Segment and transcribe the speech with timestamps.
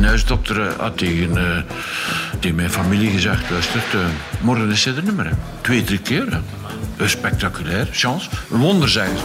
[0.00, 1.62] Mijn huisdokter eh, had tegen, eh,
[2.38, 3.50] tegen mijn familie gezegd...
[3.50, 4.00] luister, uh,
[4.40, 5.26] morgen is er niet meer.
[5.26, 5.32] hè.
[5.60, 6.40] Twee, drie keer.
[6.96, 8.28] Eh, Spectaculair, chance.
[8.50, 9.24] Een wonder, zeggen ze.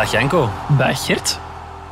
[0.00, 0.50] Dag Janko.
[0.78, 1.38] Dag Gert.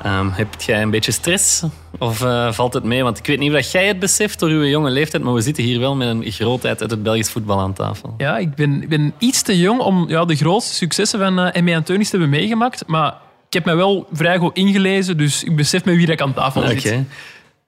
[0.02, 1.62] Ehm, heb jij een beetje stress?
[1.98, 3.02] Of eh, valt het mee?
[3.02, 5.65] Want ik weet niet of jij het beseft door uw jonge leeftijd, maar we zitten
[5.65, 8.15] hier wel met een grootheid uit het Belgisch voetbal aan tafel.
[8.18, 11.62] Ja, ik ben, ik ben iets te jong om ja, de grootste successen van uh,
[11.62, 11.74] M.E.
[11.74, 12.87] Anteunis te hebben meegemaakt.
[12.87, 13.15] Maar
[13.46, 16.34] ik heb mij wel vrij goed ingelezen, dus ik besef me wie dat ik aan
[16.34, 16.80] tafel Oké.
[16.80, 16.98] zit.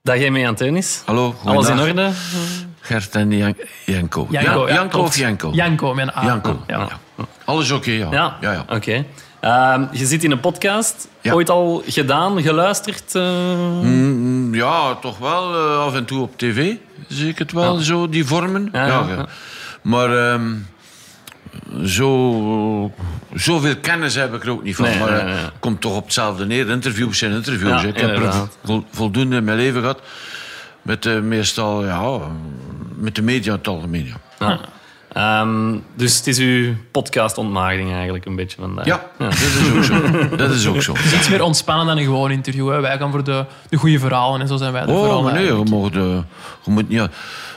[0.02, 1.02] Dag jij Anteunis.
[1.04, 2.10] Hallo, Alles in orde?
[2.80, 3.54] Gert en Jan
[3.86, 4.26] Janko.
[4.30, 5.50] Janko, Ja, ja, Janko of Janko?
[5.52, 6.24] Janko, mijn A.
[6.24, 6.60] Janko.
[6.66, 6.78] Ja.
[6.78, 7.24] Ja.
[7.44, 8.08] Alles oké, ja.
[8.10, 8.64] Ja, ja, ja.
[8.68, 9.04] oké.
[9.40, 11.08] Ehm, je zit in een podcast.
[11.20, 11.32] Ja.
[11.32, 13.14] Ooit al gedaan, geluisterd?
[13.14, 13.22] eh?
[13.82, 16.74] Mm, ja, toch wel eh, af en toe op tv.
[17.08, 18.68] Zie ik het wel, zo, die vormen.
[18.72, 19.26] Ja.
[19.82, 20.54] Maar ehm,
[21.84, 22.92] zo,
[23.34, 24.84] zoveel kennis heb ik er ook niet van.
[24.84, 25.50] Nee, maar nee, eh, nee.
[25.60, 26.70] komt toch op hetzelfde neer.
[26.70, 27.82] Interviews zijn interviews.
[27.82, 28.32] Ik heb er
[28.90, 30.00] voldoende in mijn leven gehad.
[30.82, 32.18] Met meestal, ja,
[32.96, 34.14] met de media in het algemeen.
[35.14, 35.20] Ja.
[35.20, 35.40] Ja.
[35.40, 38.84] Ehm, dus het is uw podcast-ontmaagding eigenlijk een beetje vandaag.
[38.86, 40.36] Ja, dat is ook zo.
[40.36, 40.92] Dat is ook zo.
[40.92, 42.70] Het is iets meer ontspannen dan een gewoon interview.
[42.70, 42.80] Hè.
[42.80, 45.24] Wij gaan voor de, de goede verhalen en zo zijn wij de Oh, verhalen.
[45.24, 46.22] maar nee, je, mag de,
[46.64, 47.08] je moet niet...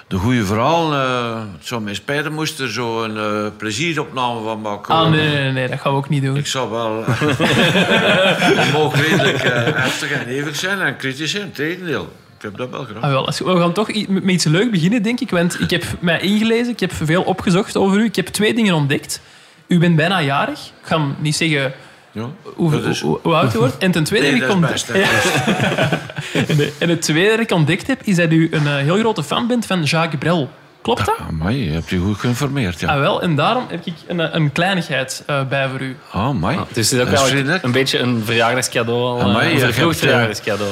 [0.08, 4.62] De goede verhaal, eh, het zou mij spijten moest er zo een eh, plezieropname van
[4.62, 4.96] maken.
[4.96, 6.38] Ah, nee, nee, nee, dat gaan we ook niet doen.
[6.38, 7.04] Ik zou wel...
[7.06, 11.52] Het mag redelijk eh, heftig en hevig zijn en kritisch zijn.
[11.52, 12.12] Tegendeel.
[12.44, 13.02] Ik heb dat wel gedaan.
[13.04, 15.30] Ah, wel, als- we gaan toch i- met iets leuk beginnen, denk ik.
[15.30, 18.04] Want ik heb mij ingelezen, ik heb veel opgezocht over u.
[18.04, 19.22] Ik heb twee dingen ontdekt.
[19.68, 20.60] U bent bijna jarig.
[20.60, 21.74] Ik ga hem niet zeggen
[22.12, 23.78] Ja, hoe, dat is- hoe, hoe oud u wordt.
[23.78, 24.88] En ten tweede Nee, heb ik ontdekt...
[24.94, 25.08] Ja.
[26.80, 29.48] En het tweede dat ik ontdekt heb, is dat u een eh, heel grote fan
[29.48, 30.50] bent van Jacques Brel.
[30.82, 31.18] Klopt dat?
[31.30, 32.88] Amai, je hebt je goed geïnformeerd, ja.
[32.94, 35.96] Ah, wel, en daarom heb ik een, eh, een kleinigheid eh, bij voor u.
[36.12, 36.58] Ah, amai.
[36.58, 37.64] Dus het is ook Dat is eigenlijk vriendelijk.
[37.64, 39.02] een beetje een verjaardagscadeau.
[39.02, 40.72] al, Amai, een vervroegd eh, verjaardagscadeau.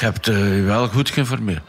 [0.00, 1.62] Je hebt eh, je wel goed geïnformeerd.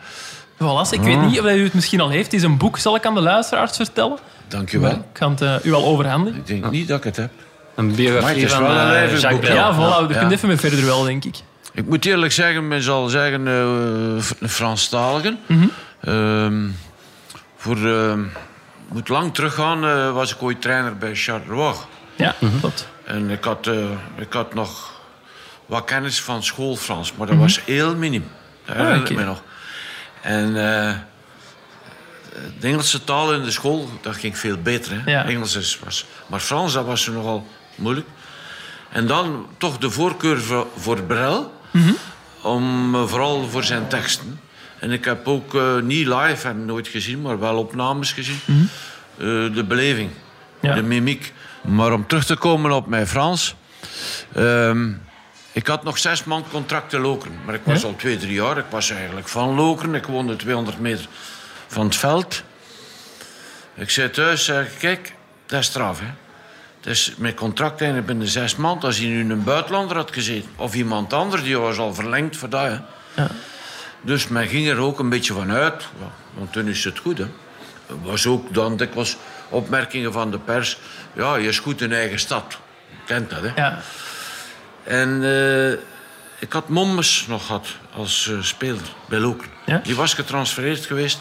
[0.58, 2.25] Voilà, ik weet niet of u het misschien al heeft.
[2.25, 4.18] Het is een boek, zal ik aan de luisteraars vertellen.
[4.47, 4.92] Dank je wel.
[4.92, 6.40] Ik ga het eh, u al overhandigen.
[6.40, 7.31] Ik denk niet dat ik het heb.
[7.75, 9.56] Een Maar biografie van wel een eh, Jacques Brel.
[9.56, 10.19] Ja, voilà, we Ja.
[10.19, 11.36] kunnen even mee verder wel, denk ik.
[11.74, 13.53] Ik moet eerlijk zeggen, men zal zeggen, eh
[14.40, 15.40] een Franstaligen.
[15.46, 15.68] Mhm.
[16.02, 16.68] Ehm,
[17.58, 18.19] voor, ehm,
[18.88, 21.74] moet lang teruggaan, eh, was ik ooit trainer bij Charleroi.
[22.16, 22.88] Ja, klopt.
[23.06, 23.75] En ik had, eh,
[24.16, 25.00] ik had nog
[25.72, 27.36] wat kennis van school Frans, maar Mhm.
[27.38, 28.28] dat was heel minim.
[28.66, 29.44] Dat herinner ik Ah, me nog.
[30.22, 30.94] En eh,
[32.59, 34.92] de Engelse taal in de school, dat ging veel beter.
[35.04, 35.12] Hè?
[35.12, 35.26] Ja.
[35.26, 36.06] Engels is, was...
[36.28, 38.08] Maar Frans, dat was nogal moeilijk.
[38.90, 41.92] En dan toch de voorkeur voor, voor Brel, Mhm.
[42.42, 44.40] om, eh, vooral voor zijn teksten.
[44.80, 48.40] En ik heb ook eh, niet live, en nooit gezien, maar wel opnames gezien.
[48.46, 48.66] Eh,
[49.54, 50.68] de beleving, Mhm.
[50.68, 50.74] Ja.
[50.76, 51.34] de mimiek.
[51.62, 53.56] Maar om terug te komen op mijn Frans.
[54.34, 54.90] ehm,
[55.51, 57.39] ik had nog zes maand contract te Lokeren.
[57.45, 58.57] Maar ik was al twee, drie jaar.
[58.57, 59.95] Ik was eigenlijk van Lokeren.
[59.95, 61.06] Ik woonde 200 meter
[61.67, 62.44] van het veld.
[63.73, 65.13] Ik zei thuis, zeg, kijk,
[65.45, 66.12] dat is straf, hè.
[66.79, 68.84] Dus mijn contract eigenlijk binnen zes maanden.
[68.84, 72.50] Als hij nu een buitenlander had gezeten, of iemand anders, die was al verlengd voor
[72.50, 72.62] dat.
[72.62, 72.78] Hè.
[73.22, 73.28] Ja.
[74.01, 77.18] Dus men ging er ook een beetje van uit, ja, want toen is het goed.
[77.18, 77.23] Hè.
[77.88, 79.18] Er was ook dan dikwijls
[79.50, 80.78] opmerkingen van de pers.
[81.13, 82.57] Ja, je is goed in eigen stad.
[82.89, 83.51] Je kent dat, hè?
[83.56, 83.81] Ja.
[84.84, 85.72] En eh,
[86.40, 89.52] ik had Mommes nog gehad als eh, speler bij Lokeren.
[89.66, 89.78] Ja?
[89.84, 91.19] Die was getransfereerd geweest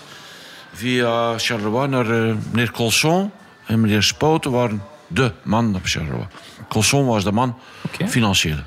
[0.73, 3.33] via Charleroi naar eh, meneer Colson.
[3.67, 6.27] En meneer Spouten waren de man op Charleroi.
[6.69, 8.09] Colson was de man, Oké.
[8.09, 8.59] financieel.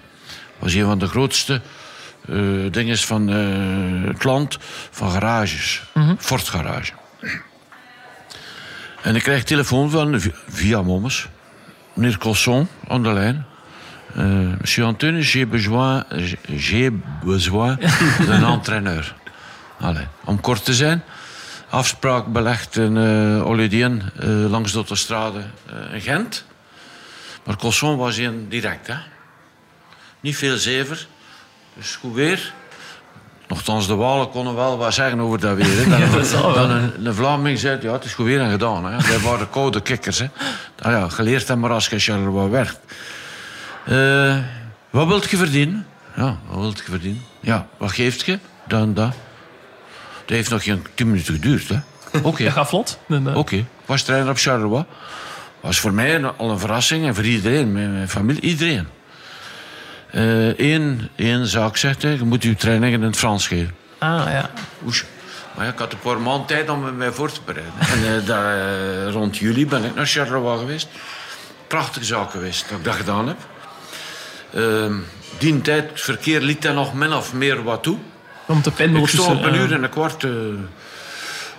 [0.60, 1.62] Was een van de grootste
[2.30, 2.36] eh
[2.72, 4.58] dingen van eh, het land,
[4.92, 5.84] van garages.
[6.18, 6.92] Ford Garage.
[9.02, 11.28] En ik krijg telefoon van, via Mommes.
[11.94, 13.46] Meneer Colson, aan de lijn.
[14.18, 16.06] Euh, Monsieur Antunes, j'ai besoin,
[16.50, 16.92] j'ai
[17.24, 17.78] besoin
[18.28, 19.16] d'un entraîneur.
[19.80, 21.04] Allee, om kort te zijn,
[21.70, 26.46] afspraak belegd in uh, Olydien, eh, langs de autostrade eh, in Gent.
[27.44, 28.96] Maar Colson was een direct, hè.
[30.20, 31.08] Niet veel zever,
[31.74, 32.54] dus goed weer.
[33.48, 35.78] Nochtans, de Walen konden wel wat zeggen over dat weer.
[35.78, 35.90] Hè.
[35.90, 38.86] Dan, dat dan een, een Vlaming zei, ja, het is goed weer en gedaan.
[38.86, 39.12] Hè.
[39.12, 40.20] Dat waren koude kikkers.
[40.20, 40.28] Hè.
[40.80, 42.80] Nou ja, geleerd hem maar als je Charleroi werkt.
[43.86, 44.38] Eh,
[44.90, 45.88] wat wilt je verdienen?
[46.16, 47.22] Ja, wat wilt je verdienen?
[47.40, 48.40] Ja, wat geeft je?
[48.68, 49.14] Dan dat.
[50.26, 51.70] Dat heeft nog geen tien minuten geduurd.
[51.70, 51.78] hè.
[52.30, 53.00] Oké, Dat gaat vlot.
[53.10, 53.56] Eh, oké.
[53.56, 54.86] Ik was trainer op Charleroi.
[55.62, 58.88] Was voor mij al een verrassing en voor iedereen, mijn, familie, iedereen.
[60.12, 63.76] Eh, Eén één zaak zegt hij, je moet je trainingen in het Frans geven.
[63.98, 64.50] Ah, ja.
[64.86, 65.04] Oes.
[65.56, 67.74] Maar ja, ik had een paar maanden tijd om mij voor te bereiden.
[67.80, 70.88] En eh, daar, eh, rond juli ben ik naar Charleroi geweest.
[71.68, 73.38] Prachtige zaak geweest dat ik dat gedaan heb.
[74.54, 74.94] Ehm,
[75.38, 77.98] die tijd, het verkeer liet daar nog min of meer wat toe.
[78.46, 80.24] Om te pendelen Ik stond op een eh, uur en een kwart.
[80.24, 80.32] eh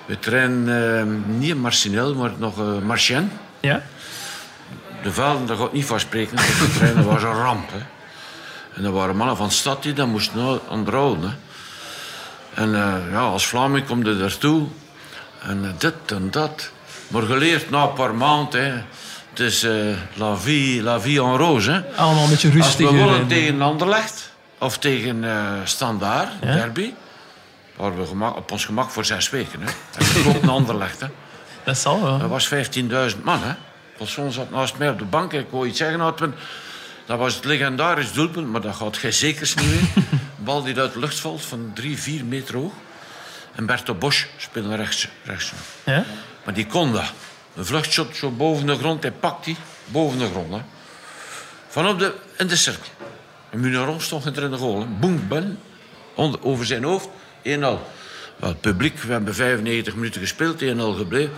[0.07, 3.31] we trainen eh, niet in Marcinel, maar nog uh, Marchien.
[3.61, 3.83] Ja?
[5.03, 6.37] De velden, daar gaat niet van spreken.
[6.37, 7.71] De trainen was een ramp.
[7.73, 7.79] Hè.
[8.75, 11.31] En er waren mannen van de stad die dat moesten onderhouden.
[11.31, 11.37] Hè.
[12.63, 14.67] En eh, ja, als Vlaming kom je daartoe.
[15.41, 16.71] En eh, dit en dat.
[17.09, 18.65] Maar geleerd na een paar maanden.
[18.65, 18.83] Hè.
[19.35, 19.73] Het is eh,
[20.15, 21.71] la, vie, la vie en rose.
[21.71, 21.81] Hè.
[21.97, 22.97] Allemaal een beetje Als we rustiger.
[22.97, 26.53] wonnen en- tegen Anderlecht of tegen eh Standaard, Ja.
[26.53, 26.93] derby,
[27.77, 29.61] waren we gemak, op ons gemak voor zes weken.
[29.63, 29.67] Hè.
[30.15, 31.01] We klopt naar Anderlecht.
[31.01, 31.07] Hè.
[31.65, 32.19] Dat zal wel.
[32.19, 33.43] Dat was 15.000 man.
[33.43, 33.53] Hè.
[33.97, 35.33] Potson zat naast mij op de bank.
[35.33, 36.01] Ik wou iets zeggen.
[36.01, 36.35] Hadden.
[37.07, 40.05] Dat was het legendarisch doelpunt, maar dat gaat gij zekers niet meer.
[40.05, 42.73] Een bal die uit de lucht valt van 3, 4 meter hoog.
[43.55, 45.09] En Berto Bosch speelde rechts.
[45.25, 45.53] rechts.
[45.85, 46.05] Ja?
[46.45, 47.13] Maar die kon dat.
[47.57, 49.03] Een vluchtshot zo boven de grond.
[49.03, 50.53] Hij pakt die boven de grond.
[50.53, 50.61] Hè.
[51.69, 52.91] Van op de, in de cirkel.
[53.51, 54.87] En Muneron stond er in de goal.
[55.01, 55.29] Boem.
[56.15, 57.09] Onder, over zijn hoofd.
[57.09, 57.11] 1-0.
[57.43, 57.79] Wel,
[58.39, 60.63] het publiek, we hebben 95 minuten gespeeld.
[60.63, 60.67] 1-0
[60.97, 61.35] gebleven.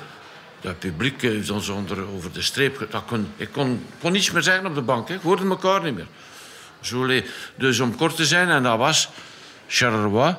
[0.61, 2.87] Dat publiek heeft ons onder, over de streep...
[2.91, 5.09] Dat kon, ik kon, kon niets meer zeggen op de bank.
[5.09, 5.15] Hè.
[5.15, 6.07] Ik hoorde elkaar niet meer.
[6.81, 7.21] Zo
[7.55, 9.09] dus om kort te zijn, en dat was
[9.67, 10.37] Charleroi.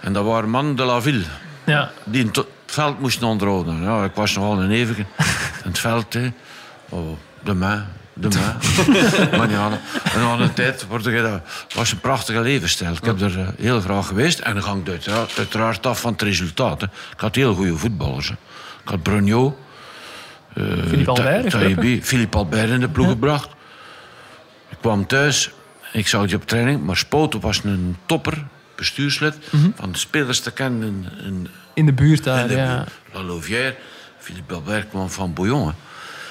[0.00, 1.24] En dat waren mannen de la ville
[1.64, 1.92] Ja.
[2.04, 2.30] die
[2.74, 3.82] veld moesten onderhouden.
[3.82, 5.00] Ja, ik was nogal een eeuwige.
[5.64, 6.32] In het veld, hè.
[6.88, 8.56] Oh, de main, de main.
[9.38, 9.80] maar ja,
[10.14, 11.40] en aan de tijd word je dat
[11.74, 12.92] was een prachtige levensstijl.
[12.92, 14.38] Ik heb er eh, heel graag geweest.
[14.38, 16.80] En dan het uiteraard, uiteraard af van het resultaat.
[16.80, 16.86] Hè.
[16.86, 18.28] Ik had heel goede voetballers.
[18.28, 18.34] Hè.
[18.82, 19.58] Ik had Brunio,
[20.54, 21.74] Philippe Albert heeft ook, hè?
[21.74, 23.48] Taïbi, Philippe Albert in de ploeg gebracht.
[24.68, 25.50] Ik kwam thuis,
[25.92, 28.46] ik zag die op training, maar Spoten was een topper,
[28.76, 29.36] bestuurslid,
[29.74, 32.84] van de spelers te kennen in, in, In de buurt daar, de ja.
[33.12, 33.74] La Louvière.
[34.18, 35.66] Philippe Albert kwam van Bouillon.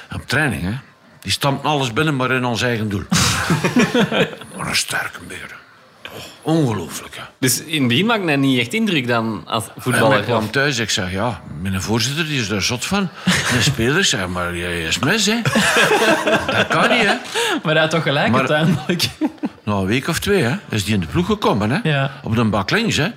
[0.07, 0.15] Hè.
[0.15, 0.73] Op training, hè.
[1.21, 3.03] Die stampt alles binnen, maar in ons eigen doel.
[4.57, 5.59] maar een sterke beer.
[6.13, 6.21] Oh,
[6.55, 7.23] ongelooflijk, hè.
[7.39, 10.21] Dus in het begin maakte hij niet echt indruk dan als En ik voetballer.
[10.23, 13.09] kwam thuis, ik zeg, ja, mijn voorzitter die is daar zot van.
[13.25, 15.41] De speler zeg maar, jij is mis, hè.
[16.57, 17.15] Dat kan niet, hè.
[17.63, 19.09] Maar hij had toch gelijk Maar- uiteindelijk.
[19.63, 21.89] Na een week of twee, hè, is die in de ploeg gekomen, hè.
[21.89, 22.11] Ja.
[22.23, 23.07] Op de bak links, hè.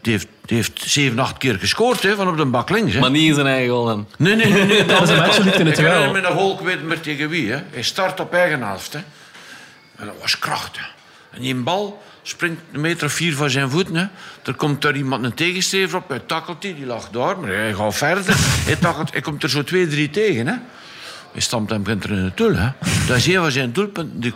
[0.00, 3.00] Die heeft, die heeft zeven, acht keer gescoord, hè, van op de bak links, hè.
[3.00, 4.08] Maar niet in zijn eigen goal dan.
[4.18, 4.64] Nee, nee, nee.
[4.64, 4.84] nee.
[4.84, 6.12] Dat is een match in het Ik herinner wel.
[6.12, 7.50] me een goal, ik weet niet meer tegen wie.
[7.50, 7.62] Hè.
[7.70, 8.92] Hij start op eigen helft.
[8.92, 8.98] Hè.
[9.96, 10.90] En dat was krachtig.
[11.30, 13.96] En die bal springt een meter of vier van zijn voeten.
[13.96, 14.06] Hè.
[14.44, 16.08] Er komt daar iemand een tegenstever op.
[16.08, 17.38] Hij tackelt die, die lag daar.
[17.38, 18.24] Maar hij gaat verder.
[18.38, 20.46] hij, tackelt, hij komt er zo twee, drie tegen.
[20.46, 20.54] Hè.
[21.32, 22.54] Hij stampt hem er in de tul.
[22.54, 22.68] Hè.
[23.06, 24.34] Dat is een van zijn doelpunten.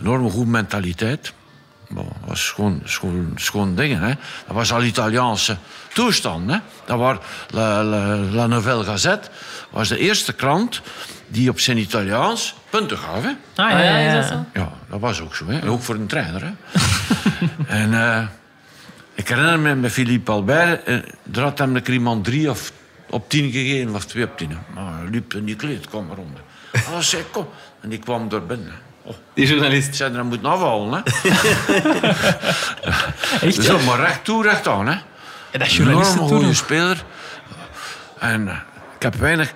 [0.00, 1.32] Enorme goede mentaliteit.
[1.88, 4.00] Dat was gewoon, schoon, schoon dingen.
[4.00, 4.12] Hè.
[4.46, 5.56] Dat was al Italiaanse
[5.92, 6.50] toestand.
[6.50, 6.58] Hè.
[6.84, 7.16] Dat was
[7.50, 9.28] La, La, La Nouvelle Gazette.
[9.70, 10.80] was de eerste krant
[11.28, 13.22] die op zijn Italiaans punten gaf.
[13.22, 13.28] Hè.
[13.62, 14.46] Ah, ja, ja, ja.
[14.54, 15.46] Ja, dat was ook zo.
[15.46, 15.68] Hè.
[15.68, 16.42] Ook voor een trainer.
[16.42, 16.52] Hè.
[17.80, 18.26] en eh,
[19.14, 20.84] ik herinner me met Philippe Albert.
[20.84, 20.94] eh,
[21.32, 22.72] er had hem iemand drie of
[23.10, 24.58] op tien gegeven, of twee op tien.
[24.74, 26.38] Maar hij liep in die kleedkamer rond.
[26.72, 27.48] En hij zei, kom.
[27.80, 28.72] En die kwam door binnen.
[29.34, 29.88] Die journalist.
[29.88, 30.92] ik zei, dan moet afhalen.
[30.92, 31.30] Hè.
[33.46, 34.86] Echt, Zo, maar recht toe, recht aan.
[34.86, 34.92] Hè.
[34.92, 37.04] Ja, dat is Enorme journalisten goede speler.
[38.18, 38.56] En eh,
[38.96, 39.52] ik heb weinig...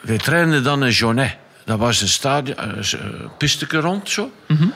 [0.00, 1.36] Wij trainden dan in Jonet.
[1.64, 4.32] Dat was een stadion, een uh, pisteke rond zo.
[4.46, 4.66] Mhm.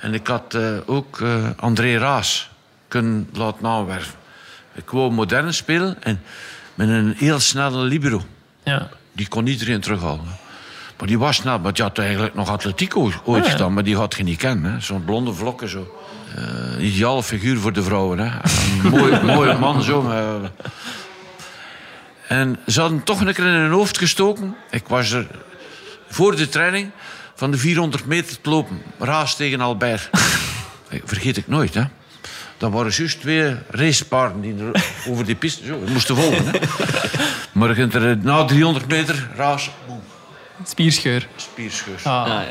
[0.00, 2.50] En ik had eh, ook eh, André Raas
[2.88, 4.14] kunnen laten aanwerven.
[4.74, 6.22] Ik wou modern spelen en
[6.74, 8.22] met een heel snelle libero.
[8.62, 8.88] Ja.
[9.12, 10.38] Die kon iedereen terughalen.
[11.02, 13.50] Maar die was snel, maar die had eigenlijk nog atletiek ooit ja.
[13.50, 14.82] gedaan, maar die had je niet kennen.
[14.82, 15.96] Zo'n blonde vlokken zo.
[16.36, 18.18] Eh ideale figuur voor de vrouwen.
[18.18, 18.24] Hè.
[18.84, 20.10] Een mooi, mooie man zo.
[22.28, 24.56] En ze hadden toch een keer in hun hoofd gestoken.
[24.70, 25.26] Ik was er
[26.08, 26.90] voor de training
[27.34, 28.82] van de 400 meter te lopen.
[28.98, 30.10] Raas tegen Albert.
[31.04, 31.82] Vergeet ik nooit, hè.
[32.56, 36.46] Dat waren juist twee racepaarden die er over die piste zo, moesten volgen.
[36.46, 36.58] Hè.
[37.52, 39.70] Maar je kunt er na 300 meter raas,
[40.64, 41.26] Spierscheur.
[41.36, 41.94] spierscheur.
[42.04, 42.20] Ah.
[42.22, 42.44] Ah, ja.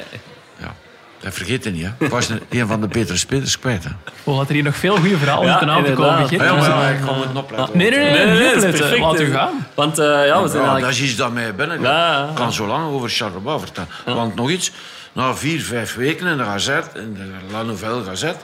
[0.58, 0.74] Ja.
[1.20, 2.06] Dat vergeet je niet, hè.
[2.06, 3.90] Ik was een, een van de betere spelers kwijt, hè.
[4.24, 6.28] Oh, had er hier nog veel goede verhalen Ja, aan te komen.
[6.28, 6.42] Geert.
[6.42, 7.78] Ja, maar ik kan het opletten.
[7.78, 8.26] Nee, nee, nee.
[8.26, 9.00] Nee, nee, perfect.
[9.00, 9.68] Laat u gaan.
[9.76, 10.82] Want eh, ja, we zijn Ja, eigenlijk...
[10.82, 12.30] dat is iets dat mij binnen Ja, ja.
[12.30, 13.90] Ik kan zo lang over Charleroi vertellen.
[14.06, 14.72] Want nog iets,
[15.14, 18.40] na vier, vijf weken in de Gazette, in de La Nouvelle Gazette,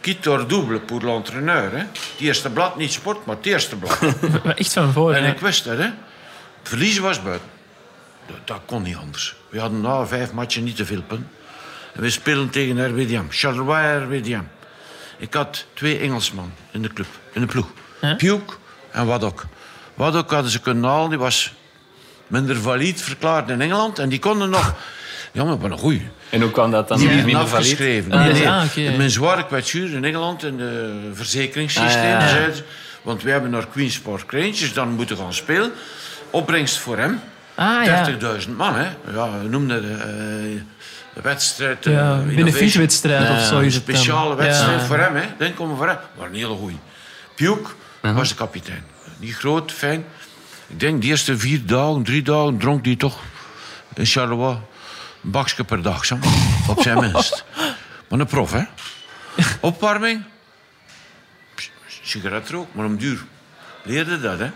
[0.00, 1.70] quitte double pour l'entraîneur.
[1.70, 1.78] hè.
[1.78, 1.88] Het
[2.20, 3.98] eerste blad, niet sport, maar het eerste blad.
[4.56, 5.14] Echt van voor.
[5.14, 5.88] en ik wist dat, hè.
[6.62, 7.48] Verliezen was buiten.
[8.26, 9.34] Dat, dat kon niet anders.
[9.48, 11.28] We hadden na vijf matchen niet te veel punten.
[11.94, 13.24] En we spelen tegen RWDM.
[13.28, 14.42] Charleroi RWDM.
[15.18, 17.66] Ik had twee Engelsman in de club, in de ploeg.
[18.16, 18.54] Puke
[18.90, 19.46] en Wadok.
[19.94, 21.52] Wadok hadden ze kunnen halen, die was
[22.26, 23.98] minder valide verklaard in Engeland.
[23.98, 24.74] En die konden nog...
[25.32, 26.08] Ja, maar wat een goeie.
[26.30, 27.36] En hoe kwam dat dan Die valide?
[27.38, 28.12] afgeschreven.
[28.12, 28.48] Ah, Nee, nee.
[28.48, 28.96] ah, oké.
[28.96, 32.14] Mijn zware kwetsuur in Engeland in de verzekeringssysteem.
[32.16, 32.48] Ah, ja.
[33.02, 35.72] Want we hebben naar Queen's Park Rangers dan moeten gaan spelen.
[36.30, 37.20] Opbrengst voor hem.
[37.54, 38.08] Ah ja.
[38.40, 38.88] 30.000 man, hè.
[39.12, 40.60] Ja, we noemden de, eh,
[41.14, 41.86] de wedstrijd...
[41.86, 43.94] eh, Ja, benefietwedstrijd of zo Een is het dan.
[43.94, 44.86] speciale wedstrijd Ja.
[44.86, 45.24] voor hem, hè.
[45.38, 45.98] Dan komen we voor hem.
[46.18, 46.78] Maar een hele goeie.
[47.34, 47.70] Puke
[48.00, 48.84] was de kapitein.
[49.18, 50.04] Die groot, fijn.
[50.66, 53.18] Ik denk de eerste vier dagen, drie dagen dronk hij toch
[53.94, 54.56] in Charleroi
[55.24, 56.18] een bakje per dag, zo.
[56.68, 57.44] op zijn minst.
[58.08, 58.62] Maar een prof, hè.
[59.60, 60.22] Opwarming.
[61.54, 61.70] Pss,
[62.02, 63.18] Sigaret rook, maar om duur
[63.82, 64.50] leerde dat, hè.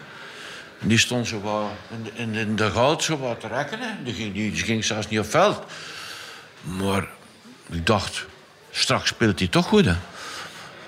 [0.80, 1.70] Die stond zo wat
[2.14, 4.02] in de, in, de goud zo wat te rekken, hè.
[4.04, 5.64] Die ging, die, die ging zelfs niet op veld.
[6.60, 7.08] Maar
[7.70, 8.26] ik dacht,
[8.70, 9.96] straks speelt hij toch goed, hè.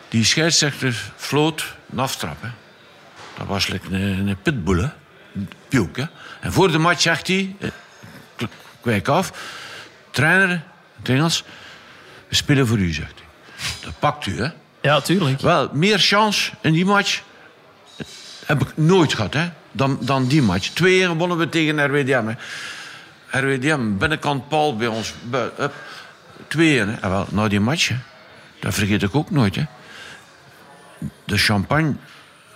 [0.08, 2.48] Die scheidsrechter floot een aftrap, hè.
[3.36, 4.88] Dat was like een, een pitbull, hè.
[5.34, 6.04] Een Piuk, hè.
[6.40, 7.68] En voor de match zegt hij, eh,
[8.36, 8.48] ik
[8.82, 9.32] wijk af,
[10.10, 10.62] trainer, in
[10.96, 11.44] het Engels,
[12.28, 13.26] we spelen voor u, zegt hij.
[13.80, 14.48] Dat pakt u, hè.
[14.82, 15.40] Ja, tuurlijk.
[15.40, 17.22] Wel, meer chance in die match
[18.46, 20.68] heb ik nooit gehad, hè, dan, dan die match.
[20.70, 22.34] 2-1 wonnen we tegen RWDM, hè.
[23.40, 25.14] RWDM, binnenkant Paul bij ons.
[25.22, 25.72] bui- Hup,
[26.48, 26.56] 2-1,
[26.88, 26.92] hè.
[26.94, 27.96] En wel, na die match, hè,
[28.60, 29.62] dat vergeet ik ook nooit, hè.
[31.24, 31.94] De champagne,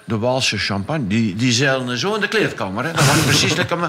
[0.04, 2.92] de Waalse champagne, die, die zeilden zo in de kleedkamer, hè.
[2.92, 3.88] Dat was precies lekker me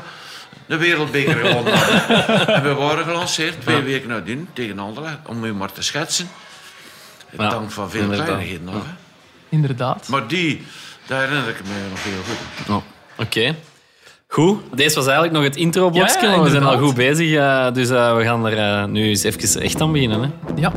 [0.65, 2.47] de wereldbeker gewonnen hadden.
[2.47, 6.29] En we waren gelanceerd, twee weken nadien, tegen Anderlecht, om u maar te schetsen.
[7.29, 8.25] Het Ja, dank van veel inderdaad.
[8.25, 8.91] kleinigheden nog, hè.
[9.49, 10.07] Inderdaad.
[10.07, 10.65] Maar die,
[11.07, 12.69] daar herinner ik me nog heel goed.
[12.75, 12.83] Oh,
[13.17, 13.55] Oké.
[14.27, 17.33] Goed, deze was eigenlijk nog het intro-blokje, Ja, ja, maar we zijn al goed bezig.
[17.33, 20.21] eh, dus eh, we gaan er eh, nu eens even echt aan beginnen.
[20.21, 20.29] Hè.
[20.61, 20.71] Ja.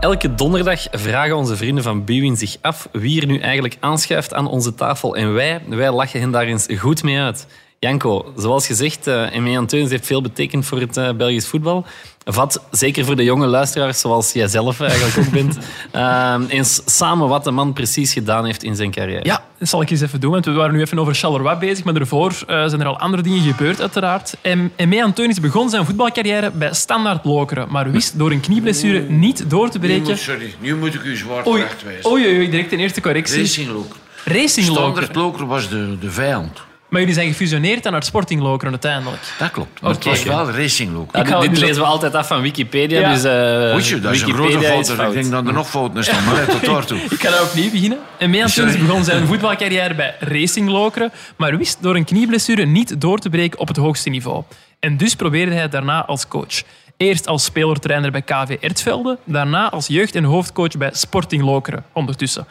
[0.00, 4.46] Elke donderdag vragen onze vrienden van Bwin zich af wie er nu eigenlijk aanschuift aan
[4.48, 5.16] onze tafel.
[5.16, 7.46] En wij, wij lachen hen daar eens goed mee uit.
[7.86, 11.84] Janko, zoals gezegd, uh, Emme Anteunis heeft veel betekend voor het eh, Belgisch voetbal.
[12.24, 15.58] Vat, zeker voor de jonge luisteraars, zoals jij zelf eigenlijk ook bent,
[15.90, 19.24] eh, eens samen wat de man precies gedaan heeft in zijn carrière.
[19.24, 20.30] Ja, dat zal ik eens even doen.
[20.30, 23.22] Want we waren nu even over Charleroi bezig, maar daarvoor eh, zijn er al andere
[23.22, 24.36] dingen gebeurd, uiteraard.
[24.40, 29.50] En, en Anteunis begon zijn voetbalcarrière bij Standaard Lokeren, maar wist door een knieblessure niet
[29.50, 30.02] door te breken.
[30.02, 32.10] moet, sorry, nu moet ik u zwaar Oei, terechtwijzen.
[32.10, 33.40] oei, oei, direct een eerste correctie.
[33.40, 33.96] Racing Loker.
[34.24, 35.22] Racing Standaard Lokeren.
[35.22, 36.70] Loker was de, de vijand.
[36.92, 39.22] Maar jullie zijn gefusioneerd aan het Sporting Lokeren uiteindelijk.
[39.38, 39.80] Dat klopt.
[39.80, 41.18] Maar het was wel Racing Loker.
[41.18, 43.00] Ja, Ik ga dit lezen we altijd af van Wikipedia.
[43.00, 43.12] Ja.
[43.12, 45.08] Dus, eh, Moet je, dat is een grote fout.
[45.08, 46.24] Ik denk dat er nog fouten staan.
[46.24, 46.98] Maar let tot daartoe.
[47.10, 47.98] Ik ga daar opnieuw beginnen.
[48.18, 53.30] En begon zijn voetbalcarrière bij Racing Lokeren, maar wist door een knieblessure niet door te
[53.30, 54.42] breken op het hoogste niveau.
[54.80, 56.62] En dus probeerde hij daarna als coach.
[56.96, 62.46] Eerst als speler-trainer bij KV Ertvelde, daarna als jeugd- en hoofdcoach bij Sporting Lokeren ondertussen.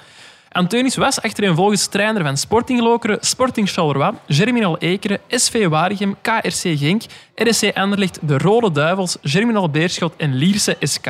[0.54, 7.02] Anteunis was achtereenvolgens trainer van Sporting Lokeren, Sporting Charleroi, Germinal Ekeren, SV Waregem, KRC Genk,
[7.36, 11.08] RSC Anderlecht, de Rode Duivels, Germinal Beerschot en Lierse SK.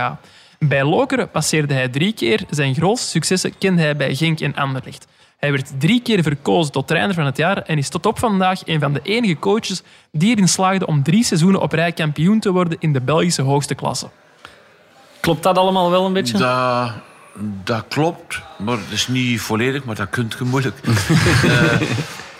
[0.59, 2.43] Bij Lokeren passeerde hij drie keer.
[2.49, 5.07] Zijn grootste successen kende hij bij Genk en Anderlecht.
[5.37, 8.61] Hij werd drie keer verkozen tot trainer van het jaar en is tot op vandaag
[8.65, 9.81] een van de enige coaches
[10.11, 13.75] die erin slaagde om drie seizoenen op rij kampioen te worden in de Belgische hoogste
[13.75, 14.09] klasse.
[15.19, 16.37] Klopt dat allemaal wel een beetje?
[16.37, 16.91] Dat,
[17.63, 20.77] dat klopt, maar het is niet volledig, maar dat kunt je moeilijk.
[21.43, 21.81] Eh,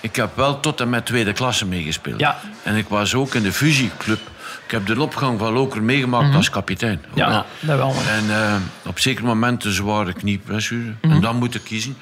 [0.02, 2.20] ik heb wel tot en met tweede klasse meegespeeld.
[2.20, 2.40] Ja.
[2.64, 4.20] En ik was ook in de fusieclub.
[4.66, 7.02] Ik heb de opgang van Loker meegemaakt als kapitein.
[7.14, 7.46] Ja, Ja.
[7.60, 7.96] dat wel.
[8.08, 8.56] En eh,
[8.86, 10.94] op zeker moment een zware knieblessure.
[11.02, 11.98] En dan moet ik kiezen.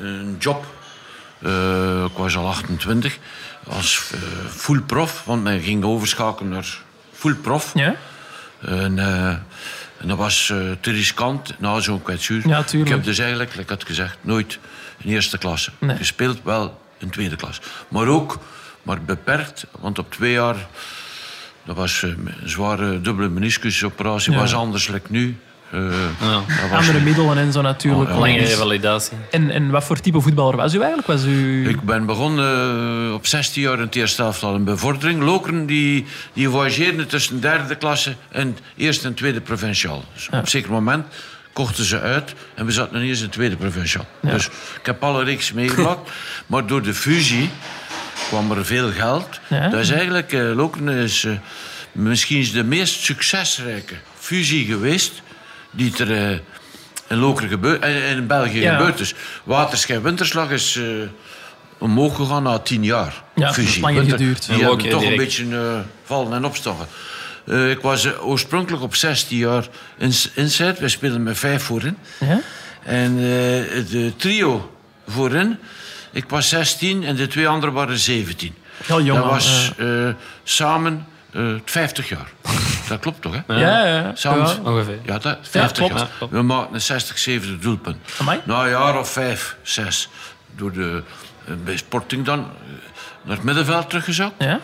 [0.00, 0.66] Een job.
[1.42, 3.18] Eh, ik was al 28.
[3.68, 4.02] Als
[4.48, 5.22] full prof.
[5.24, 6.78] Want men ging overschakelen naar
[7.12, 7.70] full prof.
[7.74, 7.94] Ja?
[8.60, 8.98] En,
[10.06, 12.48] en dat was eh, te riskant na zo'n kwetsuur.
[12.48, 14.58] Ja, ik heb dus eigenlijk, like ik had gezegd, nooit
[14.98, 15.96] in eerste klasse Nee.
[15.96, 16.38] gespeeld.
[16.42, 17.60] Wel in tweede klas.
[17.88, 18.38] Maar ook,
[18.82, 19.66] maar beperkt.
[19.78, 20.56] Want op twee jaar,
[21.64, 24.32] dat was eh, een zware dubbele meniscusoperatie.
[24.32, 24.38] Ja.
[24.38, 25.36] was anders like nu.
[25.70, 28.10] Eh, Andere middelen en zo natuurlijk.
[28.10, 29.16] Oh, revalidatie.
[29.30, 31.06] En, en wat voor type voetballer was u eigenlijk?
[31.06, 31.68] Was u...
[31.68, 35.22] Ik ben begonnen eh, op 16 jaar in het eerste elftal een bevordering.
[35.22, 40.04] Lokeren die, die voyageerden tussen derde klasse en eerste en tweede provinciaal.
[40.14, 41.06] Dus op een zeker moment
[41.52, 44.06] kochten ze uit en we zaten nog niet eens in tweede provinciaal.
[44.20, 44.46] Dus
[44.80, 46.10] ik heb alle reeks meegemaakt.
[46.46, 47.50] maar door de fusie
[48.28, 49.40] kwam er veel geld.
[49.48, 49.68] Ja.
[49.68, 51.32] Dat is eigenlijk, eh Lokeren is eh,
[51.92, 55.22] misschien de meest succesrijke fusie geweest
[55.76, 56.38] die er eh,
[57.08, 58.76] in Lokeren gebeurt, en in België Ja.
[58.76, 59.14] gebeurd is.
[59.44, 60.84] Waterschijn Winterslag is eh,
[61.78, 63.22] omhoog gegaan na tien jaar.
[63.34, 63.84] Ja, fusie.
[63.84, 64.46] Winter- geduurd.
[64.46, 66.86] Die En hebben toch een beetje eh, vallen en opstoffen.
[67.46, 69.66] Eh, ik was eh, oorspronkelijk op 16 jaar
[69.98, 70.74] in, inside.
[70.80, 71.96] Wij speelden met vijf voorin.
[72.20, 72.40] Ja?
[72.84, 73.20] En eh,
[73.90, 74.76] de trio
[75.08, 75.58] voorin,
[76.12, 78.54] ik was 16 en de twee anderen waren 17.
[78.84, 80.08] Heel jong Dat was eh,
[80.44, 82.28] samen eh, 50 jaar.
[82.88, 83.54] Dat klopt toch, hè?
[83.54, 84.12] Ja, ja.
[84.64, 84.98] Ongeveer.
[85.04, 85.92] ja, dat, 50 klopt.
[85.92, 86.00] jaar.
[86.02, 86.32] Ja, klopt.
[86.32, 87.96] We maakten een 60, 70 doelpunt.
[88.20, 88.40] Amai.
[88.44, 90.08] Na een jaar of vijf, zes,
[90.56, 91.02] door de,
[91.46, 92.44] eh, bij Sporting dan eh,
[93.22, 94.34] naar het middenveld teruggezakt.
[94.38, 94.60] Ja?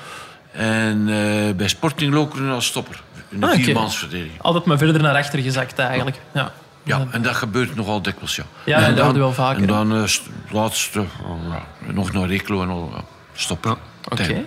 [0.52, 3.00] En eh, bij Sporting Lokeren als stopper.
[3.28, 4.40] In de Ah, viermansverdediging.
[4.42, 6.16] Altijd maar verder naar achter gezakt eigenlijk.
[6.32, 6.52] Ja.
[6.84, 8.42] Ja, en dat gebeurt nogal dikwijls, ja.
[8.64, 11.54] Ja, En dat dan- hoorde wel vaker, En dan eh, st- laatste, oh,
[11.86, 12.90] nog naar Reklo en al.
[12.94, 13.02] ja,
[13.34, 13.78] Stop.
[14.10, 14.44] Oké.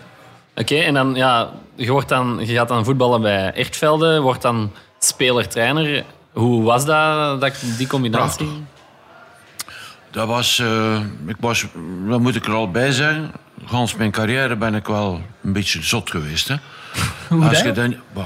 [0.55, 4.71] Oké, en dan, ja, je, wordt dan, je gaat dan voetballen bij Ertvelde, wordt dan
[4.99, 6.03] speler-trainer.
[6.33, 8.45] Hoe was dat, dat die combinatie?
[8.45, 8.73] Prachtig.
[10.11, 11.65] Dat was, eh, ik was,
[12.07, 13.31] dat moet ik er al bij zeggen.
[13.65, 16.47] Gans mijn carrière ben ik wel een beetje zot geweest.
[16.47, 16.55] Hè.
[17.29, 18.25] Hoe Als je dan, bah,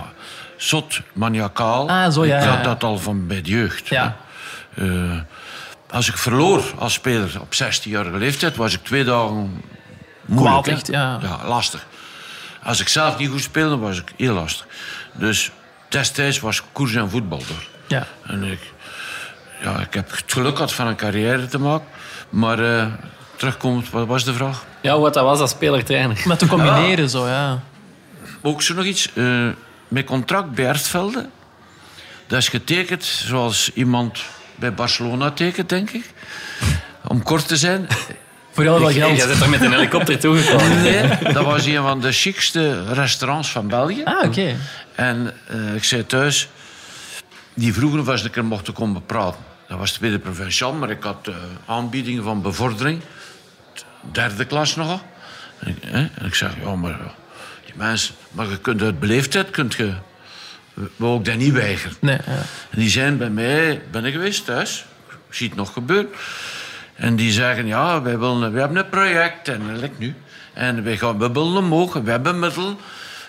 [0.57, 1.89] zot, maniacaal.
[1.89, 2.63] Ah, zo, ja, Ik had ja.
[2.63, 3.87] dat al van bij de jeugd.
[3.87, 4.17] Ja.
[4.75, 4.85] Eh,
[5.89, 9.61] als ik verloor als speler op 16-jarige leeftijd, was ik twee dagen
[10.25, 10.63] moeilijk.
[10.63, 11.19] Kwaad echt, ja.
[11.21, 11.85] ja, lastig.
[12.63, 14.67] Als ik zelf niet goed speelde, was ik heel lastig.
[15.13, 15.51] Dus
[15.89, 17.67] destijds was koers en voetbal door.
[17.87, 18.07] Ja.
[18.25, 18.59] En ik,
[19.61, 21.87] ja, ik heb het geluk gehad van een carrière te maken.
[22.29, 22.87] Maar eh
[23.35, 24.65] terugkomend, wat was de vraag?
[24.81, 26.21] Ja, wat dat was als speler-trainer.
[26.25, 27.59] Maar te combineren zo, ja.
[28.41, 29.09] Ook zo nog iets.
[29.13, 29.47] eh
[29.87, 31.29] mijn contract bij Ertvelde,
[32.27, 34.19] dat is getekend zoals iemand
[34.55, 36.13] bij Barcelona tekent, denk ik.
[37.07, 37.87] Om kort te zijn.
[38.59, 39.27] Voor jou wel Jij geld.
[39.27, 40.81] bent toch met een helikopter toegekomen?
[40.81, 44.03] Nee, dat was een van de chicste restaurants van België.
[44.03, 44.55] Ah, oké.
[44.95, 46.49] En eh, ik zei thuis,
[47.53, 49.39] die vroegen of een keer mochten komen praten.
[49.67, 51.35] Dat was tweede provinciaal, maar ik had eh,
[51.65, 53.01] aanbiedingen van bevordering.
[54.11, 55.01] Derde klas nogal.
[55.59, 57.13] En, ik- hè, en ik zeg, ja, maar ja,
[57.65, 58.15] die mensen...
[58.31, 59.93] Maar je kunt uit beleefdheid, kunt je...
[60.95, 61.95] Wou ik dat niet weigeren.
[61.99, 62.31] Nee, ja.
[62.69, 64.85] En die zijn bij mij, ben ik geweest thuis.
[65.29, 66.09] Ik zie het nog gebeuren.
[66.99, 70.15] En die zeggen, ja, wij, willen, hebben een project en dat lijkt nu.
[70.53, 72.77] En wij gaan, we willen omhoog we hebben middelen.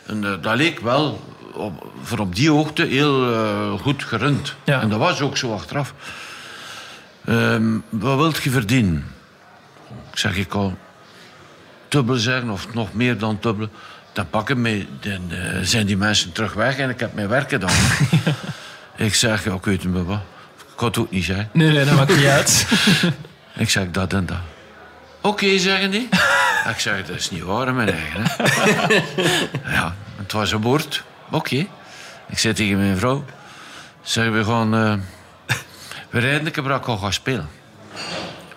[0.06, 4.54] En eh, dat leek wel op, voor op die hoogte heel eh, goed gerund.
[4.64, 4.80] Ja.
[4.80, 5.94] En dat was ook zo achteraf.
[7.24, 9.06] Ehm, wat wilt je verdienen?
[10.12, 10.78] Ik zeg, ik al
[11.88, 13.68] dubbel zeggen of nog meer dan dubbel.
[14.12, 17.48] Dan pakken mij, dan eh, zijn die mensen terug weg en ik heb mijn werk
[17.48, 17.76] gedaan.
[18.96, 20.20] ik zeg, ja, ik weet het maar wat.
[20.59, 21.48] Ik kan het ook niet zeggen.
[21.52, 22.66] Nee, nee, dat maakt niet uit.
[23.61, 24.37] Ik zeg dat en dat.
[25.20, 26.09] Oké, zeggen die.
[26.73, 28.23] ik zeg, dat is niet waar, mijn eigen.
[28.27, 29.73] Hè.
[29.77, 31.05] ja, het was een woord.
[31.31, 31.66] Oké.
[32.29, 33.25] Ik zei tegen mijn vrouw.
[34.03, 34.75] Zeg, we gaan...
[34.75, 34.94] eh,
[36.11, 37.49] we rijden een keer al ga spelen.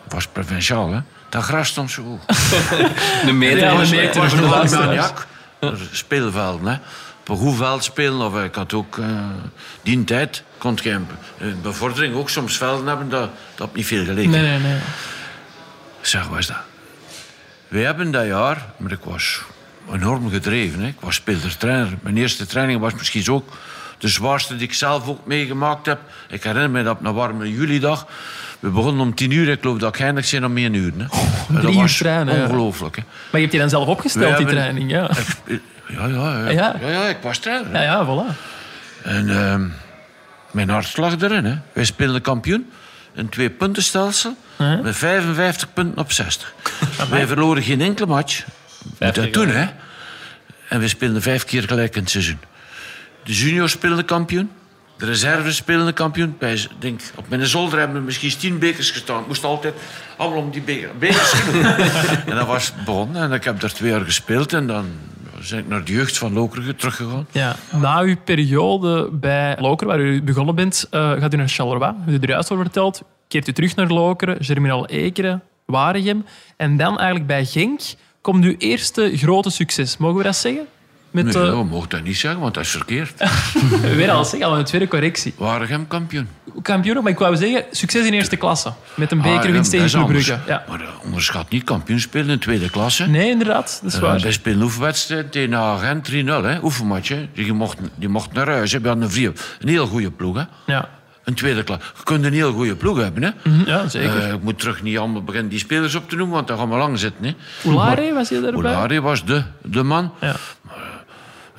[0.04, 1.00] Het was provinciaal, hè.
[1.30, 2.22] Dat gras stond zo hoog.
[3.28, 3.58] Een meter.
[3.58, 4.22] Ja, een Ik meter.
[4.22, 5.28] was voor de nog maniak.
[5.60, 6.78] Er Speelvelden, hè.
[7.23, 8.27] Op een goed veld spelen.
[8.27, 8.97] Of ik had ook...
[8.97, 9.07] eh,
[9.81, 11.07] die tijd kon je een
[11.38, 13.09] een bevordering ook soms velden hebben.
[13.09, 14.29] Dat, dat niet veel geleken.
[14.29, 14.79] Nee, nee, nee.
[16.01, 16.62] Zeg, wat is dat?
[17.67, 19.41] We hebben dat jaar, maar ik was
[19.91, 20.79] enorm gedreven.
[20.79, 20.88] Hè.
[20.88, 21.97] Ik was speler-trainer.
[22.01, 23.57] Mijn eerste training was misschien ook
[23.97, 25.99] de zwaarste die ik zelf ook meegemaakt heb.
[26.29, 28.07] Ik herinner me dat op een warme julidag.
[28.63, 29.49] We begonnen om tien uur.
[29.49, 30.91] Ik geloof dat ik eindig zijn om één uur.
[30.97, 31.04] Hè.
[31.56, 32.95] En dat uur trainen, ongelooflijk.
[32.95, 33.02] Hè.
[33.02, 35.10] Maar je hebt die dan zelf opgesteld, die hebben- training, ja.
[35.88, 36.49] Ja, ja, ja.
[36.49, 36.76] Ja.
[36.82, 36.89] ja.
[36.89, 37.71] ja, ik was trainer.
[37.73, 38.36] Ja, ja, voilà.
[39.04, 39.67] En ehm,
[40.52, 41.45] mijn hart lag erin.
[41.45, 41.56] Hè.
[41.73, 42.71] Wij speelden kampioen.
[43.15, 44.38] Een twee-puntenstelsel.
[44.84, 46.54] Met 55 punten op 60.
[47.10, 48.43] Wij verloren geen enkele match.
[48.97, 49.65] Dat toen, hè.
[50.69, 52.39] En we speelden vijf keer gelijk in het seizoen.
[53.23, 54.49] De juniors speelden kampioen.
[54.97, 56.36] De reserves speelden kampioen.
[56.39, 59.21] Ik denk, op mijn zolder hebben we misschien tien bekers gestaan.
[59.21, 59.73] Ik moest altijd
[60.17, 61.34] allemaal om die beker, bekers
[62.29, 63.21] en dat was begonnen.
[63.21, 64.53] En ik heb daar twee jaar gespeeld.
[64.53, 64.86] En dan
[65.49, 67.27] ben ik naar de jeugd van Lokeren teruggegaan.
[67.32, 67.56] Ja.
[67.71, 71.93] Na uw periode bij Lokeren, waar u begonnen bent, eh, gaat u naar Charleroi.
[72.08, 73.01] U hebt er juist over verteld.
[73.27, 76.25] Keert u terug naar Lokeren, Germinal Ekeren, Waregem.
[76.58, 77.82] En dan eigenlijk bij Genk
[78.21, 79.97] komt uw eerste grote succes.
[79.97, 80.67] Mogen we dat zeggen?
[81.13, 83.13] Met, Nee, eh, we mogen dat niet zeggen, want dat is verkeerd.
[83.95, 85.34] weer al zeggen, al een tweede correctie.
[85.38, 86.28] Waregem kampioen.
[86.62, 88.73] Kampioen, maar ik wou zeggen, succes in eerste klasse.
[88.95, 90.08] Met een bekerwinst dat tegen Club.
[90.12, 90.38] Brugge.
[90.47, 90.63] Ja.
[90.69, 93.08] Maar eh, onderschat niet kampioen spelen in tweede klasse.
[93.08, 94.19] Nee, inderdaad, dat is Eh, waar.
[94.19, 97.08] wij spelen een oefenwedstrijd tegen Agent 3-0, hè, oefenmatch.
[97.10, 97.28] Hè.
[97.34, 98.71] Die, mocht, die mocht naar huis.
[98.71, 100.36] We hadden een, vrije, een heel goede ploeg.
[100.38, 100.43] Hè.
[100.73, 100.89] Ja,
[101.23, 101.86] Een tweede klasse.
[101.97, 103.23] Je kunt een heel goede ploeg hebben.
[103.23, 103.30] Hè.
[103.49, 104.34] Mhm, ja zeker.
[104.34, 106.76] Ik moet terug niet allemaal beginnen die spelers op te noemen, want dan gaan we
[106.76, 107.26] lang zitten.
[107.26, 107.36] Hè.
[107.69, 108.60] Oulare was hij daarbij?
[108.71, 110.13] Olari was de, de man.
[110.21, 110.36] Ja.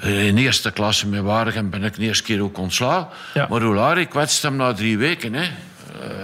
[0.05, 3.09] In eerste klasse met Waregem ben ik de eerste keer ook ontslagen.
[3.35, 3.47] Ja.
[3.51, 5.35] Maar Olari kwetste hem na drie weken.
[5.35, 5.43] Hè.
[5.43, 5.51] Eh,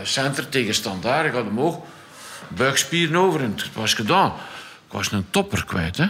[0.03, 1.87] center tegen standaard, ik had hem ook.
[2.49, 4.33] Buikspieren over en het was gedaan.
[4.87, 5.97] Ik was een topper kwijt.
[5.97, 6.07] Hè.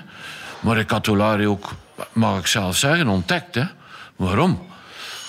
[0.61, 1.71] Maar ik had Olari ook,
[2.13, 3.55] mag ik zelf zeggen, ontdekt.
[3.55, 3.65] Hè.
[4.17, 4.69] Waarom?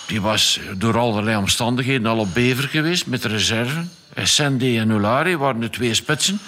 [0.08, 3.84] Die was door allerlei omstandigheden al op Bever geweest met de reserve.
[4.13, 6.39] Essende en Ulari waren de twee spitsen.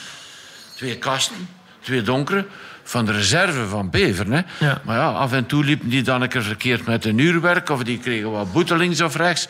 [0.76, 1.50] Twee kasten,
[1.82, 2.46] twee donkere.
[2.94, 4.32] Van de reserve van Bever.
[4.32, 4.42] Hè.
[4.60, 4.82] Ja.
[4.84, 7.70] Maar ja, af en toe liepen die dan een keer verkeerd met een uurwerk.
[7.70, 9.48] Of die kregen wat boete links of rechts.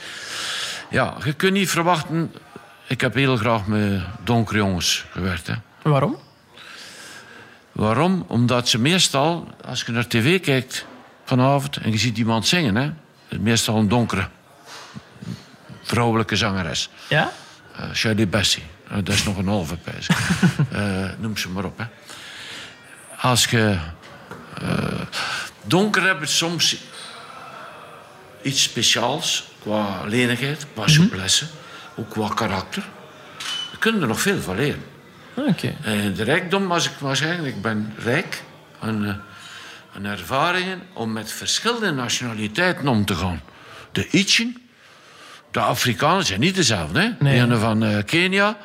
[0.89, 2.33] Ja, je kunt niet verwachten...
[2.87, 5.47] Ik heb heel graag met donkere jongens gewerkt.
[5.47, 5.53] Hè.
[5.81, 6.17] Waarom?
[7.71, 8.25] Waarom?
[8.27, 10.85] Omdat ze meestal, als je naar tv kijkt
[11.25, 12.91] vanavond en je ziet iemand zingen, hè,
[13.39, 14.27] meestal een donkere
[15.81, 16.89] vrouwelijke zangeres.
[17.09, 17.31] Ja?
[17.75, 18.63] Eh Shirley Bassey.
[18.89, 20.07] Eh, dat is nog een halve pijs.
[20.71, 21.77] Eh, noem ze maar op.
[21.77, 21.85] Hè.
[23.23, 23.77] Als je
[24.61, 25.01] eh,
[25.65, 26.77] donker hebt, het soms
[28.41, 31.45] iets speciaals qua lenigheid, qua souplesse,
[31.95, 32.83] ook qua karakter.
[33.71, 34.83] Je kunt er nog veel van leren.
[35.33, 35.75] Oké.
[35.81, 38.43] En de rijkdom was ik waarschijnlijk, ik ben rijk
[38.79, 39.15] aan, eh,
[39.95, 43.41] aan ervaringen om met verschillende nationaliteiten om te gaan.
[43.91, 44.61] De Ichen,
[45.51, 46.99] de Afrikanen zijn niet dezelfde.
[46.99, 47.09] Hè?
[47.19, 47.37] Nee.
[47.37, 48.57] De ene van eh, Kenia,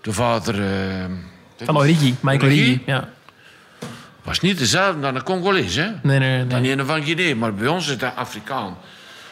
[0.00, 1.04] de vader eh,
[1.64, 2.62] Van Origi, Michael Origi?
[2.62, 2.82] Origi.
[2.86, 3.13] Ja.
[4.24, 5.74] Was niet dezelfde dan de Congolees.
[5.74, 5.90] Hè?
[6.02, 6.70] Nee, nee, Dan nee.
[6.70, 8.76] ene van Guinea, maar bij ons is dat Afrikaan.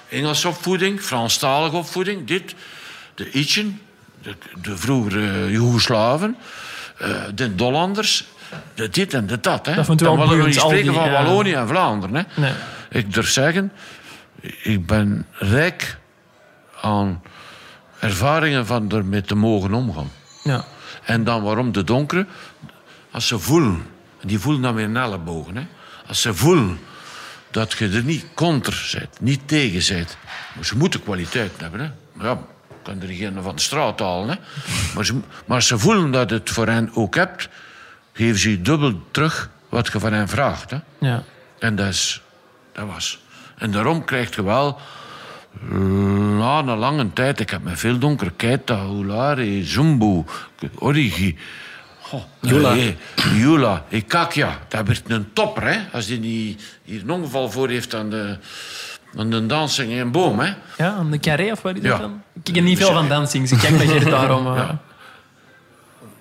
[0.09, 2.55] Engelse opvoeding, Franstalige opvoeding, dit.
[3.15, 3.81] De Ichen,
[4.23, 6.37] de, de vroegere Joegoslaven,
[6.99, 8.25] eh, de Dollanders,
[8.75, 9.67] de dit en de dat.
[9.67, 9.75] Hè.
[9.75, 11.11] Dat vond u wel Dan willen we niet spreken die, van.
[11.11, 12.15] Wallonië en Vlaanderen.
[12.15, 12.41] Hè.
[12.41, 12.53] Nee.
[12.91, 13.73] Ik durf zeggen,
[14.63, 15.99] ik ben rijk
[16.81, 17.23] aan
[17.99, 20.11] ervaringen van ermee te mogen omgaan.
[20.43, 20.65] Ja.
[21.03, 22.27] En dan waarom de donkere?
[23.11, 23.92] Als ze voelen, en
[24.27, 25.57] die voelen dan weer een ellebogen.
[25.57, 25.67] Hè?
[26.07, 26.79] Als ze voelen
[27.51, 30.17] dat je er niet contra bent, niet tegen bent.
[30.55, 31.81] Maar ze moeten kwaliteit hebben.
[31.81, 31.91] Hè?
[32.13, 32.39] Maar ja,
[32.83, 34.29] kan er geen van de straat halen.
[34.29, 34.37] Hè?
[34.95, 35.15] Maar, ze,
[35.47, 37.49] maar als ze voelen dat het voor hen ook hebt,
[38.13, 40.71] geven ze je dubbel terug wat je van hen vraagt.
[40.71, 40.79] Hè?
[40.99, 41.23] Ja.
[41.59, 42.23] En dat, is,
[42.73, 43.21] dat was.
[43.57, 44.81] En daarom krijg je wel
[46.39, 50.25] na een lange tijd, ik heb met veel donker Keita, Hulari, Zumbu,
[50.79, 51.37] Origi,
[52.13, 52.77] goh, Jula.
[52.77, 52.95] eh,
[53.35, 54.59] Jula, Ikakia.
[54.69, 55.79] Dat werd een topper, hè?
[55.93, 58.37] Als die niet hier een ongeval voor heeft aan de,
[59.17, 60.53] aan de dansing in een boom, hè?
[60.79, 61.99] Ja, aan de carré of wat is dat Ja.
[61.99, 62.23] dan?
[62.45, 63.53] Ik ken niet veel van dansings.
[63.53, 64.57] Ik kijk dat je daarom...
[64.57, 64.69] eh,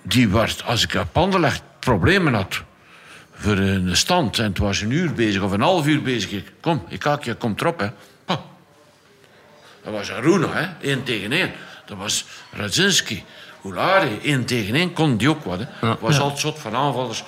[0.01, 2.62] Die werd, als ik op Anderlecht problemen had
[3.34, 6.51] voor een stand en het was een uur bezig of een half uur bezig, ik,
[6.60, 7.88] kom, Ikakia, kom erop, hè.
[9.84, 11.51] Dat was Aruna, hè, één tegen één.
[11.86, 13.23] Dat was Radzinski,
[13.62, 15.60] Hulari, één tegen één, kon die ook wat.
[15.60, 15.88] Hè.
[15.88, 17.24] Het was altijd soort van aanvallers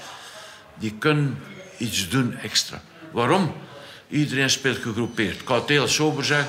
[0.76, 1.40] die kunnen
[1.78, 2.82] iets doen extra.
[3.12, 3.54] Waarom?
[4.10, 5.40] Iedereen speelt gegroepeerd.
[5.40, 6.48] Ik kan het heel sober zeggen.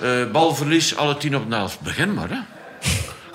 [0.00, 1.80] eh, balverlies, alle tien op de helft.
[1.80, 2.38] Begin maar, hè.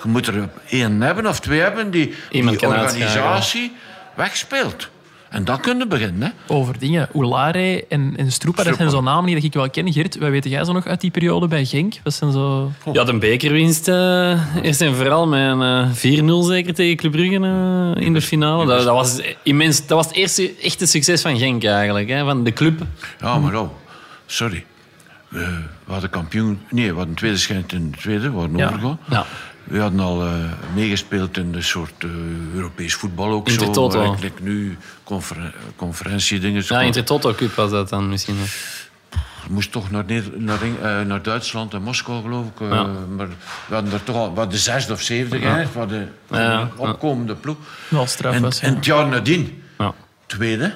[0.02, 3.76] Je moet er één hebben of twee hebben die Iemand die organisatie
[4.14, 4.88] wegspeelt.
[5.30, 6.22] En dan kunnen we beginnen.
[6.46, 6.54] Hè.
[6.54, 7.08] Over dingen.
[7.14, 9.92] Ulare en, en Stroepa, dat zijn zo namen die ik wel ken.
[9.92, 11.94] Geert, wat weet jij zo nog uit die periode bij Genk?
[12.02, 12.70] Wat zijn zo...
[12.92, 17.34] Ja, de bekerwinst eh, eerst en vooral met een eh, 4-0 zeker tegen Club Brugge
[17.96, 18.66] eh, in de finale.
[18.66, 19.86] Dat, dat was immens.
[19.86, 22.80] Dat was het eerste echte succes van Genk eigenlijk, hè, van de club.
[23.20, 23.70] Ja, maar oh,
[24.26, 24.64] sorry.
[25.28, 25.38] We,
[25.84, 26.60] we hadden kampioen...
[26.70, 28.66] Nee, we hadden tweede schijnt in de tweede, we waren Ja.
[28.66, 28.98] overgegaan.
[29.10, 29.26] Ja.
[29.68, 30.34] We hadden al eh,
[30.74, 32.10] meegespeeld in de soort eh,
[32.54, 34.12] Europees voetbal ook zo.
[34.12, 36.62] Ik like nu confer conferentiedingen...
[36.66, 38.36] Ja, Intertoto Cup was dat dan misschien.
[39.50, 40.04] moest toch naar,
[40.36, 42.60] naar, eh, naar Duitsland en Moskou, geloof ik.
[42.60, 42.82] eh, Ja.
[43.16, 43.28] Maar
[43.66, 44.22] we hadden er toch al...
[44.32, 45.38] We hadden de zesde of zevende.
[45.38, 45.44] We
[46.30, 46.60] Ja, ja.
[46.60, 47.56] een opkomende ploeg.
[47.88, 48.66] Wel straf En, was, ja.
[48.66, 49.94] en het jaar nadien, Ja.
[50.26, 50.72] tweede,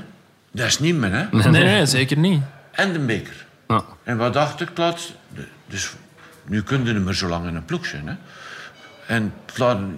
[0.52, 1.24] dat is niet meer, hè.
[1.31, 2.42] Nee, nee, nee, zeker niet.
[2.72, 3.46] En de beker.
[3.68, 3.85] Ja.
[4.05, 5.12] En wat dacht ik laatst?
[5.35, 5.92] De- Dus
[6.46, 8.07] nu kun je niet meer zo lang in een ploeg zijn.
[8.07, 8.14] Hè?
[9.07, 9.33] En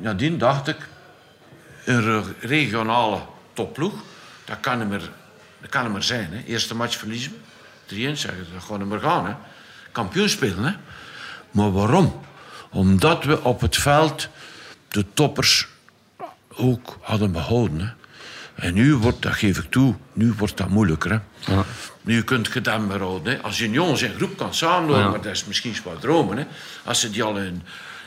[0.01, 0.77] nadien dacht ik,
[1.85, 3.21] een re- regionale
[3.53, 3.95] topploeg,
[4.45, 5.11] dat kan niet meer,
[5.61, 6.29] dat kan meer zijn.
[6.33, 6.43] Hè?
[6.47, 7.33] Eerste match verliezen
[7.89, 9.27] we, 3-1 zeggen, dat gaat niet meer gaan.
[9.27, 9.33] Hè?
[9.93, 10.65] Kampioen spelen.
[10.65, 10.73] Hè?
[11.51, 12.21] Maar waarom?
[12.71, 14.29] Omdat we op het veld
[14.89, 15.67] de toppers
[16.57, 17.81] ook hadden behouden.
[17.81, 17.93] Hè?
[18.67, 21.11] En nu wordt, dat geef ik toe, nu wordt dat moeilijker.
[21.11, 21.55] Hè?
[22.01, 23.33] Nu kunt je dat maar houden.
[23.37, 23.43] Hè?
[23.43, 25.09] Als je jongens in groep kan samenlopen, Ja.
[25.11, 26.37] maar dat is misschien wat dromen.
[26.37, 26.47] Hè?
[26.85, 27.63] Als ze die al in,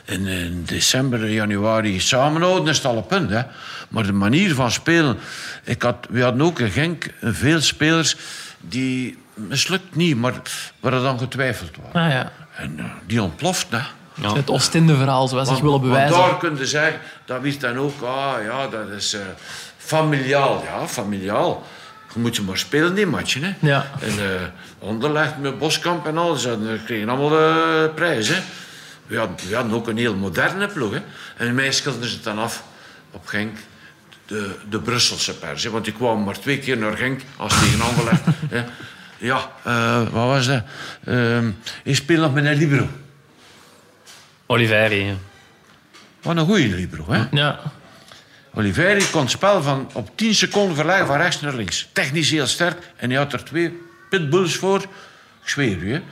[0.08, 3.30] in, in december, januari samenhouden, is het al een punt.
[3.30, 3.42] Hè?
[3.88, 5.18] Maar de manier van spelen...
[5.64, 8.16] Ik had, we hadden ook in Genk veel spelers
[8.60, 10.34] die mislukt niet, maar
[10.80, 12.02] waar er dan getwijfeld waren.
[12.02, 12.32] Ah, ja.
[12.56, 13.80] En eh, die ontploft, hè.
[14.14, 14.34] Ja.
[14.34, 16.16] Het Oostende-verhaal, zoals zich willen bewijzen.
[16.16, 19.20] Want daar kun je zeggen, dat is dan ook, ah ja, dat is eh,
[19.76, 20.64] familiaal.
[20.64, 21.66] Ja, familiaal.
[22.14, 23.42] Je moet ze maar spelen, die matchen.
[23.42, 23.54] Hè.
[23.60, 23.86] Ja.
[24.00, 24.24] En uh,
[24.78, 28.42] Onderlegd met Boskamp en alles, en we kregen allemaal prijzen.
[29.08, 30.92] We hadden, we hadden ook een heel moderne ploeg.
[30.92, 31.00] Hè.
[31.36, 32.64] En mij schilderden ze het dan af
[33.10, 33.58] op Genk.
[34.26, 35.64] De, de Brusselse pers.
[35.64, 35.70] Hè.
[35.70, 38.22] Want die kwamen maar twee keer naar Genk als tegen Anderlecht.
[38.54, 38.64] hè.
[39.18, 40.62] Ja, eh, wat was dat?
[41.04, 41.50] Ehm
[41.82, 42.88] ik speel nog met een libero.
[44.46, 45.16] Oliveri.
[46.22, 47.24] Wat een goede libero, hè?
[47.30, 47.60] Ja.
[48.54, 51.88] Oliveri kon het spel van op 10 seconden verleggen van rechts naar links.
[51.92, 52.92] Technisch heel sterk.
[52.96, 54.80] En hij had er twee pitbulls voor.
[55.42, 56.02] Ik zweer u, hè.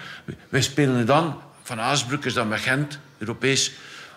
[0.49, 3.73] Wij spelen dan, van Aasbroek is dan met Gent, Europees,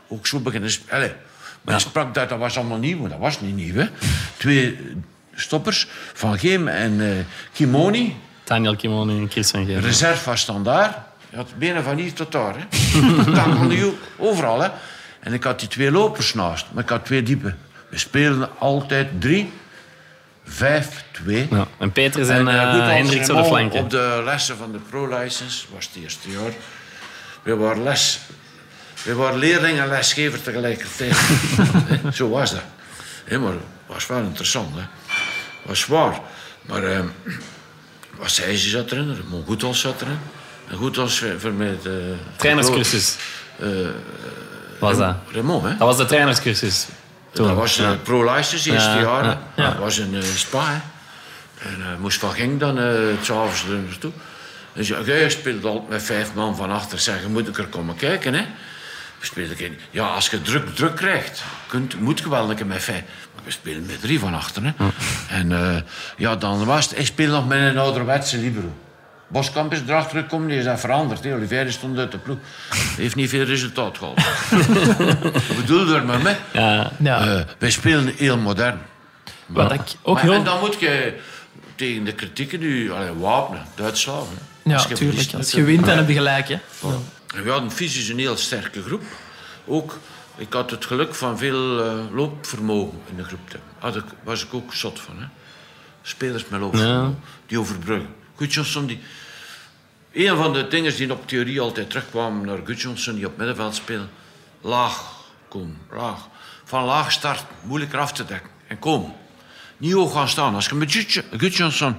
[0.07, 1.15] ook zo beginnen spelen.
[1.61, 3.87] Maar je sprak dat, dat was allemaal nieuw, maar dat was niet nieuw, hè.
[4.37, 4.95] Twee
[5.35, 9.79] stoppers, Van Geem en eh, Kimoni, Daniel Kimoni en Chris van Geer.
[9.79, 10.97] reserve van standaard.
[11.29, 12.65] Je had benen van hier tot daar, hè.
[14.17, 14.69] Overal, hè.
[15.19, 17.55] En ik had die twee lopers naast, maar ik had twee diepe.
[17.89, 19.51] We spelen altijd drie,
[20.43, 21.47] vijf, twee.
[21.51, 21.67] Ja.
[21.77, 23.79] En Peters en, En, als Hendricks op de flanken.
[23.79, 26.51] Op de lessen van de pro-license, was het eerste jaar.
[27.49, 28.19] We waren les.
[29.03, 31.15] We waren leerling en lesgever tegelijkertijd.
[32.17, 32.63] Zo was dat.
[33.25, 34.75] Hè, maar het was wel interessant.
[34.75, 34.81] Hè.
[34.81, 36.19] Het was zwaar.
[36.61, 36.99] Maar eh
[38.17, 39.15] wat zei ze zat erin?
[39.23, 40.19] Ramon Goethals zat erin.
[40.69, 42.15] En Goethals voor mij de...
[42.35, 43.15] Trainerscursus.
[44.79, 45.15] was dat.
[45.31, 45.69] Raymond, hè?
[45.69, 46.87] Dat was de trainerscursus.
[47.31, 47.47] Toen.
[47.47, 49.23] Dat was de pro-license, eerste Ja, jaar.
[49.23, 49.29] hè.
[49.63, 50.65] ja, Dat was in eh, Spa.
[50.65, 50.79] hè.
[51.69, 54.11] En eh, moest van Ging dan uh, s'avonds er naartoe.
[54.73, 56.99] Dus ja, jij speelt altijd met vijf man van achter.
[56.99, 58.45] Zeggen, moet ik er komen kijken, hè?
[59.19, 59.77] We spelen geen...
[59.91, 63.01] Ja, als je druk, druk krijgt, kunt, moet je wel een keer met vijf.
[63.35, 64.71] Maar we spelen met drie van achter, hè?
[65.29, 65.81] En eh,
[66.17, 66.99] ja, dan was het...
[66.99, 68.73] Ik speel nog met een ouderwetse libero.
[69.27, 71.23] Boskamp is erachter gekomen, die is dat veranderd.
[71.23, 71.33] Hè.
[71.33, 72.37] Olivier stond uit de ploeg.
[72.97, 74.17] Heeft niet veel resultaat gehad.
[75.49, 76.35] Ik bedoel er maar mee.
[76.53, 76.91] Ja.
[76.99, 77.27] ja.
[77.27, 78.79] Eh, wij spelen heel modern.
[79.45, 80.33] Wat ik ook Maar- heel...
[80.33, 81.17] En dan moet je
[81.75, 84.17] tegen de kritieken nu allee, wapenen, Duits slaan.
[84.19, 84.47] hè.
[84.69, 85.17] Ja, Als je tuurlijk.
[85.17, 86.47] verliest, Als je wint, dan heb je gelijk.
[86.47, 86.59] Hè.
[87.43, 89.03] We hadden fysisch een heel sterke groep.
[89.65, 89.97] Ook,
[90.37, 93.49] ik had het geluk van veel eh, loopvermogen in de groep.
[93.49, 94.01] te hebben.
[94.03, 95.15] Ik, was ik ook zot van.
[95.19, 95.25] Hè.
[96.01, 98.09] Spelers met loopvermogen, die overbruggen.
[98.37, 98.99] Gudjonsson, die...
[100.13, 104.09] Een van de dingen die op theorie altijd terugkwamen naar Gudjonsson, die op middenveld spelen.
[104.61, 105.03] Laag
[105.49, 106.27] komen, laag.
[106.65, 108.49] Van laag start, moeilijker af te dekken.
[108.67, 109.13] En komen.
[109.77, 110.55] Niet hoog gaan staan.
[110.55, 111.95] Als je met Gudjonsson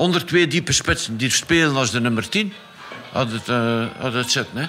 [0.00, 2.52] onder twee diepe spitsen die spelen als de nummer 10,
[3.12, 4.56] had het, eh, had het zitten.
[4.56, 4.66] Hè.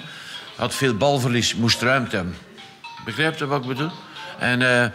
[0.56, 2.36] Had veel balverlies, moest ruimte hebben.
[3.04, 3.90] Begrijpt u wat ik bedoel?
[4.38, 4.90] En, eh,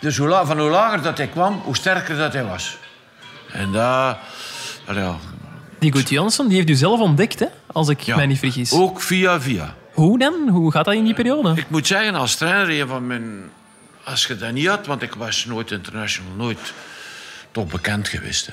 [0.00, 2.76] dus hoe la- van hoe lager dat hij kwam, hoe sterker dat hij was.
[3.52, 4.18] En daar...
[4.86, 5.16] ja,
[5.78, 7.46] Die Goed Jansson, die heeft u zelf ontdekt, hè?
[7.66, 8.72] als ik ja, mij niet vergis.
[8.72, 9.74] Ook via via.
[9.92, 10.48] Hoe dan?
[10.48, 11.52] Hoe gaat dat in die periode?
[11.56, 13.50] Ik moet zeggen, als trainer, een van mijn...
[14.04, 16.72] Als je dat niet had, want ik was nooit international, nooit
[17.52, 18.46] toch bekend geweest.
[18.46, 18.52] Hè.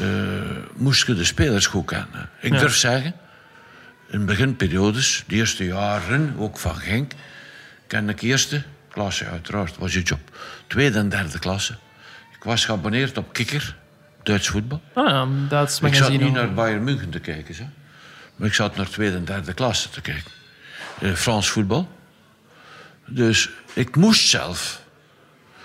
[0.00, 2.28] Eh, moest je de spelers goed kennen.
[2.40, 2.58] Ik Ja.
[2.58, 3.14] durf zeggen,
[4.08, 7.12] in beginperiodes, de eerste jaren, ook van Genk,
[7.86, 10.20] kende ik eerste klasse, uiteraard, was je job.
[10.66, 11.72] Tweede en derde klasse.
[12.36, 13.76] Ik was geabonneerd op Kikker,
[14.22, 14.82] Duits voetbal.
[14.94, 17.64] Ah, ja, dat is Ik zat niet naar Bayern München te kijken, hè.
[18.36, 20.30] maar ik zat naar tweede en derde klasse te kijken.
[21.00, 21.88] Eh, Frans voetbal.
[23.06, 24.82] Dus ik moest zelf.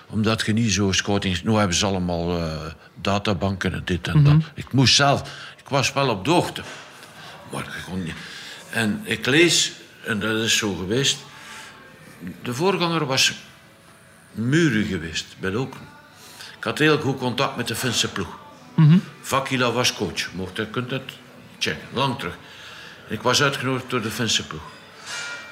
[0.09, 1.43] Omdat je niet zo scouting...
[1.43, 2.57] Nu hebben ze allemaal eh,
[3.01, 4.35] databanken en dit en dat.
[4.53, 5.21] Ik moest zelf...
[5.57, 6.61] Ik was wel op de hoogte.
[7.51, 8.15] Maar ik kon niet...
[8.69, 9.71] En ik lees,
[10.05, 11.17] en dat is zo geweest...
[12.43, 13.33] De voorganger was
[14.31, 15.87] Muren geweest, bij Lokeren.
[16.57, 18.37] Ik had heel goed contact met de Finse ploeg.
[19.21, 20.33] Vakila was coach.
[20.33, 21.01] Mocht, je kunt dat
[21.59, 22.37] checken, lang terug.
[23.07, 24.61] Ik was uitgenodigd door de Finse ploeg.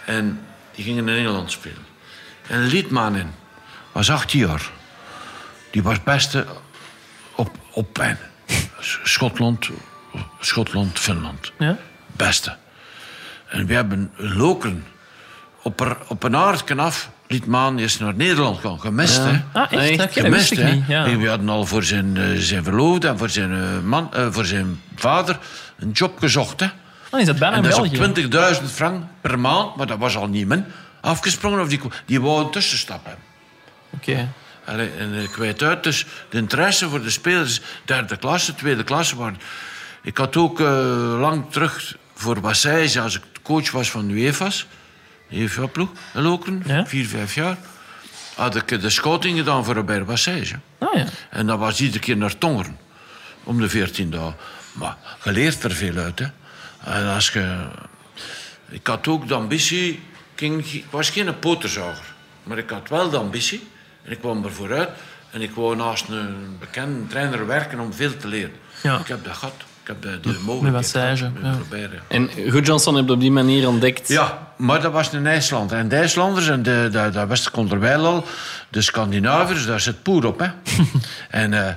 [0.06, 0.40] En
[0.76, 1.86] die gingen in Engeland spelen.
[2.48, 3.34] En Liedmanen
[3.98, 4.70] was 18 jaar.
[5.72, 6.46] Die was beste
[7.36, 8.18] op, op pijn.
[9.04, 9.70] Schotland,
[10.40, 11.52] Schotland, Finland.
[11.60, 11.78] Ja?
[12.08, 12.56] Beste.
[13.48, 14.86] En we hebben Lokeren
[15.62, 17.10] op, er, op een aardje af.
[17.28, 19.18] Liedmaan is naar Nederland gaan, gemist.
[19.18, 19.42] Hè?
[19.54, 19.72] Ah, echt?
[19.72, 20.82] Nee, dat Gemist, hè?
[20.88, 21.06] Ja.
[21.06, 24.28] En We hadden al voor zijn, eh, zijn verloofde en voor zijn, eh, man, eh,
[24.32, 25.40] voor zijn vader
[25.80, 26.60] een job gezocht.
[26.60, 26.68] Hè?
[27.10, 27.96] Dan is dat bijna En dat is België.
[27.96, 30.66] op 20.000 frank per maand, maar dat was al niet min.
[31.02, 33.27] Afgesprongen of die, die wou een tussenstap hebben.
[33.90, 34.32] Oké.
[34.66, 39.16] Allee, en ik weet uit, dus de interesse voor de spelers, derde klasse, tweede klasse
[39.16, 39.40] waren.
[40.02, 40.66] Ik had ook eh,
[41.20, 44.66] lang terug voor Bassage, als ik coach was van de UEFA's,
[45.32, 46.86] UEFA-ploeg, in Lokeren, Ja.
[46.86, 47.58] vier, vijf jaar,
[48.36, 50.60] had ik de scouting gedaan voor Robert Bassage.
[50.80, 51.06] Ah ja.
[51.30, 52.78] En dat was iedere keer naar Tongeren,
[53.44, 54.36] om de 14 dagen.
[54.74, 56.26] Maar je leert er veel uit, hè.
[56.84, 57.58] En als je...
[58.70, 60.04] Ik had ook de ambitie...
[60.36, 62.06] Ik was geen poterzager,
[62.44, 63.68] maar ik had wel de ambitie.
[64.08, 64.90] En ik kwam er vooruit.
[65.32, 68.56] En ik wou naast een bekende trainer werken om veel te leren.
[68.84, 69.00] Ja.
[69.00, 69.54] Ik heb dat gehad.
[69.82, 71.88] Ik heb de, de mogelijkheid gehad met ja.
[72.08, 74.08] En Goed Johnson heb je op die manier ontdekt.
[74.08, 75.72] Ja, maar dat was in IJsland.
[75.72, 78.26] En de IJslanders, en de, de, dat wist ik onderwijl al,
[78.70, 80.40] de Scandinaviërs, daar zit poer op.
[80.40, 80.48] Hè.
[81.44, 81.74] en eh,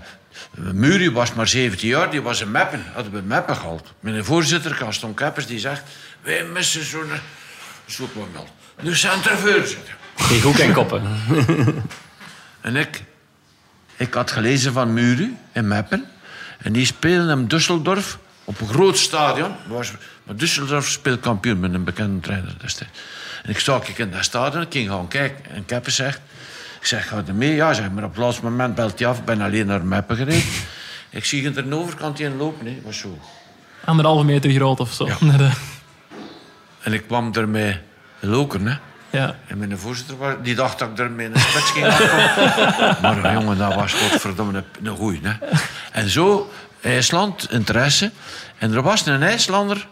[0.54, 2.84] Muri was maar 17 jaar, die was een Meppen.
[2.94, 3.92] Hadden we Meppen gehaald.
[4.00, 5.82] Mijn voorzitter, Gaston Keppers, die zegt...
[6.22, 7.10] Wij missen zo'n
[7.86, 8.48] soepmodel.
[8.82, 9.76] De centrifuge.
[10.28, 11.02] Die hoek en koppen.
[12.60, 13.02] En ik,
[13.96, 16.04] ik had gelezen van Muri in Meppen.
[16.58, 19.54] En die spelen in Düsseldorf op een groot stadion.
[19.66, 19.92] Was,
[20.22, 22.98] maar Düsseldorf speelt kampioen met een bekende trainer destijds.
[23.42, 25.50] En ik zag ik in dat stadion, ik ging gaan kijken.
[25.50, 26.20] En Keppers zegt...
[26.80, 27.54] Ik zeg, ga er mee?
[27.54, 28.04] Ja, zeg maar.
[28.04, 29.18] Op het laatste moment belt hij af.
[29.18, 30.42] Ik ben alleen naar Meppen gereden.
[31.10, 32.66] Ik zie hem er aan de overkant in lopen.
[32.66, 32.78] Hè.
[32.84, 33.18] was zo.
[33.84, 35.06] Anderhalve meter groot of zo.
[35.06, 35.18] Ja.
[36.82, 37.78] En ik kwam ermee
[38.20, 38.76] loken, hè.
[39.10, 39.36] Ja.
[39.46, 41.86] En mijn voorzitter, was- die dacht dat ik er met een spits ging
[43.02, 45.20] maar jongen, dat was godverdomme een, een goeie.
[45.22, 45.32] Hè.
[45.92, 48.10] En zo, IJsland, interesse.
[48.58, 49.86] En er was een IJslander,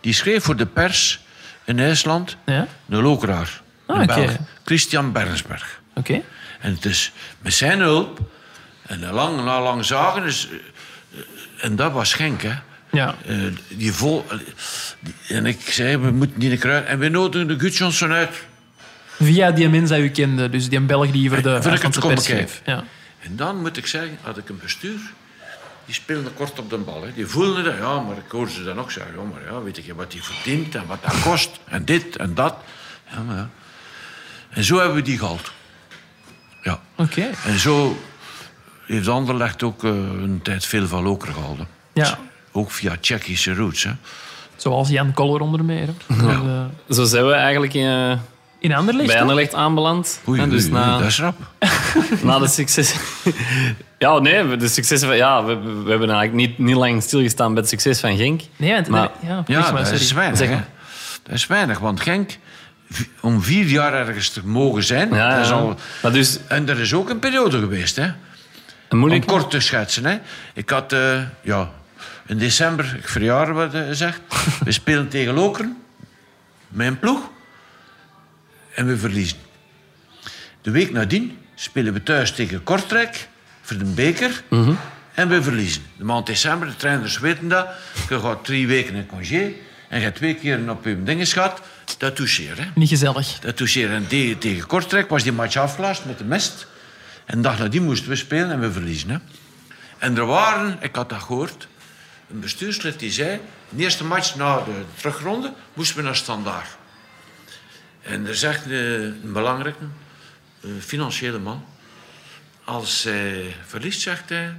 [0.00, 1.20] die schreef voor de pers
[1.64, 2.66] in IJsland, Ja?
[2.88, 3.60] een lokeraar.
[3.86, 4.06] Ah, een.
[4.06, 4.30] Belg,
[4.64, 5.80] Christian Bernsberg.
[5.94, 6.20] Oké.
[6.60, 8.18] En het is met zijn hulp,
[8.86, 10.54] en lang, na lang zagen, is, eh,
[11.18, 12.52] eh, en dat was Genk, hè.
[12.94, 13.14] Ja.
[13.26, 13.36] Eh,
[13.68, 14.24] die vol,
[15.00, 16.86] die- en ik zei, we moeten die kruid.
[16.86, 18.30] En we nodigen de Gudjonsson uit.
[19.20, 21.98] Via die mens dat u kende, dus die Belg die voor de Voor ik het
[21.98, 22.48] komen.
[22.64, 22.84] Ja.
[23.20, 24.98] En dan moet ik zeggen, had ik een bestuur.
[25.86, 27.02] Die speelde kort op de bal.
[27.02, 27.12] Hè.
[27.14, 29.12] Die voelden dat, ja, maar ik hoorde ze dan ook zeggen.
[29.16, 31.50] Ja, maar ja, weet je wat die verdient en wat dat kost.
[31.64, 32.56] En dit en dat.
[33.12, 33.50] Ja, maar ja.
[34.50, 35.52] En zo hebben we die gehaald.
[36.62, 36.80] Ja.
[36.96, 37.30] Oké.
[37.46, 37.98] En zo
[38.86, 41.66] heeft Anderlecht ook eh, een tijd veel van Loker gehouden.
[41.92, 42.18] Ja.
[42.56, 43.84] Ook via Tsjechische roots.
[43.84, 43.90] Hè.
[44.56, 45.88] Zoals Jan Koller onder meer.
[46.06, 46.22] hè.
[46.22, 46.64] Maar, eh,
[46.96, 48.12] Zo zijn we eigenlijk eh,
[48.58, 49.20] in Anderlecht, bij?
[49.20, 50.20] Anderlecht aanbeland.
[50.28, 51.36] Oei, En dus oei, na, oei, dat is rap.
[52.22, 52.94] na de succes...
[53.98, 55.16] ja, nee, de succes van...
[55.16, 58.40] Ja, we, we hebben eigenlijk niet, niet lang stilgestaan bij het succes van Genk.
[58.56, 58.88] Nee, want...
[58.88, 60.38] Maar- ja, Ja, maar, dat is weinig.
[60.38, 60.54] Zeg hè.
[60.54, 60.68] maar.
[61.22, 62.38] Dat is weinig, want Genk,
[63.20, 65.14] om vier jaar ergens te mogen zijn...
[65.14, 65.54] Ja, dat is ja.
[65.54, 68.02] al, Maar dus en er is ook een periode geweest, hè.
[68.04, 68.14] een
[68.90, 69.26] Om moeilijk...
[69.26, 70.16] kort te schetsen, hè.
[70.54, 71.70] Ik had, eh, ja,
[72.26, 74.20] in december, ik verjaar wat eh, gezegd.
[74.64, 75.82] we spelen tegen Lokeren,
[76.68, 77.30] mijn ploeg.
[78.74, 79.38] En we verliezen.
[80.62, 83.28] De week nadien spelen we thuis tegen Kortrijk
[83.62, 84.42] voor de beker.
[85.14, 85.82] En we verliezen.
[85.96, 87.68] De maand december, de trainers weten dat.
[88.08, 89.52] Je gaat drie weken in congé.
[89.88, 91.60] En je hebt twee keer op je dinges gehad.
[91.98, 92.64] Dat toucheert, hè.
[92.74, 93.38] Niet gezellig.
[93.38, 93.90] Dat toucheert.
[93.90, 96.66] En tegen, tegen Kortrijk was die match afgelast met de mist.
[97.24, 99.10] En de dag nadien moesten we spelen en we verliezen.
[99.10, 99.16] Hè.
[99.98, 101.68] En er waren, ik had dat gehoord,
[102.34, 103.40] een bestuurslid die zei...
[103.68, 106.68] De eerste match na de terugronde moesten we naar Standaard.
[108.02, 109.84] En er zegt eh, een belangrijke,
[110.60, 111.64] eh, financiële man...
[112.64, 114.54] Als zij verliest, zegt hij...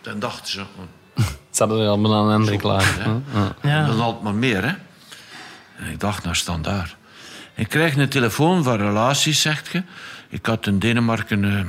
[0.00, 0.60] Dan dachten ze...
[0.60, 2.94] oh, Ze hadden er al bijna een andere klaar.
[2.98, 3.10] hè.
[3.68, 3.86] Ja.
[3.86, 4.74] Dan altijd maar meer, hè.
[5.76, 6.96] En ik dacht naar standaard.
[7.54, 9.82] Ik krijg een telefoon van relaties, zegt je.
[10.28, 11.64] Ik had in Denemarken eh,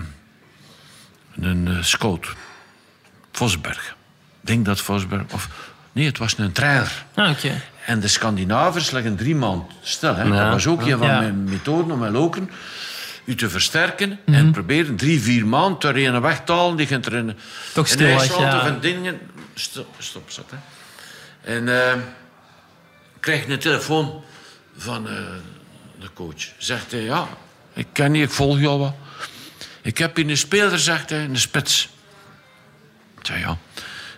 [1.46, 2.36] een eh, scout.
[3.32, 3.96] Vosberg.
[4.50, 5.24] Ik denk dat Vosberg...
[5.34, 5.50] Of,
[5.92, 7.06] nee, het was een trainer.
[7.16, 7.62] Ah, oké.
[7.86, 10.16] En de Scandinavers leggen drie man stil.
[10.16, 10.24] Hè.
[10.24, 10.44] Ja.
[10.44, 11.20] Dat was ook een van Ja.
[11.20, 12.50] mijn methoden om mijn loken
[13.30, 16.76] u te versterken en proberen drie, vier maanden ter ene weg te halen.
[16.76, 17.38] Die gaat er in,
[17.74, 18.62] Toch in stil weg, IJsland ja.
[18.62, 19.20] of in dingen...
[19.54, 20.58] Stop, stop zat, hè.
[21.54, 21.94] En eh,
[23.16, 24.24] ik krijg een telefoon
[24.78, 25.14] van eh,
[26.00, 26.48] de coach.
[26.58, 27.28] Zegt hij, ja,
[27.74, 28.94] ik ken je, ik volg je al wat.
[29.82, 31.90] Ik heb hier een speler, zegt hij, een spits.
[33.20, 33.58] Ik zei, ja.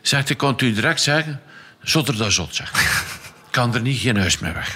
[0.02, 1.42] Zegt hij, kan u direct zeggen,
[1.82, 2.60] zotter dan zot.
[2.60, 2.72] Ik
[3.50, 4.76] kan er niet geen huis meer weg.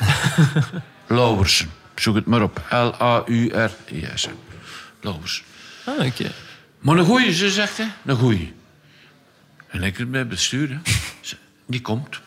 [1.08, 2.62] Lauwersen, zoek het maar op.
[2.70, 4.28] L-A-U-R-I-S.
[5.02, 5.44] Lauwersen.
[5.86, 6.32] Ah, oké.
[6.80, 7.92] Maar een goeie, ze zegt hij.
[8.06, 8.54] Een goeie.
[9.68, 10.80] En ik het bij bestuur,
[11.66, 12.20] Die komt.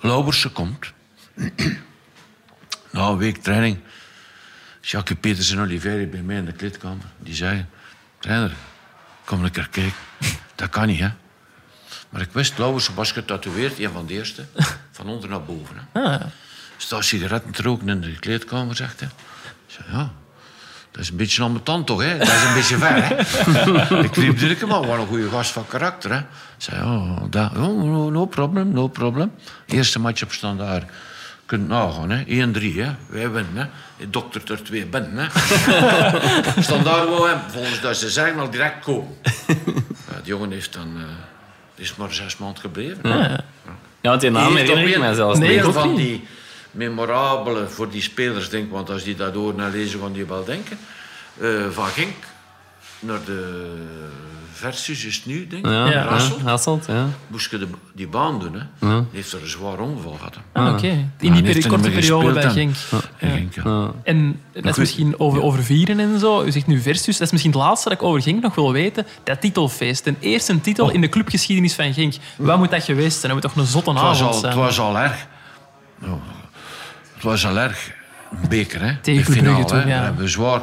[0.00, 0.92] Lauwerse komt.
[2.92, 3.78] Na een week training.
[4.80, 7.04] Jacques Peters en Olivier bij mij in de kleedkamer.
[7.18, 7.66] Die zei...
[8.18, 8.52] Trainer,
[9.24, 9.92] kom een keer kijken.
[10.54, 11.08] Dat kan niet, hè.
[12.10, 13.78] Maar ik wist, Lauwerse was getatoeëerd.
[13.78, 14.44] Een van de eerste.
[14.92, 16.00] Van onder naar boven, hè.
[16.02, 16.20] Ah,
[16.76, 19.08] Staat sigaretten te roken in de kleedkamer, zegt hij.
[19.66, 20.10] Ik zei, ja,
[20.90, 22.18] dat is een beetje ambetant toch, hè?
[22.18, 23.98] Dat is een beetje ver, hè?
[24.08, 26.18] ik liep direct, maar wat een goede gast van karakter, hè?
[26.18, 26.24] Ik
[26.58, 29.32] zei, oh, dat, oh, no, no problem, no problem.
[29.66, 30.90] Eerste match op standaard.
[31.46, 32.24] Kunt nagaan, hè?
[32.24, 32.28] 1-3,
[32.74, 32.94] hè?
[33.06, 33.66] Wij winnen, hè?
[33.96, 35.26] De dokter er twee binnen, hè?
[36.62, 39.16] standaard wou hem, volgens dat ze zeggen, al direct komen.
[39.46, 40.96] Ja, die jongen heeft dan...
[40.96, 41.02] eh,
[41.80, 43.08] is maar zes maanden gebleven.
[43.08, 43.44] Ja,
[44.00, 45.50] want die naam herinner ik toch mij zelfs niet.
[45.50, 46.24] een ook van die
[46.70, 50.24] memorabele voor die spelers, denk ik, want als die dat horen en lezen, gaan die
[50.24, 50.78] wel denken.
[51.40, 52.14] eh, van Genk
[52.98, 53.72] naar de
[54.60, 55.72] versus is nu, denk ik.
[55.72, 56.06] Ja.
[56.06, 56.40] Hasselt.
[56.40, 57.06] Hasselt, ja.
[57.26, 58.60] Moest je de, die baan doen, hè.
[58.78, 60.34] Die heeft er een zwaar ongeval gehad.
[60.52, 60.60] hè.
[60.60, 60.86] Ah, Oké.
[61.20, 62.74] In die peri- korte periode bij Genk.
[63.18, 63.90] En Genk, ja.
[64.04, 66.42] En dat is misschien over, over vieren en zo.
[66.44, 67.16] U zegt nu versus.
[67.16, 69.06] Dat is misschien het laatste dat ik over Genk nog wil weten.
[69.24, 70.02] Dat titelfeest.
[70.04, 72.14] Ten eerste een titel in de clubgeschiedenis van Genk.
[72.36, 73.32] Wat moet dat geweest zijn?
[73.32, 74.52] Dat moet toch een zotte Het was, avond al, zijn?
[74.52, 75.26] het was al erg.
[75.98, 76.18] Nou,
[77.14, 77.90] het was al erg.
[78.42, 78.96] Een beker, hè.
[78.96, 79.98] Tegen de finale, Brugge toen, ja.
[79.98, 80.62] We hebben zwaar...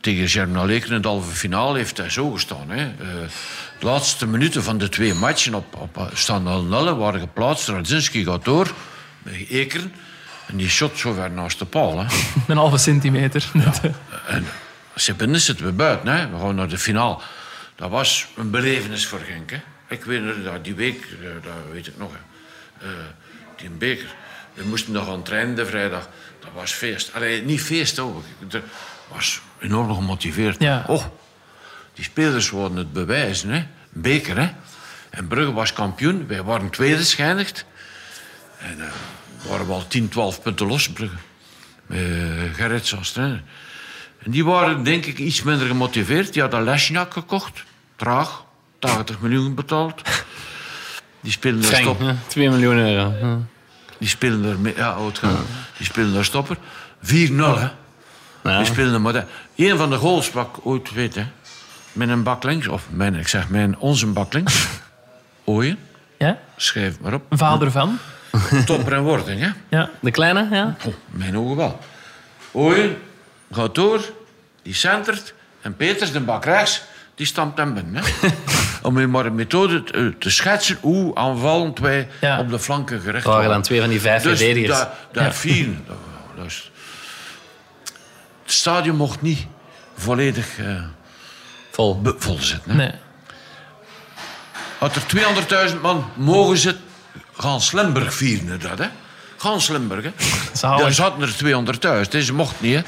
[0.00, 2.70] Tegen Germinal in de halve finale heeft hij zo gestaan.
[2.70, 2.84] Hè.
[2.84, 3.06] Eh,
[3.78, 7.68] de laatste minuten van de twee matchen op, op stand 0-0 waren geplaatst.
[7.68, 8.72] Radzinski gaat door
[9.22, 9.92] met Ekeren.
[10.46, 11.98] En die shot zo ver naast de paal.
[11.98, 12.06] Hè.
[12.48, 13.50] Een halve centimeter.
[14.94, 16.08] Ze binnen zitten we buiten.
[16.08, 16.30] Hè.
[16.30, 17.18] We gaan naar de finale.
[17.74, 19.50] Dat was een belevenis voor Genk.
[19.50, 19.60] Hè.
[19.88, 22.10] Ik weet nog, dat die week, eh, dat weet ik nog.
[22.80, 22.88] Eh,
[23.56, 24.14] die beker.
[24.54, 26.08] We moesten nog gaan trainen de vrijdag.
[26.40, 27.14] Dat was feest.
[27.14, 28.24] Allee, niet feest ook.
[29.14, 30.60] Was enorm gemotiveerd.
[30.62, 30.84] Ja.
[30.86, 31.04] Oh,
[31.94, 33.50] die spelers wilden het bewijzen.
[33.50, 33.56] Hè.
[33.58, 34.48] Een beker, hè.
[35.10, 36.26] En Brugge was kampioen.
[36.26, 37.64] Wij waren tweede geëindigd.
[38.58, 38.86] En eh
[39.48, 41.16] waren we al 10, 12 punten los, Brugge.
[41.86, 43.42] Met uh, Gerrits als trainer.
[44.22, 46.32] En die waren denk ik iets minder gemotiveerd.
[46.32, 47.64] Die hadden Lesjak gekocht.
[47.96, 48.44] Traag.
[48.78, 50.02] 80 miljoen betaald.
[51.20, 51.98] Die spelen daar Frank, stop.
[52.00, 52.14] hè.
[52.26, 53.14] 2 miljoen euro.
[53.28, 53.38] Ja.
[53.98, 54.58] Die spelen daar...
[54.58, 55.36] mee- Ja, oud gaan.
[55.76, 56.56] Die spelen daar stopper.
[56.56, 57.68] 4-0, hè.
[58.44, 58.56] Ja.
[58.56, 59.24] Die spelen er maar...
[59.56, 61.26] Eén van de goals sprak ooit, weet hè.
[61.92, 62.68] Met een bak links.
[62.68, 64.66] Of mijn, ik zeg mijn, onze bak links.
[65.44, 65.78] Ooien.
[66.18, 66.38] Ja?
[66.56, 67.22] Schrijf maar op.
[67.30, 67.98] Vader van.
[68.66, 69.48] Topper en wording, hè.
[69.68, 69.90] Ja.
[70.00, 70.76] De kleine, ja?
[70.86, 71.78] Oh, mijn ogen wel.
[72.52, 72.96] Ooyen
[73.52, 74.00] gaat door,
[74.62, 75.34] die centert.
[75.60, 76.82] En Peters, de bak rechts,
[77.14, 78.02] die stampt hem binnen.
[78.04, 78.28] Hè.
[78.88, 82.38] Om je maar een methode te, te schetsen hoe aanvallend wij Ja.
[82.38, 83.52] op de flanken gericht waren waren.
[83.54, 84.78] dan twee van die vijf Dus verdedigers.
[84.78, 85.34] daar, dat
[86.44, 86.70] is-
[88.48, 89.46] het stadion mocht niet
[89.96, 90.82] volledig eh,
[91.70, 92.00] Vol.
[92.00, 92.70] be- vol zitten.
[92.70, 92.76] Hè.
[92.76, 92.92] Nee.
[94.78, 95.02] Had er
[95.74, 96.84] 200.000 man mogen zitten,
[97.36, 98.86] gaan Slimburg vieren dat, hè?
[99.36, 100.12] Gaan Slimburg, hè?
[100.60, 102.82] Daar zaten er 200.000, deze mocht niet, hè?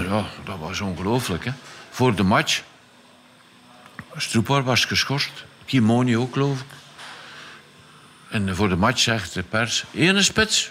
[0.00, 1.50] Ja, dat was ongelooflijk, hè?
[1.90, 2.62] Voor de match.
[4.16, 5.30] Stroepar was geschorst.
[5.64, 6.66] Kimoni ook, geloof ik.
[8.28, 9.84] En voor de match zegt de pers...
[9.94, 10.70] Ene spits.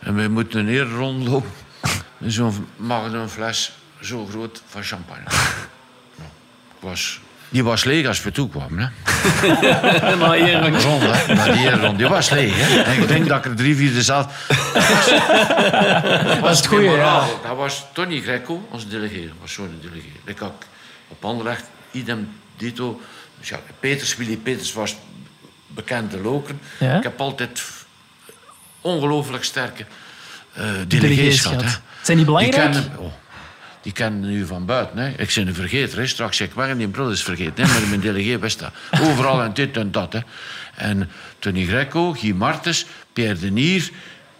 [0.00, 1.50] En wij moeten een eer rondlopen.
[2.26, 5.22] Zo'n magnum fles, zo groot, van champagne.
[6.18, 6.24] Ja,
[6.80, 10.16] was, die was leeg als we toekwamen, hè?
[10.16, 12.80] Maar hier, maar- die rond, die was leeg, hè?
[12.82, 14.30] En ik denk dat ik er drie, vierde zat.
[16.26, 17.26] Dat was het goeie, ja.
[17.42, 19.30] Dat was Tony Greco, onze delegeer.
[19.40, 20.20] was zo'n delegeer.
[20.24, 20.52] Ik had
[21.08, 23.00] op Anderlecht, idem dito.
[23.38, 24.96] Dus ja, Peters, Willy Peters was
[25.66, 26.54] bekende loker.
[26.78, 26.96] Ja?
[26.96, 27.62] Ik heb altijd
[28.80, 29.84] ongelooflijk sterke
[30.54, 31.80] eh Delegees gehad.
[32.02, 32.72] Zijn die belangrijk?
[32.72, 33.12] kennen, oh,
[33.82, 34.98] die kennen nu van buiten.
[34.98, 35.08] Hè.
[35.08, 35.98] Ik ben een vergeter.
[35.98, 36.06] Hè.
[36.06, 37.64] Straks zeg ik en die bril is vergeten.
[37.64, 37.72] Hè.
[37.72, 38.72] Maar mijn delegé wist dat.
[39.00, 40.12] Overal en dit en dat.
[40.12, 40.20] Hè.
[40.74, 43.90] En Tony Greco, Guy Martens, Pierre Denier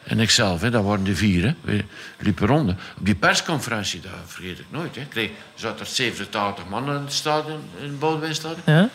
[0.03, 0.61] en ikzelf.
[0.61, 0.71] Hè.
[0.71, 1.55] Dat waren de vier.
[1.65, 1.85] Hè.
[2.19, 2.71] Liepen rond.
[2.71, 4.97] Op die persconferentie, dat vergeet ik nooit.
[4.97, 5.05] Hè.
[5.05, 8.63] Kreeg, zat er 87 man in het stadion, in het Boudewijnstadion.
[8.67, 8.89] Ja?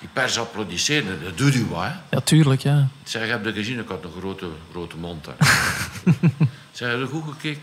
[0.00, 1.22] Die pers applaudisseerde.
[1.24, 1.82] Dat doet u wat.
[1.82, 1.90] Hè.
[2.10, 2.60] ja, tuurlijk.
[2.60, 2.88] Ja.
[3.04, 3.78] Ik zeg, heb je gezien?
[3.78, 5.34] Ik had een grote, grote mond daar.
[6.72, 7.62] zeg, heb je goed gekeken?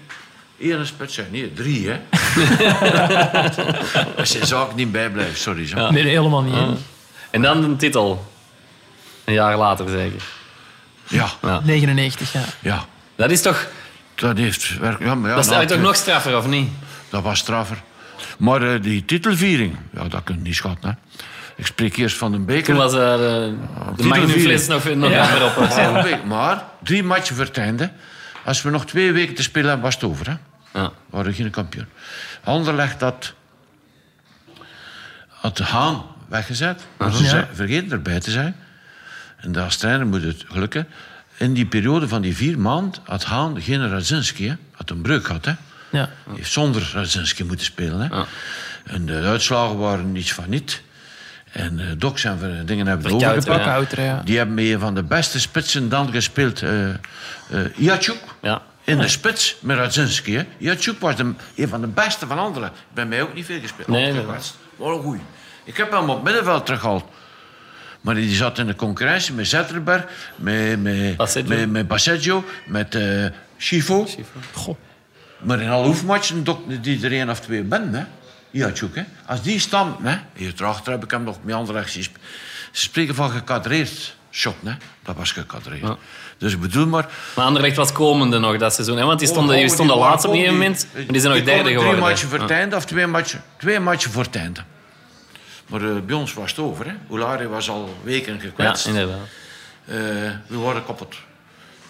[0.59, 1.99] Eén spits, zeg nee, drie, hè?
[4.17, 5.67] Als je zaak niet bijblijft, sorry.
[5.67, 5.75] Zo.
[5.75, 6.79] Nee, nee, helemaal niet.
[7.29, 8.31] En dan de titel.
[9.25, 10.21] Een jaar later zeker.
[11.07, 11.61] Ja, Ja.
[11.63, 12.43] 99, ja.
[12.59, 12.85] ja.
[13.15, 13.67] Dat is toch...
[14.15, 14.99] Dat heeft werk.
[14.99, 16.69] Ja, maar ja, Dat is toch nog straffer, of niet?
[17.09, 17.81] Dat was straffer.
[18.37, 20.89] Maar eh, die titelviering, ja, dat kun je niet schatten.
[20.89, 20.95] Hè.
[21.57, 22.63] Ik spreek eerst van de beker.
[22.65, 23.55] Toen was eh, de,
[23.95, 25.45] de magnumfles nog, nog Ja.
[25.45, 25.55] op.
[25.69, 27.91] Maar, een maar drie matchen voor het einde.
[28.45, 30.25] Als we nog twee weken te spelen hebben, was het over.
[30.27, 30.35] Hè.
[30.79, 30.87] Ja.
[30.87, 31.85] We waren geen kampioen.
[32.43, 33.33] Anderlecht had,
[35.27, 36.85] had de Haan weggezet.
[36.97, 37.47] Maar ze Ja.
[37.53, 38.55] vergeten erbij te zijn.
[39.37, 40.87] En als trainer moet het gelukken.
[41.37, 44.47] In die periode van die vier maanden had Haan geen Radzinski.
[44.47, 44.55] Hè.
[44.71, 45.45] Had een breuk gehad.
[45.45, 45.53] Hè.
[45.89, 46.09] ja.
[46.27, 47.99] Die heeft zonder Radzinski moeten spelen.
[47.99, 48.23] Hè.
[48.83, 50.81] En de uitslagen waren niets van niet.
[51.57, 53.95] En uh, Doks en dingen hebben we overgepakt.
[53.95, 54.21] ja.
[54.25, 56.63] Die hebben met een van de beste spitsen dan gespeeld.
[57.75, 58.17] Iatchuk.
[58.41, 58.61] Ja.
[58.83, 60.35] In de spits met Radzinski.
[60.35, 60.43] hè.
[60.57, 62.71] Iatchuk was de, een van de beste van anderen.
[62.93, 63.87] Bij mij ook niet veel gespeeld.
[63.87, 64.25] Nee, nee.
[64.25, 65.21] Wat een goeie.
[65.63, 67.03] Ik heb hem op middenveld teruggehaald.
[68.01, 70.05] Maar die zat in de concurrentie met Zetterberg,
[70.35, 71.55] met, met, Passeggio.
[71.57, 73.25] met, met Passeggio, met eh
[73.57, 74.07] Schifo.
[74.53, 74.75] Goh.
[75.39, 78.03] Maar in alle hoefmatchen dokte die er één of twee ben, hè.
[78.57, 79.03] Iatchuk, hè.
[79.25, 80.17] Als die stamt, hè.
[80.33, 82.17] Hier erachter heb ik hem nog met andere sp-
[82.71, 84.71] Ze spreken van gekadreerd shot, hè.
[85.03, 85.97] Dat was gekadreerd.
[86.37, 87.09] Dus ik bedoel maar...
[87.35, 88.97] Maar Anderlecht was komende nog dat seizoen.
[88.97, 89.05] Hè?
[89.05, 90.87] Want die stonden, Oh, die oh, stonden waren laatst op een die- moment.
[90.93, 91.91] Maar die zijn nog die derde geworden.
[91.91, 94.59] Drie matchen voor het einde of twee matchen, twee matchen voor het einde.
[95.67, 96.85] Maar eh, bij ons was het over.
[96.85, 96.93] Hè.
[97.09, 98.85] Oulari was al weken Ja, gekwetst.
[98.87, 99.17] inderdaad.
[99.85, 99.95] Eh,
[100.47, 101.15] we worden kapot.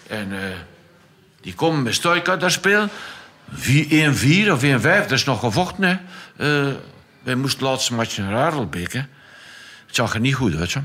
[0.06, 0.38] En eh,
[1.40, 2.90] die komen met Stoika daar spelen.
[3.54, 5.84] 4-1-4 of 1-5, dat is nog gevochten.
[5.84, 5.96] Hè.
[6.68, 6.74] Eh,
[7.22, 8.92] wij moesten de laatste match naar Harelbeek.
[8.92, 8.98] Hè.
[9.86, 10.70] Het zag er niet goed uit.
[10.70, 10.80] Zo.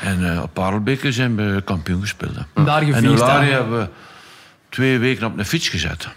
[0.00, 2.36] En eh, op Harelbeek zijn we kampioen gespeeld.
[2.54, 2.64] Hè.
[2.64, 3.42] Daar En aan.
[3.44, 3.88] hebben we
[4.68, 6.08] twee weken op een fiets gezet.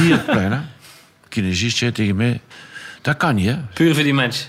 [0.00, 0.60] Niet het plein, hè.
[1.28, 2.40] Kinesist zei tegen mij...
[3.02, 3.56] Dat kan niet, hè.
[3.74, 4.46] Puur voor die match.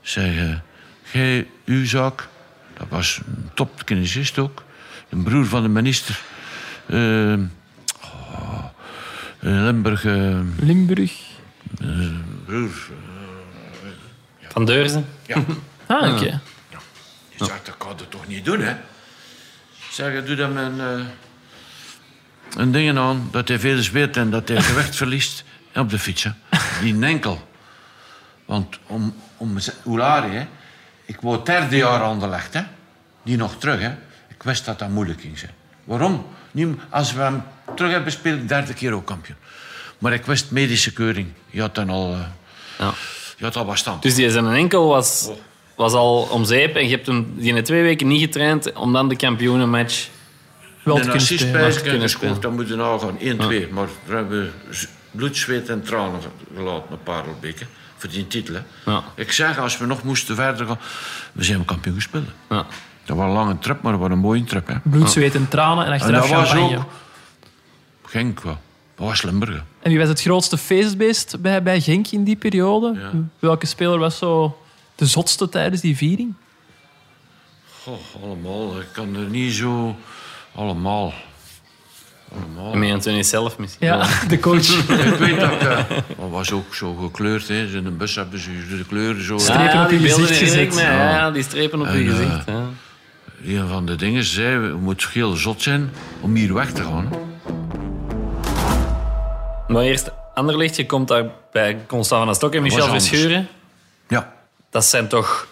[0.00, 0.54] Zeg, eh,
[1.12, 2.28] jij, uw zaak,
[2.78, 4.62] dat was een top kinesist ook.
[5.08, 6.20] Een broer van de minister.
[6.86, 7.50] eh, in
[9.40, 11.12] Limburg, eh, Limburg.
[12.44, 12.70] broer.
[14.48, 15.06] Van Deurzen.
[15.26, 15.44] Ja,
[15.86, 16.40] Ah, oké.
[17.36, 18.76] die zegt, dat kan het toch niet doen, hè?
[19.90, 21.06] Zeg, doe dan een, eh
[22.56, 26.22] een ding aan dat hij veel zweet en dat hij gewicht verliest op de fiets.
[26.24, 26.30] Hè.
[26.80, 27.48] Die enkel.
[28.44, 30.46] Want om, om Oulari, hè,
[31.04, 32.62] ik wou het derde jaar aangelegd, hè.
[33.22, 33.90] Die nog terug, hè.
[34.28, 35.50] Ik wist dat dat moeilijk ging zijn.
[35.90, 36.26] Waarom?
[36.50, 37.42] Niet, als we hem
[37.76, 39.36] terug hebben gespeeld, derde keer ook kampioen.
[39.98, 41.28] Maar ik wist medische keuring.
[41.50, 42.20] Je had dan al, eh,
[42.78, 42.92] Ja.
[43.36, 44.02] je had al wat stand.
[44.02, 45.30] Dus die zijn enkel was,
[45.76, 48.92] was al om zeep en je hebt hem die in twee weken niet getraind om
[48.92, 50.08] dan de kampioenenmatch...
[50.82, 51.82] Wel te een kunnen spelen.
[51.82, 53.18] kunnen gescoord, dan moeten we nagaan.
[53.18, 53.68] 1-2.
[53.70, 56.20] Maar daar hebben we z- bloed, zweet en tranen
[56.56, 57.60] gelaten op Parelbeek.
[57.60, 57.66] hè,
[57.96, 58.54] Voor die titel.
[58.86, 59.04] Ja.
[59.14, 60.78] Ik zeg, als we nog moesten verder gaan...
[61.32, 62.28] We zijn kampioen gespeeld.
[62.50, 62.66] Ja.
[63.10, 64.66] Dat was een lange trip, maar was een mooie trip.
[64.66, 64.74] Hè.
[64.82, 66.84] Bloed, zweet en tranen en En achteraf dat was ook...
[68.04, 68.58] Genk, wel.
[68.94, 69.62] dat was Limburg.
[69.82, 72.92] En wie was het grootste feestbeest bij, bij Genk in die periode?
[72.94, 73.10] Ja.
[73.38, 74.58] Welke speler was zo
[74.94, 76.34] de zotste tijdens die viering?
[77.82, 78.80] Goh, allemaal.
[78.80, 79.96] Ik kan er niet zo...
[80.54, 81.12] Allemaal.
[82.34, 82.74] Allemaal.
[82.74, 83.86] Met Anthony zelf misschien.
[83.86, 84.88] Ja, de coach.
[85.12, 85.60] Ik weet dat ik...
[85.60, 87.48] eh, dat was ook zo gekleurd.
[87.48, 87.64] Hè.
[87.64, 89.38] In de bus hebben ze de kleuren zo...
[89.38, 90.74] Strepen op je gezicht gezet.
[90.74, 92.46] Ja, ja, die strepen op je En, eh, gezicht.
[92.46, 92.68] Ja.
[93.44, 97.08] Een van de dingen zei, we moeten heel zot zijn om hier weg te gaan.
[99.68, 102.88] Maar eerst, Anderlecht, je komt daar bij Constant van der Stok en Michel.
[102.88, 103.48] Verschuren.
[104.08, 104.32] Ja.
[104.70, 105.46] Dat zijn toch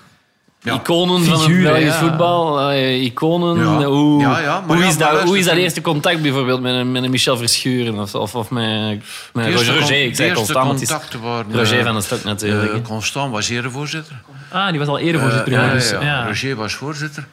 [0.61, 0.75] Ja.
[0.75, 1.99] iconen van het Belgisch ja.
[1.99, 2.61] voetbal.
[2.71, 3.59] eh, iconen.
[3.59, 3.85] Ja.
[3.85, 6.61] Hoe, Ja, ja, maar hoe, ja, is maar dat, hoe is dat eerste contact bijvoorbeeld
[6.61, 9.01] met een, met een Michel Verschuren of, of, of met,
[9.33, 9.79] De Roger?
[9.79, 10.91] Roger, ik zei de eerste Constant, is
[11.23, 11.53] waren...
[11.53, 12.73] Roger eh, van der Stok natuurlijk.
[12.73, 12.83] eh.
[12.83, 14.21] Constant was erevoorzitter.
[14.53, 15.53] Ah, die was al erevoorzitter.
[15.53, 16.07] Eh, dus, ja, ja.
[16.07, 16.27] ja.
[16.27, 17.27] Roger was voorzitter.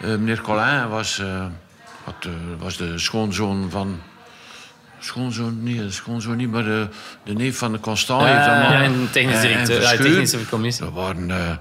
[0.00, 1.44] Eh, meneer Colin was, eh,
[2.04, 4.00] wat, eh, was de schoonzoon van...
[5.00, 6.88] Schoonzoon, nee, de schoonzoon niet, maar de,
[7.24, 8.22] de neef van de Constant.
[8.22, 10.84] heeft Ja, allemaal- ja, en technisch en- en directeur, ja, technische commissie.
[10.84, 11.58] Dat waren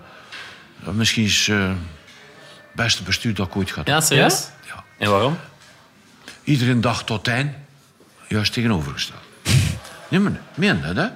[0.92, 1.26] misschien
[1.56, 1.76] eh, het
[2.76, 3.88] beste bestuur dat ik ooit gehad.
[3.88, 4.48] Ja, serieus?
[4.68, 4.84] Ja.
[4.98, 5.38] En waarom?
[6.44, 7.52] Iedereen dacht tot eind,
[8.28, 9.20] juist tegenovergesteld.
[10.10, 11.08] Nee, maar meen dat, hè?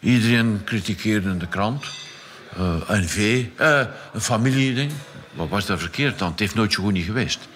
[0.00, 1.84] Iedereen critiqueerde in de krant.
[2.56, 3.80] eh NV, eh,
[4.12, 4.92] een familieding.
[5.38, 6.30] Wat was dat verkeerd dan?
[6.30, 7.48] Het heeft nooit zo goed niet geweest.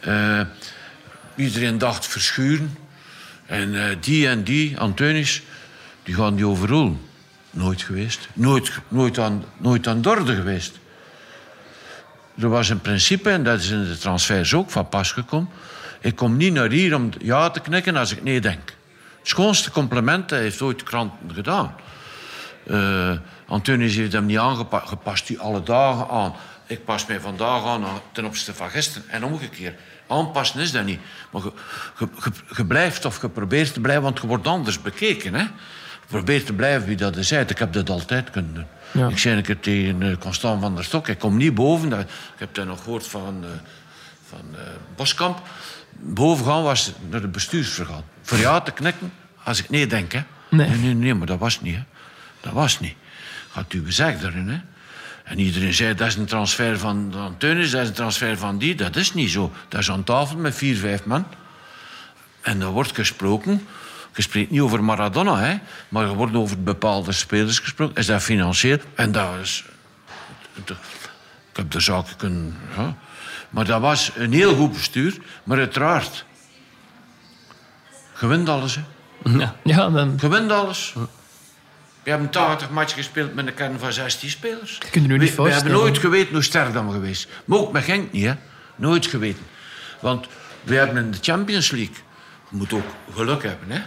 [0.00, 0.40] Eh,
[1.34, 2.76] iedereen dacht verschuren.
[3.46, 5.42] En eh, die en die, Antonis,
[6.02, 7.00] die gaan die overroelen.
[7.50, 8.28] Nooit geweest.
[8.32, 10.78] Nooit, nooit, aan, nooit aan geweest.
[12.38, 15.50] Er was een principe, en dat is in de transfers ook van pas gekomen.
[16.00, 18.74] Ik kom niet naar hier om ja te knikken als ik nee denk.
[19.18, 21.74] Het schoonste compliment heeft ooit de krant gedaan.
[22.66, 23.12] Eh
[23.50, 24.90] Antonius heeft hem niet aangepast.
[24.90, 26.34] Je past die alle dagen aan.
[26.70, 29.08] Ik pas mij vandaag aan ten opzichte van gisteren.
[29.08, 29.80] En omgekeerd.
[30.06, 31.00] Aanpassen is dat niet.
[31.30, 31.42] Maar
[32.56, 35.34] je, blijft of je probeert te blijven, want je wordt anders bekeken.
[35.34, 35.40] Hè?
[35.40, 35.48] Je
[36.06, 37.32] probeert te blijven wie dat is.
[37.32, 38.66] Ik heb dat altijd kunnen doen.
[38.92, 39.08] Ja.
[39.08, 41.88] Ik zei een keer tegen eh, Constant van der Stok, ik kom niet boven.
[41.88, 43.48] Dat- Ik heb dat nog gehoord van, eh,
[44.28, 44.60] van eh,
[44.96, 45.42] Boskamp.
[45.98, 48.08] Boven gaan was naar de bestuursvergadering.
[48.22, 49.12] Voor ja te knikken
[49.44, 50.12] als ik nee denk.
[50.12, 50.20] Hè.
[50.50, 50.68] Nee.
[50.68, 51.74] nee, nee, nee, maar dat was niet.
[51.74, 51.82] Hè.
[52.40, 52.94] Dat was niet.
[53.50, 54.48] Had u gezegd daarin.
[54.48, 54.58] Hè.
[55.30, 58.74] En iedereen zei, dat is een transfer van Anteunis, dat is een transfer van die.
[58.74, 59.52] Dat is niet zo.
[59.68, 61.26] Dat is aan tafel met vier, vijf man.
[62.40, 63.66] En er wordt gesproken.
[64.14, 65.56] Je spreekt niet over Maradona, hè,
[65.88, 67.96] maar er wordt over bepaalde spelers gesproken.
[67.96, 68.78] Is dat financieel?
[68.94, 69.64] En dat is...
[70.64, 72.56] Ik heb de zaken kunnen...
[72.76, 72.96] Ja.
[73.50, 75.16] Maar dat was een heel goed bestuur.
[75.44, 76.24] Maar uiteraard...
[78.20, 78.82] Je wint alles, hè.
[79.38, 79.54] Ja.
[79.62, 80.94] Ja, dan Je wint alles.
[82.02, 84.78] We hebben 80 matchen gespeeld met een kern van 16 spelers.
[84.92, 87.28] nu niet we, we hebben nooit geweten hoe sterk dat we geweest.
[87.44, 88.32] Maar ook met Genk niet, hè.
[88.76, 89.42] Nooit geweten.
[90.00, 90.26] Want
[90.62, 91.94] we hebben in de Champions League...
[92.50, 93.80] Je moet ook geluk hebben, hè.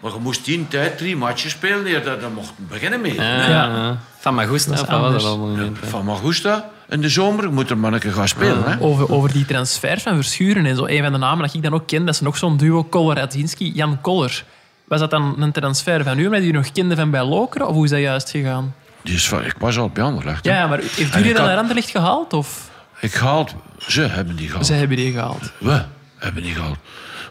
[0.00, 3.14] Maar je moest tien tijd drie matchen spelen eer dat je mocht beginnen mee.
[3.14, 3.98] Ja.
[4.18, 5.78] Van Magusta, Dat was dat niet?
[5.82, 8.64] Van Magusta in de zomer moet er maar een keer gaan spelen.
[8.64, 8.80] Hè.
[8.80, 10.86] over, over die transfers van Verschuren en zo.
[10.86, 13.72] Een van de namen dat ik dan ook ken, dat is nog zo'n duo Koller-Radzinski,
[13.72, 14.44] Jan Koller.
[14.88, 17.74] Was dat dan een transfer van u, omdat u nog kende van bij Lokeren, of
[17.74, 18.74] hoe is dat juist gegaan?
[19.02, 20.44] Die is van, ik was al bij Anderlecht.
[20.44, 20.58] hè.
[20.58, 22.32] Ja, maar heeft jullie dan had- naar Anderlecht gehaald?
[22.32, 22.70] Of
[23.00, 24.66] Ik gehaald, ze hebben die gehaald.
[24.66, 25.52] ze hebben die gehaald?
[25.58, 25.82] We
[26.16, 26.78] hebben die gehaald.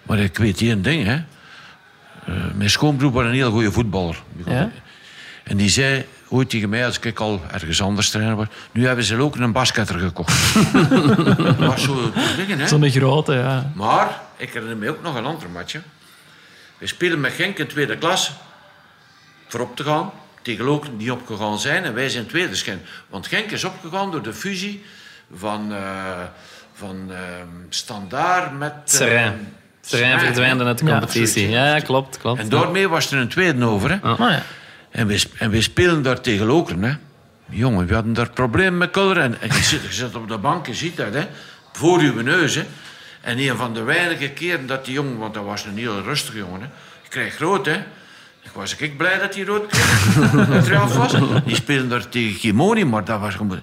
[0.04, 1.14] Maar ik weet één ding, hè.
[1.14, 4.22] Eh, mijn schoonbroer was een heel goede voetballer.
[4.46, 4.70] Ja?
[5.44, 8.48] En die zei ooit tegen mij, als ik al ergens anders trainer was...
[8.72, 10.54] Nu hebben ze ook een basketter gekocht.
[11.46, 12.68] dat was zo dingen, hè.
[12.68, 13.72] Zo'n grote, ja.
[13.76, 15.82] Maar, ik herinner me ook nog een ander matchje.
[16.78, 18.32] We spelen met Genk in tweede klas.
[19.48, 20.12] Voorop te gaan.
[20.42, 21.84] Tegen Lokeren die opgegaan zijn.
[21.84, 22.82] En wij zijn tweede schijn.
[23.10, 24.84] Want Genk is opgegaan door de fusie
[25.36, 26.24] van, eh
[26.74, 27.12] van
[27.70, 28.72] Standaard met...
[28.74, 29.54] eh, Serijn.
[29.82, 31.50] Serijn verdwijnde uit de competitie.
[31.50, 32.40] Ja, klopt, klopt.
[32.40, 33.90] En daarmee was er een tweede over.
[33.90, 34.10] Hè.
[34.10, 34.44] Ja.
[34.92, 36.84] En, we, en we spelen daar tegen Lokeren.
[36.84, 36.94] Hè.
[37.50, 39.18] Jongen, we hadden daar problemen met Kulder.
[39.18, 41.28] En, en je, zit, je zit op de bank, je ziet dat, hè.
[41.74, 42.66] Voor uw neus, hè.
[43.28, 45.18] En een van de weinige keren dat die jongen...
[45.18, 46.68] Want dat was een heel rustige jongen, hè.
[47.04, 47.76] Je krijgt rood, hè.
[48.42, 50.12] Ik was ik blij dat hij rood kreeg.
[50.54, 51.44] dat hij af was.
[51.46, 53.62] Die spelen daar tegen Kimoni, maar dat was gewoon...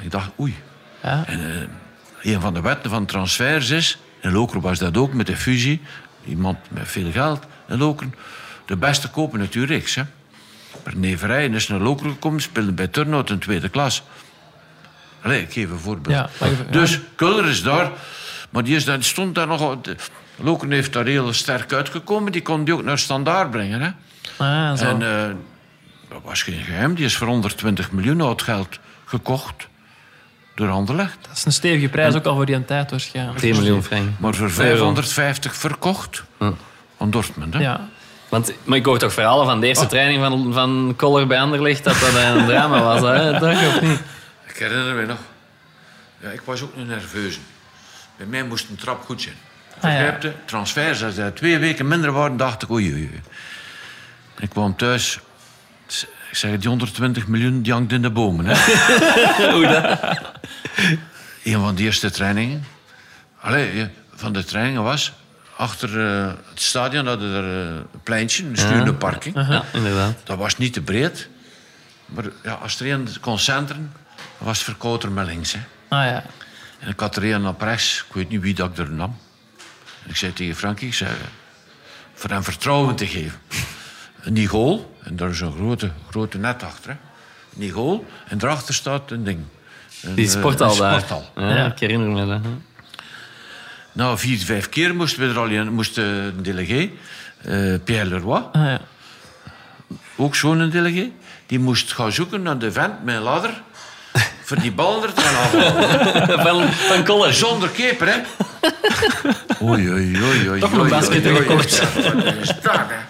[0.00, 0.54] Ik dacht, oei.
[1.02, 1.24] Ja.
[1.26, 1.68] En
[2.22, 3.98] eh, een van de wetten van transfers is...
[4.20, 5.80] In Lokeren was dat ook, met de fusie.
[6.24, 8.14] Iemand met veel geld in Lokeren.
[8.66, 10.02] De beste kopen natuurlijk hè.
[10.84, 14.02] René Verrijen is naar Lokeren gekomen, speelde bij Turnhout in tweede klas.
[15.22, 16.14] Allee, ik geef een voorbeeld.
[16.14, 16.70] Ja, maar even- ja.
[16.70, 17.90] Dus Kulder is daar,
[18.54, 19.76] maar die, is, daar- die stond daar nog...
[20.36, 23.80] Lokeren heeft daar heel sterk uitgekomen, die kon die ook naar standaard brengen.
[23.80, 23.90] Hè.
[24.36, 24.84] Ah, zo.
[24.84, 25.34] En eh,
[26.08, 29.68] dat was geen geheim, die is voor 120 miljoen oud geld gekocht
[30.54, 31.16] door Anderlecht.
[31.28, 33.38] dat is een stevige prijs ook al voor die tijd waarschijnlijk.
[33.38, 34.08] 2 miljoen frank.
[34.18, 36.22] Maar voor 550 verkocht
[36.98, 37.54] aan Dortmund.
[37.54, 37.60] Hè.
[37.60, 37.88] Ja.
[38.28, 41.84] Want, maar ik hoor toch verhalen van de eerste training van, van Koller bij Anderlecht
[41.84, 43.00] dat dat een drama was.
[43.00, 43.32] Hè?
[43.40, 44.00] Toch, of niet?
[44.46, 45.18] Ik herinner me nog.
[46.20, 47.38] Ja, ik was ook een nerveuze.
[48.16, 49.34] Bij mij moest een trap goed zijn.
[49.80, 49.88] Ah, ja.
[49.88, 50.32] Begrijp je?
[50.44, 53.20] Transfers, als er twee weken minder waren, dacht ik, oei, oei.
[54.38, 55.18] Ik kwam thuis.
[56.30, 58.46] Ik zeg, die 120 miljoen die hangt in de bomen.
[58.46, 58.54] Hè?
[59.52, 60.18] Hoe dat?
[61.44, 62.64] Een van de eerste trainingen.
[63.40, 65.12] Allee, van de trainingen was...
[65.56, 69.34] Achter eh, het stadion hadden we er eh, een pleintje, een stuurde parking.
[69.34, 70.14] Ja, inderdaad.
[70.24, 71.28] Dat was niet te breed.
[72.06, 75.52] Maar ja, als er een kon centeren, dan was het verkouter met links.
[75.52, 75.58] Hè.
[75.88, 76.24] Ah ja.
[76.84, 78.04] En ik had er een op rechts.
[78.08, 79.16] Ik weet niet wie dat ik er nam.
[80.04, 81.10] En ik zei tegen Frankie, ik zei,
[82.14, 83.38] voor hem vertrouwen te geven.
[84.22, 86.90] Een goal, en daar is een grote, grote net achter.
[86.90, 86.96] Hè.
[87.64, 89.38] Een goal, en daarachter staat een ding.
[90.02, 91.04] Een, Die eh, sporthal een daar.
[91.36, 91.66] Ja, Ja.
[91.66, 92.42] Ik herinner me dat.
[92.42, 92.50] hè.
[93.92, 96.90] Nou, vier, vijf keer moesten we er al in, moest eh, een delegé,
[97.42, 98.80] eh, Pierre Leroy, Ah, ja.
[100.16, 101.10] ook zo'n delegé,
[101.46, 103.62] die moest gaan zoeken naar de vent met een ladder
[104.44, 105.50] voor die bal er te gaan.
[106.46, 107.34] Van, van Koller.
[107.34, 108.20] Zonder keeper, hè?
[109.62, 110.60] Oei, oei, oei, oei.
[110.60, 110.88] Toch.
[110.88, 110.98] Ja,
[112.40, 113.00] is dat, hè?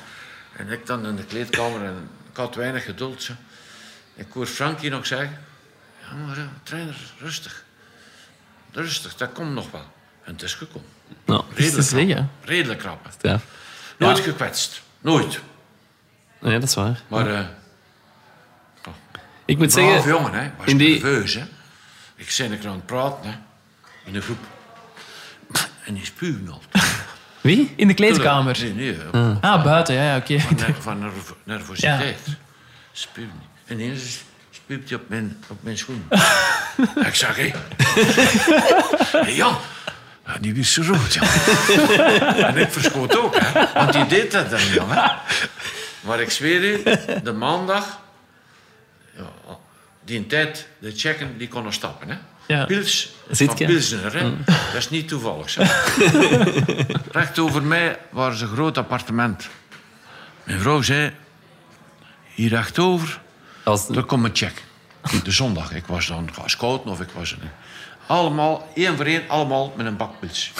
[0.56, 3.22] En ik dan in de kleedkamer en ik had weinig geduld.
[3.22, 3.32] Zo.
[4.14, 5.38] Ik hoor Frankie nog zeggen:
[6.00, 7.64] Ja, maar eh, trainer, rustig.
[8.72, 9.84] Rustig, dat komt nog wel.
[10.24, 10.88] En het is gekomen.
[11.24, 11.98] Nou, Redelijk krap.
[12.06, 12.30] zeggen.
[12.44, 13.08] Redelijk krap.
[13.20, 13.40] ja.
[13.98, 14.82] Nooit gekwetst.
[15.00, 15.40] Nooit.
[16.40, 17.00] Nee, dat is waar.
[17.08, 17.44] Maar eh
[19.44, 20.50] Ik moet braaf zeggen, jongen, hè?
[20.58, 21.44] Was in die- nerveus, hè?
[22.16, 23.36] Ik zei er aan het praten, hè?
[24.04, 24.38] In de groep.
[25.84, 26.04] En die
[26.50, 26.84] altijd.
[27.40, 27.72] Wie?
[27.76, 28.58] In de kleedkamer.
[28.60, 28.96] Nee, nee.
[29.12, 30.40] op- Ah, buiten, ja, ja oké.
[30.40, 32.18] Van, ner- van nerv- nervositeit.
[32.92, 33.48] Spuwt niet.
[33.66, 34.18] En ineens
[34.50, 36.08] spuupt hij op mijn, op mijn schoen.
[37.08, 37.52] ik zeg, hé.
[39.18, 39.56] Hey, Jan.
[40.26, 41.22] Ja, die wist zo rood, ja.
[42.46, 43.66] en ik verschoot ook, hè.
[43.74, 45.10] Want die deed dat dan hè.
[46.00, 46.82] Maar ik zweer u,
[47.22, 48.02] de maandag...
[49.16, 49.58] Ja,
[50.04, 52.16] die tijd, de checken, die konden stappen, hè.
[52.46, 52.64] Ja.
[52.64, 53.54] Pils, van?
[53.54, 54.36] Pilsner, hè.
[54.44, 55.96] Dat is niet toevallig, zeg.
[57.12, 59.48] Recht over mij was een groot appartement.
[60.44, 61.12] Mijn vrouw zei...
[62.34, 63.20] Hier rechtdover,
[63.64, 64.62] als, daar komt een check.
[65.24, 65.72] De zondag.
[65.72, 67.36] Ik was dan scouten of ik was...
[68.06, 70.52] Allemaal, één voor één, allemaal met een bakpils.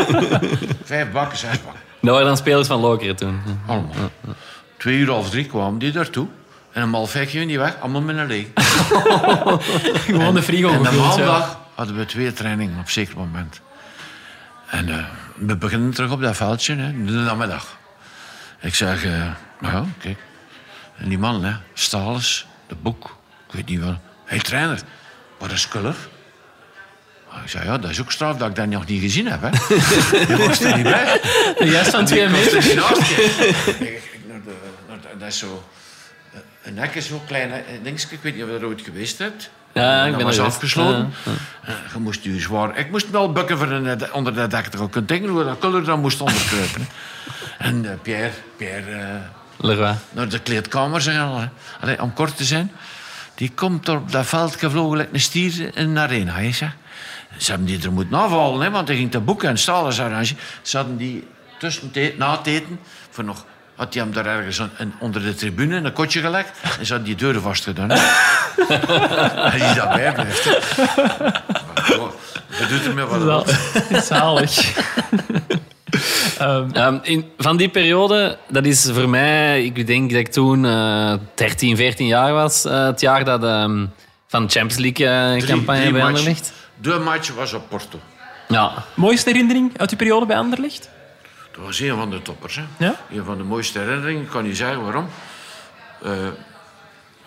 [0.84, 1.82] Vijf bakken, zes bakken.
[2.00, 3.40] dat waren dan spelers van Lokeren toen.
[3.66, 3.94] Allemaal.
[4.76, 6.28] Twee uur half drie kwamen die daartoe.
[6.76, 8.46] En een vijf gingen die weg, allemaal met een leeg.
[10.04, 10.96] Gewoon de frigo En de ja.
[10.96, 13.60] maandag hadden we twee trainingen op een zeker moment.
[14.66, 15.04] En eh,
[15.34, 17.76] we beginnen terug op dat veldje, hè, de namiddag.
[18.60, 19.10] Ik zeg, eh,
[19.60, 20.18] nou ja, kijk.
[20.96, 23.16] En die man, hè, Stalens, de boek,
[23.48, 24.00] ik weet niet wel.
[24.24, 24.80] Hé, trainer,
[25.38, 25.94] wat is kleur?
[27.44, 29.40] Ik zei, ja, dat is ook straf dat ik dat nog niet gezien heb.
[29.42, 29.48] Hè.
[30.36, 31.20] Je was er niet bij.
[31.84, 32.62] Van twee Ik was meter.
[32.64, 33.48] niet naast gekeken.
[33.86, 34.56] Ik- ik- naar de-
[34.88, 35.64] naar de- Dat is zo...
[36.66, 37.52] eh, Een hek is zo klein,
[37.82, 38.08] dingetje.
[38.10, 39.50] Ik weet niet of je er ooit geweest hebt.
[39.72, 41.12] Ja, ik dat ben was er afgesloten.
[41.64, 42.78] Eh, Je moest je zwaar...
[42.78, 45.28] Ik moest me al bukken voor een, eh, onder dat dek te gaan kunnen denken
[45.30, 46.86] hoe dat kleur dan moest onderkruipen.
[47.58, 49.14] En eh, Pierre, Pierre eh,
[49.56, 49.94] Leroy.
[50.10, 51.50] naar de kleedkamer zijn.
[51.80, 52.72] Allee, om kort te zijn.
[53.34, 56.32] Die komt er op dat veld gevlogen like een stier in een arena.
[56.34, 56.50] Hè.
[56.50, 60.34] Ze hebben die er moeten afvallen, hè, want hij ging te boeken en stalen arrange.
[60.62, 61.26] Ze hadden die
[61.58, 62.78] tussen na het eten,
[63.10, 63.44] voor nog,
[63.76, 64.60] had hij hem daar ergens
[64.98, 67.90] onder de tribune in een kotje gelegd en ze hadden die deuren vastgedaan.
[67.90, 67.98] en
[69.66, 70.44] die daarbij blijft.
[72.58, 73.44] Je doet ermee wat je Wel,
[73.88, 74.04] wilt.
[74.12, 74.78] zalig.
[76.38, 80.64] Ehm, Ehm, in, van die periode, dat is voor mij, ik denk dat ik toen
[80.66, 82.64] eh 13, 14 jaar was.
[82.64, 83.86] eh, het jaar dat ehm,
[84.28, 86.02] van de Champions League eh, Drie- campagne drie bij.
[86.02, 86.52] Anderlecht.
[86.80, 88.00] De match was op Porto.
[88.48, 90.88] Ja, mooiste herinnering uit die periode bij Anderlecht?
[91.56, 92.56] Dat was een van de toppers.
[92.56, 92.62] Hè?
[92.86, 92.94] Ja?
[93.10, 94.22] Een van de mooiste herinneringen.
[94.22, 95.08] Ik kan niet zeggen waarom.
[96.02, 96.12] Eh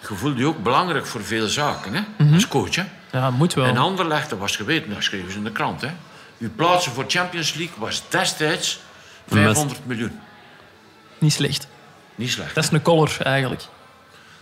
[0.07, 1.93] je voelde je ook belangrijk voor veel zaken.
[1.93, 2.01] Hè?
[2.17, 2.33] Mhm.
[2.33, 2.75] Als coach.
[2.75, 2.83] Hè?
[3.11, 3.65] Ja, moet wel.
[3.65, 5.81] En Anderlecht, dat was geweten, dat schreven ze in de krant.
[5.81, 5.89] Hè?
[6.37, 8.79] Uw plaatsen voor Champions League was destijds
[9.27, 10.19] 500 miljoen.
[11.17, 11.67] Niet slecht.
[12.15, 12.55] Niet slecht.
[12.55, 13.61] Dat is een collar eigenlijk.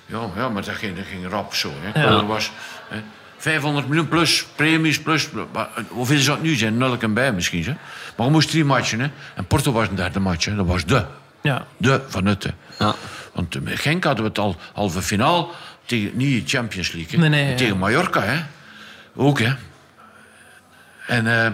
[0.06, 1.72] Ja, maar- ja, maar dat ging, dat ging rap zo.
[1.80, 2.02] Hè.
[2.04, 2.26] Ja.
[2.26, 2.52] Was
[2.88, 3.02] hè,
[3.48, 5.30] 500 miljoen plus premies, plus...
[5.54, 6.78] maar, eh, Hoeveel zou het nu zijn?
[6.78, 7.64] Nul en bij misschien.
[7.64, 7.74] Hè.
[8.16, 9.00] Maar je moest drie matchen.
[9.00, 9.10] Hè.
[9.36, 10.46] En Porto was een derde match.
[10.46, 10.56] Hè.
[10.56, 11.06] Dat was de.
[11.42, 11.68] Ja.
[11.78, 12.44] De van het.
[12.44, 12.50] hè.
[12.86, 12.96] ja.
[13.34, 15.52] Want eh, met Genk hadden we het al halve finaal
[15.86, 17.20] tegen niet Champions League.
[17.20, 17.28] Hè.
[17.28, 17.58] Nee, nee, ja.
[17.58, 18.44] tegen Mallorca, hè.
[19.16, 19.54] Ook, hè.
[21.08, 21.52] En eh,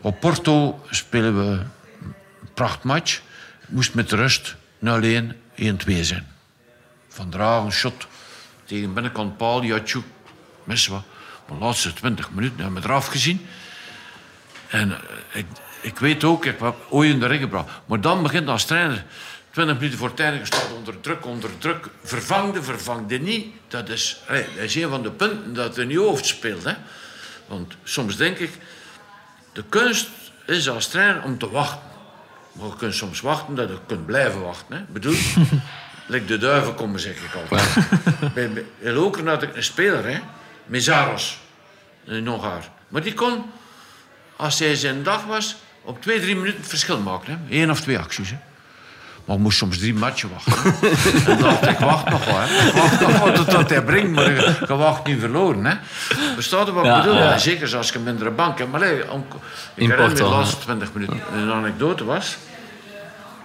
[0.00, 3.20] op Porto spelen we een prachtmatch.
[3.68, 4.54] Moest met de rust
[4.84, 6.26] 0-1, 1-2 zijn.
[7.08, 8.06] Van Dragen, shot
[8.72, 10.04] tegen binnenkant paal, Jatjoek,
[10.64, 11.02] mis wat.
[11.48, 13.46] De laatste 20 minuten hebben we eraf gezien.
[14.68, 14.98] En eh,
[15.38, 15.46] ik,
[15.80, 17.68] ik weet ook, ik heb ooit in de ring gebracht.
[17.86, 19.04] Maar dan begint als trainer,
[19.50, 21.88] 20 minuten voor je staat onder druk, onder druk.
[22.02, 23.46] Vervangde, vervangde niet.
[23.68, 26.64] Dat is, dat is een van de punten dat in je hoofd speelt.
[26.64, 26.74] Hè.
[27.46, 28.58] Want soms denk ik,
[29.52, 30.08] de kunst
[30.46, 31.90] is als trainer om te wachten.
[32.52, 34.76] Maar je kunt soms wachten dat je kunt blijven wachten.
[34.76, 34.82] Hè.
[34.88, 35.16] Bedoel,
[36.12, 37.74] like de duiven komen, zeg ik altijd.
[38.34, 40.18] bij, bij Lokeren had ik een speler, hè,
[40.66, 41.38] Mezaros,
[42.04, 42.68] een Hongaar.
[42.88, 43.44] Maar die kon,
[44.36, 47.44] als hij zijn dag was, op twee, drie minuten verschil maken.
[47.48, 47.60] Hè.
[47.62, 48.30] Eén of twee acties.
[48.30, 48.36] Hè.
[49.24, 50.74] Maar ik moest soms drie matchen wachten.
[51.32, 52.40] en dacht ik, wacht nog wel.
[52.40, 52.66] Hè.
[52.68, 55.64] Ik wacht nog wel tot hij brengt, maar je, wacht niet verloren.
[55.64, 55.74] Hè.
[56.36, 57.16] Bestaat er wat Ja, bedoel?
[57.16, 57.38] ja.
[57.38, 58.70] Zeker als je een mindere bank hebt.
[58.70, 59.24] Maar nee, om,
[59.74, 61.20] ik In herinner de laatste twintig minuten.
[61.34, 62.36] Een anekdote was,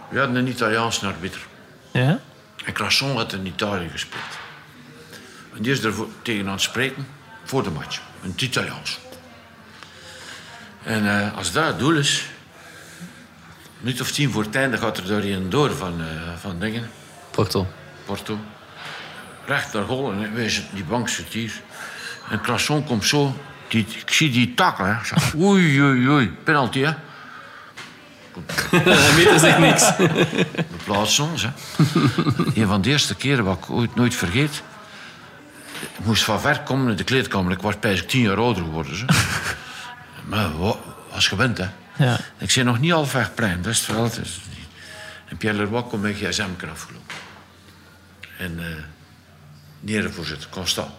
[0.09, 1.41] we hadden een Italiaanse arbiter.
[1.91, 2.19] Ja?
[2.67, 4.37] En Crasson had in Italië gespeeld.
[5.55, 7.07] En die is er tegen aan het spreken
[7.43, 8.01] voor de match.
[8.21, 8.99] Het Italiaans.
[10.83, 12.25] En eh, als dat het doel is...
[12.99, 16.07] Een minuut of tien voor het einde gaat er door een door van, eh,
[16.39, 16.89] van dingen.
[17.31, 17.67] Porto.
[18.05, 18.39] Porto.
[19.45, 20.11] Recht naar goal.
[20.11, 21.51] En wij zitten- die bank zit hier.
[22.29, 23.37] En Crasson komt zo.
[23.67, 24.99] Die, ik zie die takken.
[25.37, 26.29] Oei, oei, oei.
[26.43, 26.93] Penalty, hè.
[29.15, 29.95] Mieter zegt niks.
[30.71, 31.43] We plaatsen ons.
[31.43, 31.49] Hè.
[32.61, 34.61] een van de eerste keren wat ik ooit nooit vergeet.
[35.81, 37.51] Ik moest van ver komen in de kleedkamer.
[37.51, 38.97] Ik was bijna tien jaar ouder geworden.
[38.97, 39.05] Zo.
[40.31, 40.75] maar wa-
[41.13, 41.67] was gewend, hè.
[41.97, 42.19] Ja.
[42.37, 44.01] Ik zei nog niet al plein, dat is het wel.
[44.03, 44.67] dat is het niet.
[45.25, 47.15] En Pierre Leroy komt met een gsm afgelopen.
[48.37, 48.65] En eh
[49.79, 50.91] nerenvoorzitter, constant.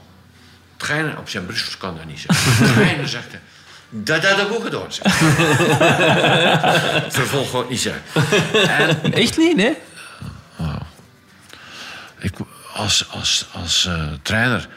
[0.77, 2.67] Treinen op zijn Brussels kan dat niet zeggen.
[2.75, 3.41] Treinen zegt hij.
[3.91, 4.93] Dat had ik ook gedaan.
[4.93, 5.13] Zeg.
[7.19, 8.03] Vervolg gaat niet zeggen.
[9.03, 9.73] En Echt niet, hè?
[12.19, 12.33] ik,
[12.75, 14.69] als, als, als eh, trainer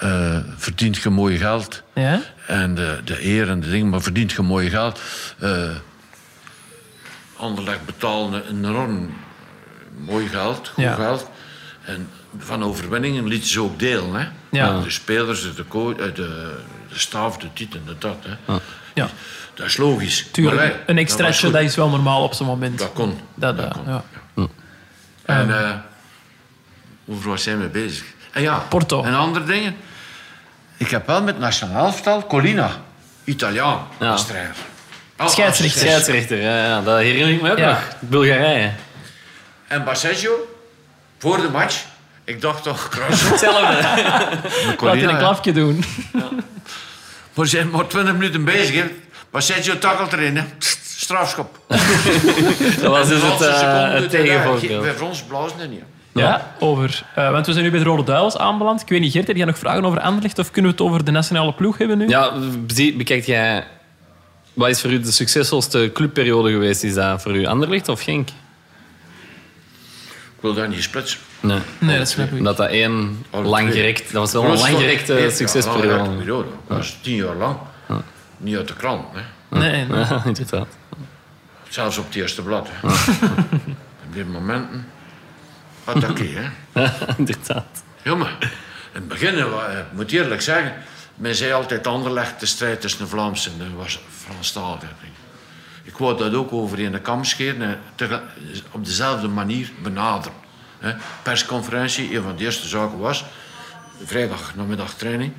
[0.00, 1.82] eh, verdient je mooi geld.
[1.94, 2.20] Ja?
[2.46, 5.00] En de, de eer en de dingen, maar verdient je mooi geld.
[5.38, 5.70] Eh
[7.36, 9.14] Anderlecht betaalde een enorm
[9.98, 10.94] mooi geld, goed Ja.
[10.94, 11.28] geld.
[11.84, 14.14] En van overwinningen lieten ze ook delen.
[14.14, 14.26] Hè?
[14.50, 14.80] Ja.
[14.80, 16.54] De spelers, de, coach, de,
[16.92, 18.16] de staf, de dit en de dat.
[18.26, 18.52] Hè?
[18.94, 19.08] Ja.
[19.54, 20.26] Dat is logisch.
[20.30, 22.78] Tuurlijk, Maar een was extraatje, dat is wel normaal op zo'n moment.
[22.78, 23.20] Dat kon.
[23.34, 23.84] Dat, Dat eh, kon.
[23.86, 24.02] ja.
[25.24, 25.70] En eh
[27.04, 28.04] hoeveel was hij mee bezig?
[28.32, 29.02] En ja, Porto.
[29.02, 29.76] en andere dingen.
[30.76, 32.70] Ik heb wel met nationaal elftal Colina,
[33.24, 34.10] Italiaan, Ja.
[34.10, 35.80] als Scheidsrechter.
[35.80, 37.68] Scheidsrechter, ja, ja, dat herinner ik me ook Ja.
[37.70, 37.82] nog.
[38.00, 38.70] Bulgarije.
[39.68, 40.32] En Baseggio,
[41.18, 41.84] voor de match,
[42.32, 43.22] ik dacht toch, kruis.
[43.22, 43.62] Hetzelfde.
[44.86, 45.84] Laat hij een klapje doen.
[47.34, 48.74] Maar ze zijn maar 20 minuten bezig.
[48.74, 48.84] hè.
[49.30, 50.42] Baseggio takkelt erin, hè.
[50.96, 51.58] Strafschop.
[52.80, 54.82] Dat was dus het, Laatste eh, het tegenvoorbeeld.
[54.82, 55.82] Bij ons blazen het niet.
[56.14, 57.02] Ja, over.
[57.14, 58.80] eh, want we zijn nu bij de Rode Duivels aanbeland.
[58.80, 61.04] Ik weet niet, Gert, heb jij nog vragen over Anderlecht of kunnen we het over
[61.04, 62.08] de nationale ploeg hebben nu?
[62.08, 62.32] Ja,
[62.66, 63.64] zie- bekijkt jij...
[64.52, 66.82] Wat is voor u de succesvolste clubperiode geweest?
[66.82, 68.28] Is dat voor u Anderlecht of Genk?
[70.42, 71.20] Ik wil daar niet splitsen.
[71.40, 71.58] Nee.
[71.78, 72.38] Nee, dat snap ik.
[72.38, 74.12] Omdat dat één Alle langgerekt...
[74.12, 76.10] Dat was wel een langgerekte Ja, succesperiode.
[76.10, 76.48] periode.
[76.66, 77.56] Dat was tien jaar lang.
[78.36, 79.58] Niet uit de krant, hè.
[79.58, 79.98] Nee, nee.
[79.98, 80.66] Ja, inderdaad.
[81.68, 82.68] Zelfs op het eerste blad.
[82.70, 82.88] Hè.
[84.06, 84.86] op dit momenten.
[85.84, 86.28] Attaqué,
[86.72, 86.84] hè.
[87.18, 87.82] inderdaad.
[88.02, 88.48] Ja, maar in
[88.92, 90.72] het begin, eh, ik moet eerlijk zeggen,
[91.14, 94.86] men zei altijd Anderlecht de strijd tussen de Vlaamse en de was Franstalige.
[95.82, 97.78] Ik wou dat ook over in de kam scheren en
[98.70, 100.36] op dezelfde manier benaderen.
[101.22, 103.24] Persconferentie, een van de eerste zaken was,
[104.04, 105.32] vrijdag namiddag training,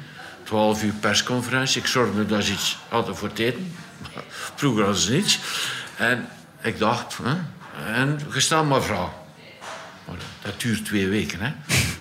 [0.44, 1.82] 12 uur persconferentie.
[1.82, 3.76] Ik zorgde dat ze iets hadden voor het eten.
[4.56, 5.39] Vroeger hadden ze niets.
[5.96, 6.28] En
[6.62, 7.20] ik dacht,
[7.86, 8.82] en je stelt maar.
[10.06, 11.52] Maar dat duurt twee weken, hè.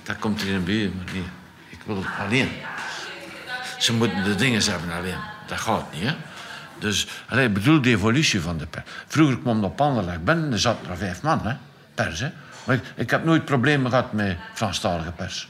[0.02, 1.24] Dat komt er in bij, maar nee.
[1.68, 2.50] Ik wil het alleen.
[3.78, 5.20] Ze moeten de dingen hebben alleen.
[5.46, 6.14] Dat gaat niet, hè.
[6.82, 8.84] Dus, allee, ik bedoel de evolutie van de pers.
[9.06, 11.54] Vroeger kwam op Anderlecht binnen, er zaten er vijf man, hè.
[11.94, 12.30] Pers, hè.
[12.64, 15.48] Maar ik, ik heb nooit problemen gehad met Franstalige pers.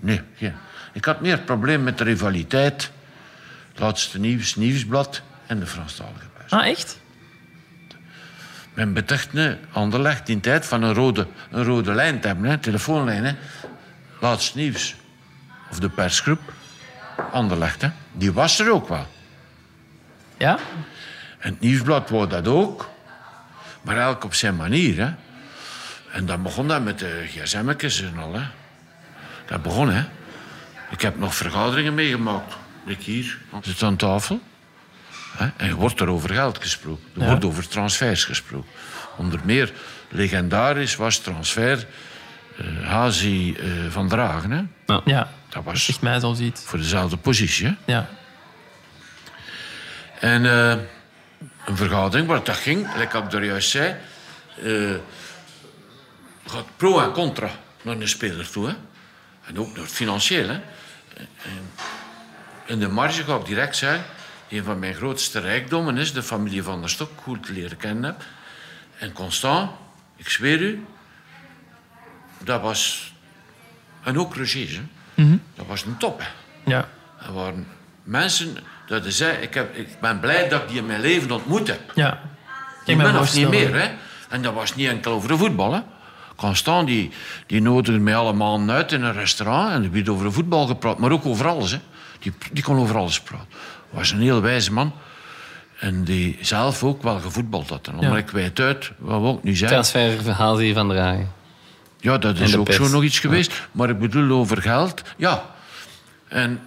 [0.00, 0.54] Nee, geen.
[0.92, 2.90] Ik had meer probleem met de rivaliteit.
[3.70, 6.52] Het laatste nieuws, nieuwsblad en de Franstalige pers.
[6.52, 7.00] Ah, echt?
[8.74, 13.24] Men betichtte Anderlecht in tijd van een rode, een rode lijn te hebben, hè, telefoonlijn.
[13.24, 13.32] Hè.
[14.20, 14.94] Laatst nieuws.
[15.70, 16.40] Of de persgroep.
[17.32, 17.88] Anderlecht, hè.
[18.12, 19.06] Die was er ook wel.
[20.38, 20.58] Ja?
[21.38, 22.88] En het nieuwsblad wou dat ook.
[23.82, 25.10] Maar elk op zijn manier, hè.
[26.12, 28.42] En dan begon dat met de gsm'tjes en al, hè.
[29.46, 30.04] Dat begon, hè.
[30.90, 32.54] Ik heb nog vergaderingen meegemaakt.
[32.86, 34.40] Ik hier, zit aan tafel.
[35.36, 35.44] Hè?
[35.56, 37.04] En er wordt er over geld gesproken.
[37.20, 38.70] Er wordt over transfers gesproken.
[39.16, 39.72] Onder meer
[40.08, 41.86] legendarisch was transfer
[42.56, 44.50] eh Hazi eh, van Dragen.
[44.50, 44.94] Hè?
[45.04, 45.28] Ja.
[45.48, 46.62] Dat was Zegt mij zo ziet.
[46.64, 47.66] voor dezelfde positie.
[47.66, 47.74] Hè?
[47.92, 48.08] Ja.
[50.20, 50.78] En eh,
[51.64, 53.96] een vergadering waar dat ging, like ik er juist zei,
[54.62, 54.94] eh,
[56.46, 57.50] gaat pro en contra
[57.82, 58.68] naar een speler toe.
[58.68, 58.74] Hè?
[59.44, 60.48] En ook naar het financieel.
[60.48, 60.60] Hè?
[61.14, 61.70] En
[62.66, 64.04] in de marge ga ik direct zeggen,
[64.48, 68.24] een van mijn grootste rijkdommen is de familie van der Stok, goed leren kennen heb.
[68.98, 69.70] En Constant,
[70.16, 70.84] ik zweer u,
[72.38, 73.12] dat was,
[74.02, 74.80] en ook Roger,
[75.14, 75.38] hè?
[75.54, 76.20] dat was een top.
[76.20, 76.26] Hè?
[76.64, 76.88] Ja.
[77.26, 77.66] Er waren
[78.02, 78.56] mensen
[78.88, 81.68] dat ze zei, ik, heb, ik ben blij dat ik die in mijn leven ontmoet
[81.68, 81.80] heb.
[81.94, 82.20] Ja.
[82.86, 83.80] Me min of niet meer.
[83.80, 83.88] Hè?
[84.28, 85.72] En dat was niet enkel over de voetbal.
[85.72, 85.80] Hè?
[86.36, 87.10] Constant, die,
[87.46, 89.72] die nodigde mij allemaal uit in een restaurant.
[89.72, 91.70] En er werd over de voetbal gepraat, maar ook over alles.
[91.70, 91.78] Hè?
[92.18, 93.46] Die, die kon over alles praten.
[93.90, 94.92] was een heel wijze man.
[95.78, 97.86] En die zelf ook wel gevoetbald had.
[97.86, 98.08] En Ja.
[98.08, 99.68] ben ik kwijt uit, wat we ook nu zeggen.
[99.68, 101.32] Transferverhaal die van Dragen.
[102.00, 103.68] Ja, dat is ook zo nog iets geweest.
[103.72, 105.02] Maar ik bedoel over geld.
[105.16, 105.44] Ja.
[106.28, 106.60] En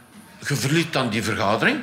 [0.47, 1.80] je verliet dan die vergadering.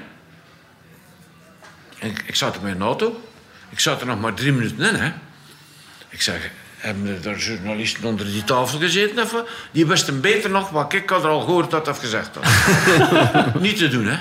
[1.98, 3.22] Ik, ik zat in mijn auto.
[3.68, 4.94] Ik zat er nog maar drie minuten in.
[4.94, 5.12] Hè.
[6.08, 9.28] Ik zeg, hebben er journalisten onder die tafel gezeten?
[9.32, 9.48] Wat?
[9.70, 12.44] Die wisten beter nog wat ik had er al gehoord dat dat gezegd had.
[13.62, 14.16] Niet te doen, hè.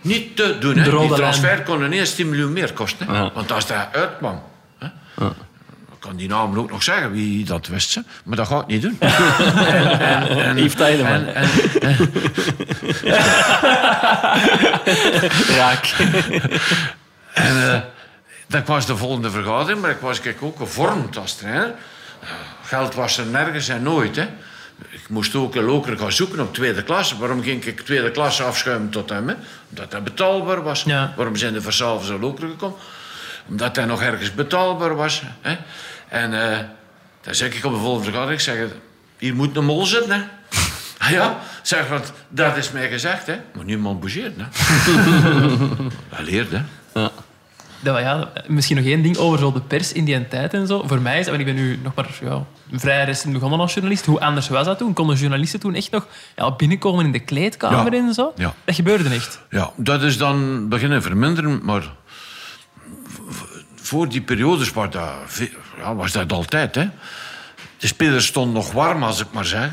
[0.00, 0.98] Niet te doen, hè.
[0.98, 3.12] Die transfer kon ineens 10 miljoen meer kosten.
[3.12, 3.30] Ja.
[3.34, 4.42] Want als dat uitkwam...
[4.78, 4.86] Hè,
[5.92, 8.02] ik kan die namen ook nog zeggen, wie dat wist ze.
[8.24, 8.98] Maar dat ga ik niet doen.
[10.62, 11.26] Yves Tijdeman.
[15.56, 15.94] Raak.
[17.36, 17.80] En eh,
[18.46, 21.74] dat was de volgende vergadering, maar ik was kijk, ook gevormd als trainer.
[22.20, 22.28] Eh,
[22.62, 24.16] geld was er nergens en nooit.
[24.16, 24.28] Hè.
[24.88, 27.18] Ik moest ook in Lokeren gaan zoeken op tweede klasse.
[27.18, 29.28] Waarom ging ik tweede klasse afschuimen tot hem?
[29.28, 29.34] Hè?
[29.68, 30.82] Omdat dat betaalbaar was.
[30.82, 31.12] Ja.
[31.16, 32.78] Waarom zijn de Versalves in Lokeren gekomen?
[33.48, 35.22] Omdat hij nog ergens betaalbaar was.
[35.40, 35.56] Hè?
[36.08, 36.58] En eh,
[37.20, 38.68] dan zeg ik op de volgende vergadering, ik zeg,
[39.18, 40.10] hier moet een mol zitten.
[40.10, 40.22] Hè?
[41.10, 43.26] Ja, zeg, want dat is mij gezegd.
[43.26, 43.40] Hè?
[43.54, 44.34] Maar niemand bougeert.
[44.36, 44.44] Hè?
[46.16, 46.62] dat leert, hè.
[46.94, 47.10] Ja.
[47.86, 50.82] Dat, ja, misschien nog één ding over zo de pers in die tijd en zo.
[50.86, 54.06] Voor mij is, want ik ben nu nog maar ja, vrij recent begonnen als journalist.
[54.06, 54.92] Hoe anders was dat toen?
[54.92, 56.06] Konden journalisten toen echt nog
[56.36, 57.98] ja, binnenkomen in de kleedkamer Ja.
[57.98, 58.32] en zo?
[58.36, 58.54] Ja.
[58.64, 59.40] Dat gebeurde echt.
[59.50, 61.82] Ja, dat is dan beginnen verminderen, maar
[63.74, 65.12] voor die periodes was dat,
[65.78, 66.74] ja, was dat altijd.
[66.74, 66.88] Hè.
[67.78, 69.70] De spelers stonden nog warm, als ik maar zeg.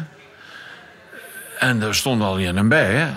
[1.59, 2.93] En er stond al een bij.
[2.93, 3.07] Hè.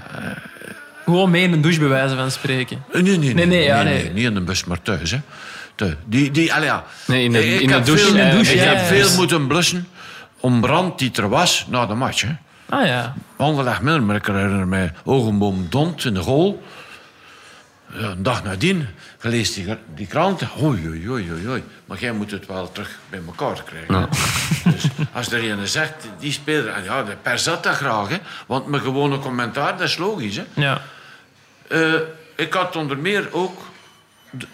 [1.07, 2.85] Gewoon mee in een douche bij wijze van spreken.
[2.93, 3.35] Nee, nee, nee.
[3.35, 4.11] Nee, nee, ja, nee.
[4.11, 5.11] Niet in de bus, maar thuis.
[5.11, 5.21] Hè.
[6.07, 6.85] Die, die, allee, ja.
[7.07, 8.77] Nee, in de- Ik in de heb douche, Veel, In de douche, ik ja, heb
[8.77, 8.85] ja.
[8.85, 9.89] veel moeten blussen
[10.41, 12.21] om brand die er was na de match.
[12.23, 12.35] Hè.
[12.69, 13.15] Ah ja.
[13.37, 16.63] Anderlecht minder, maar ik herinner mij Ogenboom Dont in de goal.
[17.99, 18.87] Ja, een dag nadien,
[19.19, 20.43] geleest die, die krant.
[20.63, 21.63] Oei, oei, oei, oei.
[21.87, 23.95] Maar jij moet het wel terug bij elkaar krijgen.
[23.95, 24.07] hè.
[24.73, 26.69] Dus als er een zegt, die speler...
[26.69, 28.17] En ja, de pers dat graag, hè.
[28.47, 30.45] Want mijn gewone commentaar, dat is logisch, hè.
[30.55, 30.81] ja.
[31.69, 31.95] Eh,
[32.37, 33.61] ik had onder meer ook
[34.31, 34.47] de,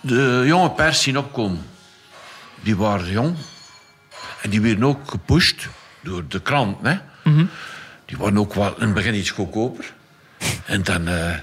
[0.00, 1.66] de jonge pers zien opkomen.
[2.62, 3.36] Die waren jong.
[4.42, 5.68] En die werden ook gepusht
[6.00, 6.76] door de krant.
[6.82, 6.98] Hè?
[8.04, 9.92] Die waren ook wel in het begin iets goedkoper.
[10.64, 11.34] En dan eh,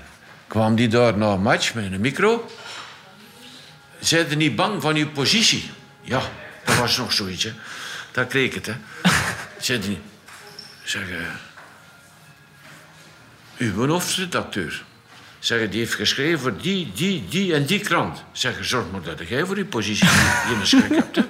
[0.47, 2.49] kwam die daar na een match met een micro.
[3.99, 5.71] Zijn er niet bang van uw positie?
[6.01, 6.21] Ja,
[6.65, 7.43] dat was nog zoiets.
[7.43, 7.53] Hè.
[8.11, 8.65] Dat kreeg ik het.
[8.65, 8.73] Hè.
[9.59, 9.99] Zijn er niet...
[10.83, 11.17] Zeg, eh,
[13.57, 14.83] uw hoofdredacteur.
[15.45, 18.23] Zeg, die heeft geschreven voor die, die, die en die krant.
[18.31, 21.15] Zeg, zorg maar dat jij voor die positie niet in schrik hebt.
[21.15, 21.23] Hè.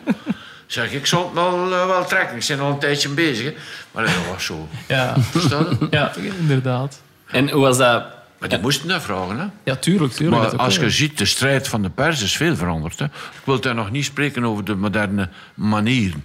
[0.65, 2.37] Zeg, ik zal het wel, eh, wel trekken.
[2.37, 3.45] Ik ben al een tijdje bezig.
[3.45, 3.53] Hè.
[3.91, 4.67] Maar dat was zo.
[4.87, 5.87] Ja, Verstaan je?
[5.89, 7.01] ja inderdaad.
[7.25, 8.05] En hoe was dat?
[8.39, 9.39] Maar die moesten dat vragen.
[9.39, 9.45] Hè.
[9.63, 10.13] Ja, tuurlijk.
[10.13, 10.85] tuurlijk Maar als wel.
[10.85, 12.99] je ziet, de strijd van de pers is veel veranderd.
[12.99, 13.05] Hè.
[13.05, 16.23] Ik wil daar nog niet spreken over de moderne manieren.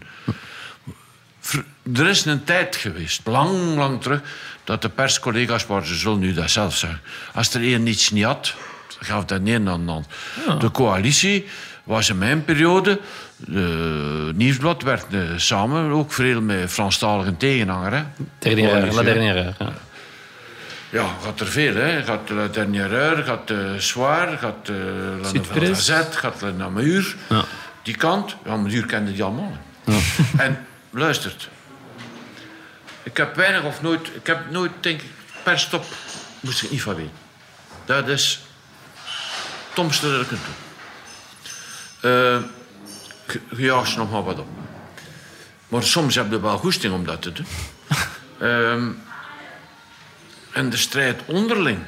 [1.94, 4.20] Er is een tijd geweest, lang, lang terug,
[4.70, 7.00] dat de perscollega's waren, ze zullen nu dat zelf zeggen.
[7.34, 8.54] Als er één iets niet had,
[9.00, 10.56] gaf dat een aan de.
[10.58, 11.46] De coalitie
[11.84, 13.00] was in mijn periode,
[13.36, 17.92] de Nieuwsblad werd eh, samen, ook veel met Franstalige tegenhanger.
[17.92, 18.02] Hè.
[18.38, 19.54] Dernière la dernière.
[19.58, 19.72] Ja.
[20.90, 22.02] Ja, gaat er veel, hè.
[22.02, 24.76] Gaat La Dernière gaat uh, Soir, gaat uh,
[25.22, 25.66] La Nouvelle.
[25.66, 27.16] Gazette, gaat La Namur.
[27.28, 27.44] Ja.
[27.82, 29.56] Die kant, ja, Namur kende die allemaal.
[29.84, 29.98] hè.
[30.44, 31.48] En luistert.
[33.02, 34.08] Ik heb weinig of nooit...
[34.14, 35.08] Ik heb nooit, denk ik,
[35.42, 35.84] per stop
[36.40, 37.12] moest ik niet van weten.
[37.84, 38.40] Dat is
[39.66, 40.54] het domste dat ik kunt doen.
[42.10, 42.42] Eh,
[43.26, 43.40] je-
[43.96, 44.48] nog maar wat op.
[45.68, 47.46] Maar soms heb je wel goesting om dat te doen.
[48.40, 48.90] Ehm,
[50.52, 51.78] en de strijd onderling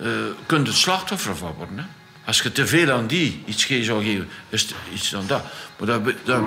[0.00, 0.08] eh
[0.46, 1.78] kunt het slachtoffer van worden.
[1.78, 1.84] Hè?
[2.24, 5.42] Als je te veel aan die iets zou geven, is het iets dan dat.
[5.78, 6.42] Maar dat, dat,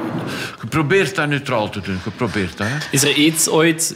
[0.61, 1.99] je probeert dat neutraal te doen.
[2.03, 2.67] Je probeert dat.
[2.67, 2.77] Hè?
[2.91, 3.95] Is er iets ooit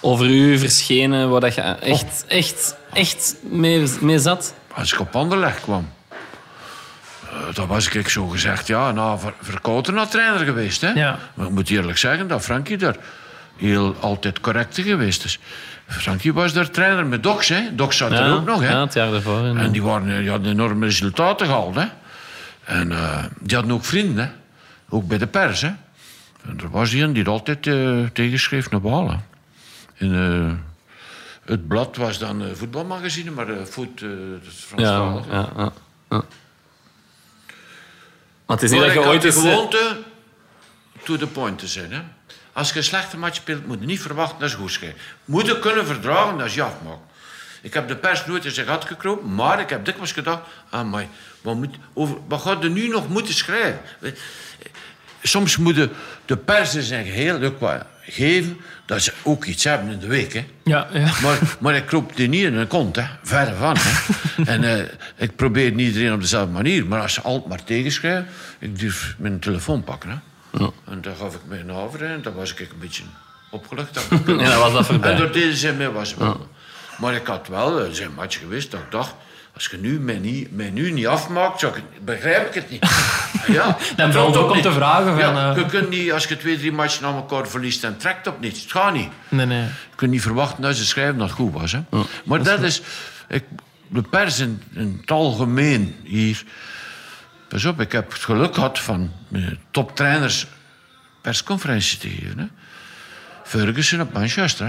[0.00, 4.54] over u verschenen waar dat je echt, echt, echt mee, mee zat?
[4.72, 9.94] Als ik op Anderlecht kwam, eh, dan was ik zo gezegd, ja, nou, ver, verkouden
[9.94, 10.80] naar trainer geweest.
[10.80, 10.90] Hè?
[10.90, 11.18] Ja.
[11.34, 12.96] Maar ik moet eerlijk zeggen dat Frankie daar
[13.56, 15.38] heel altijd correct geweest is.
[15.86, 17.74] Frankie was daar trainer met Dox, hè.
[17.74, 18.70] Dox zat er ook nog, hè.
[18.70, 19.44] Ja, het jaar daarvoor.
[19.44, 21.74] En En die, waren, die hadden enorme resultaten gehaald.
[21.74, 21.86] Hè?
[22.64, 24.30] En eh, die hadden ook vrienden, hè?
[24.88, 25.60] ook bij de pers.
[25.60, 25.68] Hè?
[26.48, 29.24] En er was een die altijd eh, tegenschreef naar Balen.
[29.96, 30.52] En, eh,
[31.44, 35.72] het blad was dan voetbalmagazine, maar uh, voet, is ja, ja, ja,
[36.10, 36.24] ja.
[38.46, 39.36] Maar het is niet Maar dat je ooit eens...
[39.36, 39.98] eh, gewoonte
[41.02, 41.92] to the point te zijn.
[41.92, 42.00] Hè?
[42.56, 44.98] Als je een slechte match speelt, moet je niet verwachten dat is goed schrijven.
[45.24, 46.66] Moet je kunnen verdragen dat is je.
[47.62, 50.40] Ik heb de pers nooit in zijn gat gekropen, maar ik heb dikwijls gedacht...
[50.70, 51.06] Ah, maar
[51.40, 53.80] wat, moet, over, wat gaat er nu nog moeten schrijven?
[55.22, 55.90] Soms moeten
[56.24, 60.06] de pers in zijn geheel ook wat geven dat ze ook iets hebben in de
[60.06, 60.32] week.
[60.32, 60.46] Hè?
[60.64, 61.12] Ja, ja.
[61.22, 63.04] Maar, maar ik kroop die niet in een kont, hè.
[63.22, 63.76] verre van.
[63.78, 64.42] Hè.
[64.52, 64.84] en eh,
[65.16, 66.86] ik probeer niet iedereen op dezelfde manier.
[66.86, 68.26] Maar als ze altijd maar tegenschrijven,
[68.58, 70.10] ik durf mijn telefoon pakken.
[70.10, 70.16] Hè.
[70.84, 73.02] En dan gaf ik mijn over en dan was ik een beetje
[73.50, 73.98] opgelucht.
[74.26, 75.10] En was dat voorbij.
[75.10, 76.48] en door deze zijn mij was het wel.
[76.98, 79.14] Maar ik had wel, er zijn match geweest dat ik dacht...
[79.54, 82.86] Als je nu mij, niet, mij nu niet afmaakt, ik, begrijp ik het niet.
[83.46, 86.36] Ja, Dan valt ook om te vragen van, Ja, eh, Je kunt niet, als je
[86.36, 88.62] twee, drie matchen aan elkaar verliest, dan trekt op niets.
[88.62, 89.08] Het gaat niet.
[89.28, 89.62] Nee, nee.
[89.62, 91.72] Je kunt niet verwachten dat ze schrijven dat het goed was.
[91.72, 91.80] Hè?
[92.24, 92.82] maar dat is...
[93.28, 93.44] Ik,
[93.88, 96.42] de pers in, in het algemeen hier...
[97.48, 100.46] Pas op, ik heb het geluk gehad van eh, toptrainers
[101.20, 102.38] persconferenties te geven.
[102.38, 102.46] Hè?
[103.44, 104.66] Ferguson op Manchester.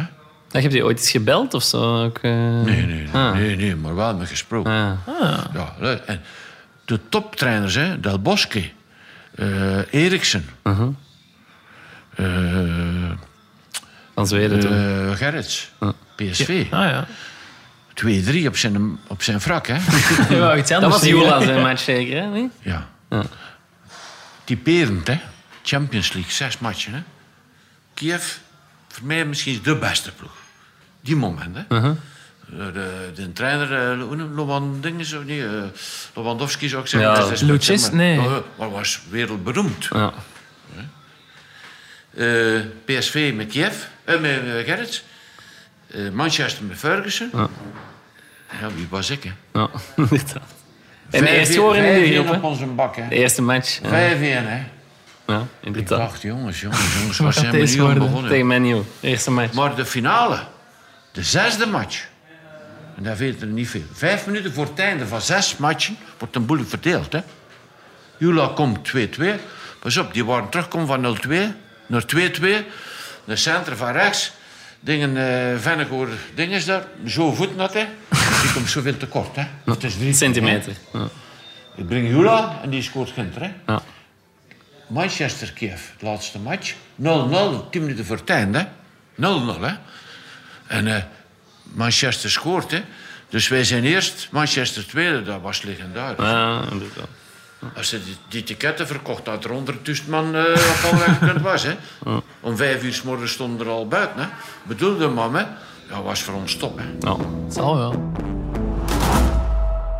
[0.51, 0.61] Hè?
[0.61, 2.03] Heb je ooit eens gebeld of zo?
[2.03, 2.31] Ook, eh?
[2.31, 3.33] Nee, nee, nee, Ah.
[3.33, 4.71] nee, nee, maar wel met gesproken.
[5.05, 5.45] Ah.
[5.53, 5.75] Ja,
[6.05, 6.21] en
[6.85, 8.71] de toptrainers, hè, Del Bosque,
[9.35, 12.25] eh Eriksen, eh,
[14.13, 14.71] Van Zweden toen.
[14.73, 15.71] eh, Gerrits,
[16.15, 16.65] PSV.
[16.71, 17.07] Ah ja.
[18.05, 19.73] 2-3 op zijn, op zijn wrak, hè?
[20.35, 21.33] Je wou iets Dat anders was zeggen, hè?
[21.33, 22.27] Jola zijn match zeker, hè?
[22.29, 22.49] Nee?
[22.61, 22.87] ja.
[24.43, 25.19] Typerend, hè?
[25.63, 27.01] Champions League, zes matchen, hè?
[27.93, 28.35] Kiev,
[28.87, 30.31] voor mij misschien de beste ploeg.
[31.01, 31.75] Die moment, hè?
[31.75, 31.89] Uh-huh.
[32.59, 35.49] Eh, De, de trainer, eh, zo niet, eh,
[36.15, 37.09] Lewandowski zou ik zeggen.
[37.09, 37.81] Ja, dat is- Lucis?
[37.81, 38.17] maar- Nee.
[38.17, 39.87] maar- Maar was wereldberoemd.
[39.93, 40.13] Ja.
[42.15, 43.73] Eh, PSV met Kiev,
[44.03, 45.03] eh, met Gerrits.
[45.87, 47.29] Eh, Manchester met Ferguson.
[47.33, 47.47] Ja.
[48.61, 49.31] Ja, wie was ik, hè?
[49.53, 50.53] Ja, inderdaad.
[51.09, 53.07] En Vijf- eerst geworden in vijf- groep, op onze bak, hè?
[53.07, 53.79] De eerste match.
[53.83, 54.63] Ja, 5-1, hè?
[55.27, 55.99] ja Ik inderdaad.
[55.99, 58.29] dacht, jongens, jongens, jongens, waar zijn we nu aan begonnen?
[58.31, 58.81] Tegen Menu.
[58.99, 59.53] Eerste match.
[59.53, 60.39] Maar de finale,
[61.11, 62.05] de zesde match,
[62.97, 63.83] en daar weet er niet veel.
[63.93, 67.11] Vijf minuten voor het einde van zes matchen wordt een boel verdeeld.
[67.13, 67.19] Hè?
[68.17, 68.99] Jula komt 2-2.
[69.79, 71.29] Pas op, die waren terugkomen van 0-2
[71.87, 72.41] naar 2-2.
[73.23, 74.31] De center van rechts.
[74.87, 76.83] Dingen, eh Vennegoor, ding is daar.
[77.05, 77.85] Zo voet nat, hè.
[78.41, 79.43] Die komt zoveel tekort, hè.
[79.65, 80.73] Het is drie Centimeter.
[80.93, 81.07] Ja.
[81.75, 83.51] Ik breng Jula en die scoort Ginter, hè.
[83.65, 83.81] Ja.
[84.87, 86.73] Manchester Kiev, de laatste match.
[86.73, 88.67] 0-0, 10 minuten voor het einde.
[89.15, 89.19] 0-0,
[89.61, 89.73] hè.
[90.67, 91.03] En eh,
[91.63, 92.81] Manchester scoort, hè.
[93.29, 96.25] Dus wij zijn eerst, Manchester tweede, dat was legendarisch.
[96.25, 97.07] Ja, inderdaad.
[97.75, 99.51] Als ze die, die ticketten verkocht, dat er
[100.03, 101.71] 100.000 man eh op alle gekund was, hè.
[102.39, 104.27] Om vijf uur s morgens stonden er al buiten, hè.
[104.63, 105.43] Bedoelde mam, hè.
[105.89, 106.77] dat was voor ons top.
[106.77, 106.83] Hè.
[106.99, 107.15] Ja.
[107.45, 108.11] Het zal wel.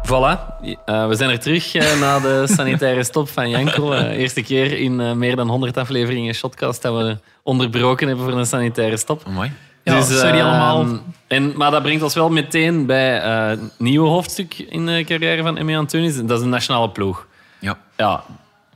[0.04, 0.56] Voilà,
[0.86, 3.94] Eh, we zijn er terug eh, na de sanitaire stop van Janko.
[3.94, 8.46] Eerste keer in eh, meer dan 100 afleveringen Shotcast dat we onderbroken hebben voor een
[8.46, 9.28] sanitaire stop.
[9.30, 9.52] Mooi.
[9.84, 11.00] Ja, sorry eh, allemaal.
[11.28, 15.42] En, maar dat brengt ons wel meteen bij eh, het nieuwe hoofdstuk in de carrière
[15.42, 16.16] van Emmy Antunis.
[16.16, 17.28] Dat is de nationale ploeg.
[17.60, 17.78] Ja.
[17.98, 18.24] Ja,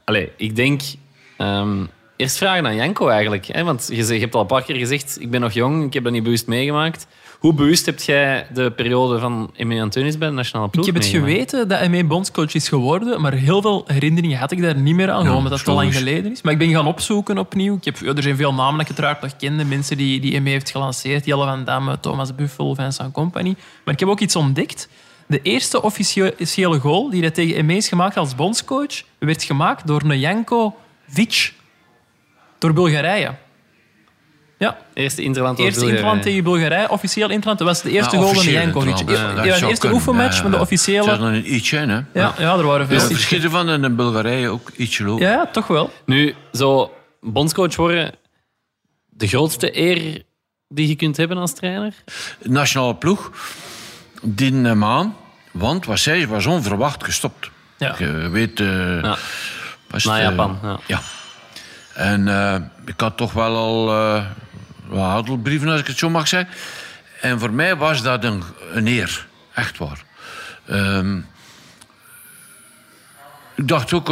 [0.03, 0.81] allee, ik denk...
[1.37, 3.45] ehm, eerst vragen aan Janko eigenlijk.
[3.45, 3.63] Hè?
[3.63, 6.03] Want je, je hebt al een paar keer gezegd, ik ben nog jong, ik heb
[6.03, 7.07] dat niet bewust meegemaakt.
[7.39, 11.01] Hoe bewust heb jij de periode van Emmy Antunis bij de nationale ploeg Ik heb
[11.03, 11.39] het meegemaakt?
[11.39, 14.95] geweten dat hij mee bondscoach is geworden, maar heel veel herinneringen had ik daar niet
[14.95, 16.41] meer aan, gewoon omdat het te lang geleden is.
[16.41, 17.75] Maar ik ben gaan opzoeken opnieuw.
[17.75, 20.41] Ik heb, ja, er zijn veel namen dat ik uiteraard nog kende, mensen die, die
[20.41, 21.25] ME heeft gelanceerd.
[21.25, 23.55] Jelle van Damme, Thomas Buffel, Vincent Company.
[23.85, 24.89] Maar ik heb ook iets ontdekt.
[25.31, 30.01] De eerste officiële goal die hij tegen ME is gemaakt als bondscoach, werd gemaakt door
[30.01, 30.75] een Janko
[31.07, 31.53] Vic.
[32.57, 33.35] Door Bulgarije.
[34.57, 36.03] Ja, Eerste Interland of Eerste Bulgarije.
[36.03, 37.59] Interland tegen Bulgarije, officieel Interland.
[37.59, 38.97] Dat was de eerste Ja, goal van Jankovic.
[38.97, 39.97] Ja, ja, de eerste kunnen.
[39.97, 41.03] oefenmatch, Ja, maar de officiële...
[41.03, 41.83] Het is dan een ietsje, hè?
[41.93, 42.99] Ja, ja, er waren veel.
[42.99, 45.25] Ja, verschil ervan en in Bulgarije ook ietsje lopen.
[45.25, 45.91] Ja, ja, toch wel.
[46.05, 48.11] Nu, zo bondscoach worden,
[49.09, 50.23] de grootste eer
[50.67, 51.93] die je kunt hebben als trainer?
[52.43, 53.31] nationale ploeg
[54.21, 55.15] diende hem aan,
[55.51, 57.49] want wat zij was onverwacht gestopt.
[57.77, 57.95] Ja.
[57.97, 58.59] Je weet...
[58.59, 59.17] eh, Ja.
[59.91, 61.01] het, eh, Japan, ja.
[61.93, 63.85] En eh, ik had toch wel al
[64.87, 66.53] wat adelbrieven, als ik het zo mag zeggen.
[67.21, 68.43] En voor mij was dat een,
[68.73, 69.25] een eer.
[69.53, 70.03] Echt waar.
[70.65, 71.17] Ehm,
[73.55, 74.09] ik dacht ook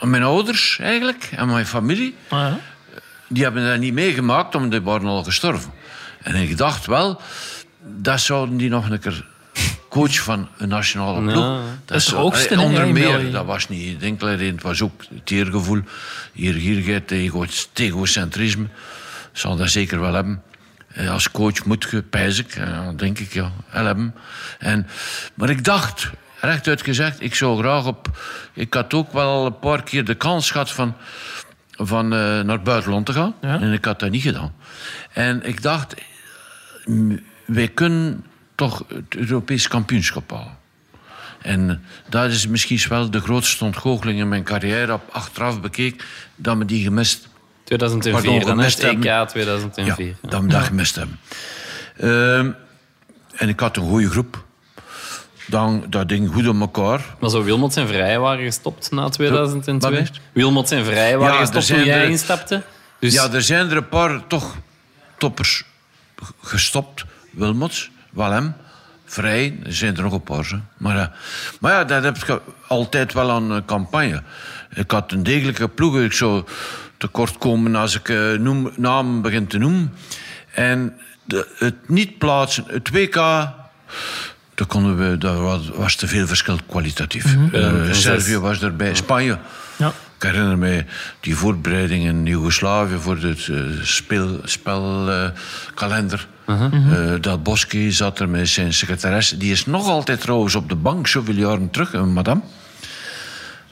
[0.00, 2.16] aan mijn ouders eigenlijk, en mijn familie.
[2.28, 2.58] Ah, ja.
[3.28, 5.72] Die hebben dat niet meegemaakt, omdat die waren al gestorven.
[6.22, 7.20] En ik dacht wel,
[7.82, 9.24] dat zouden die nog een keer
[9.94, 11.34] coach van een nationale ploeg.
[11.44, 11.60] Ja.
[11.84, 14.46] Dat is hoogste, Onder meer, dat was niet reden.
[14.54, 15.80] Het was ook het eergevoel,
[16.32, 16.56] hier,
[17.08, 18.66] ego- het egocentrisme.
[19.32, 20.42] Zal dat zeker wel hebben.
[20.88, 24.14] Eh, Als coach moet je, pijs ik, eh, denk ik, ja, wel hebben.
[24.58, 24.86] En,
[25.34, 28.18] maar ik dacht, rechtuit gezegd, ik zou graag op...
[28.52, 30.94] Ik had ook wel een paar keer de kans gehad van,
[31.70, 33.34] van eh, naar het buitenland te gaan.
[33.40, 33.60] Ja.
[33.60, 34.54] En ik had dat niet gedaan.
[35.12, 35.94] En ik dacht,
[37.46, 38.24] wij kunnen
[38.54, 40.56] toch het Europees kampioenschap halen.
[41.42, 44.92] En dat is misschien wel de grootste ontgoocheling in mijn carrière.
[44.92, 46.04] Op achteraf bekeek
[46.36, 47.28] dat we die gemist
[47.64, 49.28] 2004, Pardon, dan is gemist het EK hebben.
[49.28, 50.06] 2004.
[50.06, 51.20] ja, dat we dat gemist hebben.
[51.96, 52.50] Ehm,
[53.36, 54.44] en ik had een goede groep.
[55.46, 57.00] Dan, dat ging goed op elkaar.
[57.20, 59.92] Maar zo Wilmots en Vrij waren gestopt na Wat 2002.
[60.00, 60.20] is het?
[60.32, 62.62] Wilmots en Vrij waren Ja, gestopt toen zijn jij er- instapte.
[62.98, 64.56] Dus Ja, er zijn er een paar toch
[65.18, 65.64] toppers
[66.42, 67.04] gestopt.
[67.30, 68.54] Wilmots, Walem,
[69.04, 70.46] Vrij, er zijn er nog een paar.
[70.48, 70.56] Hè.
[70.76, 71.12] Maar, ja,
[71.60, 74.22] maar ja, dat heb je altijd wel aan een campagne.
[74.74, 75.98] Ik had een degelijke ploeg.
[75.98, 76.44] Ik zou
[76.96, 79.94] tekort komen als ik eh, noem, namen begin te noemen.
[80.52, 83.14] En de, het niet plaatsen, het WK...
[84.54, 87.36] Daar konden we, daar was, was te veel verschil kwalitatief.
[87.52, 88.02] Eh, zes.
[88.02, 89.38] Servië was erbij, Spanje.
[89.76, 89.92] Ja.
[90.16, 90.84] Ik herinner me
[91.20, 93.50] die voorbereiding in Joegoslavië voor het
[96.46, 97.20] eh, speel, spelkalender.
[97.20, 99.36] dat Boski zat er met zijn secretaresse.
[99.36, 102.40] Die is nog altijd trouwens op de bank, zoveel jaren terug, een madame.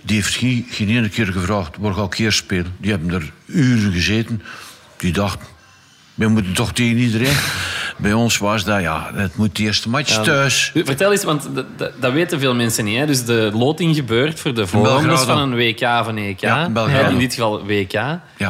[0.03, 2.75] Die heeft geen, geen ene keer gevraagd, waar ga ik hier spelen?
[2.79, 4.43] Die hebben er uren gezeten.
[4.97, 5.39] Die dacht,
[6.15, 7.37] we moeten toch tegen iedereen.
[7.97, 10.71] Bij ons was dat, ja, het moet de eerste match thuis.
[10.75, 11.49] Vertel eens, want
[12.01, 12.99] dat, weten veel mensen niet.
[12.99, 13.07] Hè?
[13.07, 16.41] Dus de loting gebeurt voor de voorrondes van een WK of een EK.
[16.41, 17.05] Ja, in Belgrado.
[17.05, 17.93] Ja, in dit geval WK.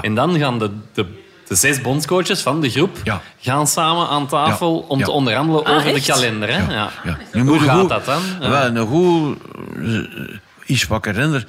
[0.03, 1.07] En dan gaan de, de,
[1.53, 3.20] de zes bondscoaches van de groep Ja.
[3.41, 4.87] gaan samen aan tafel Ja.
[4.89, 5.05] om Ja.
[5.05, 6.07] te onderhandelen Ah, over echt?
[6.07, 6.49] de kalender.
[6.55, 6.73] Hè?
[6.74, 6.91] Ja.
[7.33, 8.23] Nu Hoe gaat goed- dat dan?
[8.41, 9.39] Wel, een goed...
[9.77, 11.47] eh, iets wat ik herinner.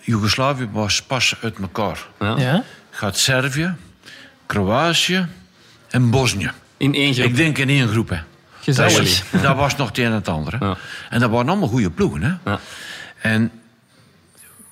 [0.00, 2.06] Joegoslavië was pas uit elkaar.
[2.18, 2.62] Ja.
[2.90, 3.74] Gaat Servië,
[4.46, 5.26] Kroatië
[5.90, 6.50] en Bosnië.
[6.76, 7.26] In één groep.
[7.26, 8.08] Ik denk in één groep.
[8.08, 8.18] Hè.
[8.60, 9.22] Gezellig.
[9.30, 10.56] Dat, dat was nog het een en het ander.
[10.58, 10.66] Hè.
[10.66, 10.76] Ja.
[11.10, 12.22] En dat waren allemaal goede ploegen.
[12.22, 12.50] Hè.
[12.50, 12.58] Ja.
[13.20, 13.50] En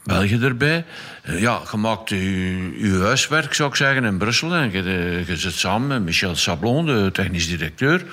[0.05, 0.85] België erbij.
[1.23, 4.55] Eh, Ja, je maakt je, huiswerk, zou ik zeggen, in Brussel.
[4.55, 8.05] En je, eh, je zit samen met Michel Sablon, de technisch directeur.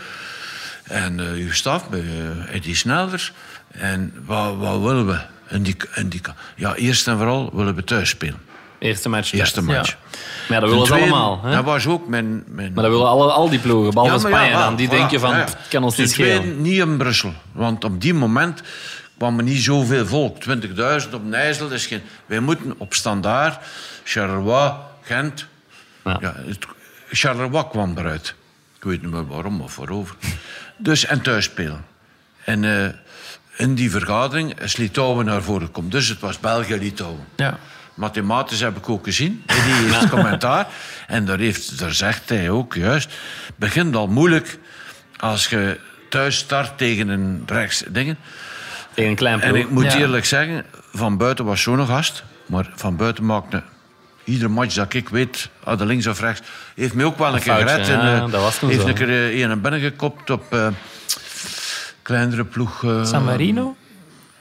[0.83, 2.03] En eh je staf, bij
[2.51, 3.31] Eddie Snelders.
[3.71, 5.19] En wat, wat willen we?
[5.47, 6.21] En die, en die,
[6.55, 8.39] ja, eerst en vooral willen we thuis spelen.
[8.79, 9.33] Eerste match.
[9.33, 9.95] Eerste match.
[10.49, 11.41] Maar ja, dat willen ze tweede, allemaal.
[11.43, 11.55] Hè?
[11.55, 12.43] Dat was ook mijn...
[12.47, 14.75] mijn Maar dat willen alle, al die ploegen, behalve Ja, Spanje ja, dan.
[14.75, 15.43] Die voilà, denken van, ja, ja.
[15.43, 16.61] "Pff, het kan ons niet schelen.
[16.61, 17.33] niet in Brussel.
[17.51, 18.61] Want op die moment
[19.21, 20.37] kwam er niet zoveel volk.
[21.03, 21.67] 20.000 op Nijssel.
[21.69, 22.01] Dat is geen...
[22.25, 23.65] Wij moeten op standaard,
[24.03, 24.71] Charleroi,
[25.01, 25.45] Gent...
[26.03, 26.17] Ja.
[26.21, 26.33] Ja.
[26.47, 26.65] het,
[27.11, 28.35] Charleroi kwam eruit.
[28.77, 30.15] Ik weet niet meer waarom of waarover.
[30.77, 31.85] Dus, en thuis spelen.
[32.43, 32.93] En eh,
[33.55, 35.91] in die vergadering is Litouwen naar voren gekomen.
[35.91, 37.25] Dus het was België-Litouwen.
[37.35, 37.59] Ja.
[37.93, 39.43] Mathematisch heb ik ook gezien.
[39.45, 40.67] hè, Die heeft commentaar.
[41.07, 43.11] En daar, heeft, daar zegt hij ook juist...
[43.45, 44.57] Het begint al moeilijk
[45.17, 45.79] als je
[46.09, 48.17] thuis start tegen een rechts dingen.
[49.01, 49.97] Tegen een klein En ik moet Ja.
[49.97, 52.23] eerlijk zeggen, van buiten was zo'n gast.
[52.45, 53.63] Maar van buiten maakte
[54.23, 57.41] iedere match dat ik weet, aan de links of rechts, heeft mij ook wel een,
[57.41, 57.87] keer foutje, gered.
[57.87, 58.87] ja, en, eh, dat was toen heeft zo.
[58.87, 60.67] een keer eh, een binnengekopt op eh,
[62.01, 62.83] kleinere ploeg.
[62.83, 63.75] eh, San Marino?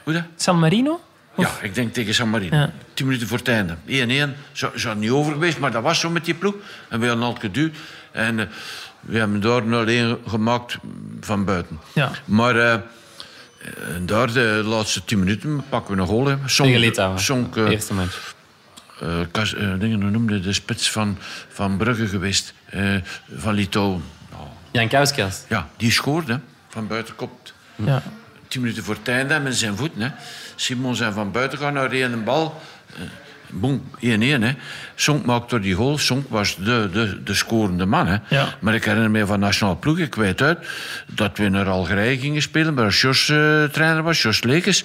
[0.03, 0.23] Hoe dat?
[0.35, 1.01] San Marino?
[1.37, 2.55] Ja, ik denk tegen San Marino.
[2.57, 2.71] Ja.
[2.93, 3.75] Tien minuten voor het einde.
[3.85, 4.35] 1-1.
[4.51, 6.55] Zou, zou niet over geweest, maar dat was zo met die ploeg.
[6.89, 7.75] En we hadden al geduwd.
[8.11, 8.49] En
[8.99, 10.77] we hebben daar 0-1 gemaakt
[11.21, 11.79] van buiten.
[11.93, 12.11] Ja.
[12.25, 12.75] Maar eh,
[13.95, 16.37] en daar de laatste tien minuten pakken we een goal.
[16.47, 17.19] Tegen Litouwen.
[17.19, 18.33] Sonk, eh, Eerste match.
[18.99, 21.17] eh, Kas- eh, dingen, hoe noemde de spits van,
[21.49, 22.53] van Brugge geweest.
[22.65, 22.95] eh,
[23.35, 24.03] van Litouwen.
[24.31, 25.43] Nou, Jan Kauskas.
[25.49, 26.39] ja, die scoorde
[26.69, 27.31] van buitenkop.
[27.75, 28.03] Ja.
[28.47, 30.01] Tien minuten voor het einde met zijn voeten.
[30.01, 30.09] Hè.
[30.55, 32.61] Simon zijn van buiten gaan naar de ene bal.
[33.53, 33.99] Boom, 1-1.
[33.99, 34.51] hè.
[34.95, 35.97] Sonk maakte door die goal.
[35.97, 38.07] Sonk was de, de, de scorende man.
[38.07, 38.17] Hè.
[38.29, 38.47] Ja.
[38.59, 40.57] Maar ik herinner me van Nationaal Ploeg, ik weet uit,
[41.07, 44.83] dat we naar Algerije gingen spelen, waar Jos eh, trainer was, Jos Lekes.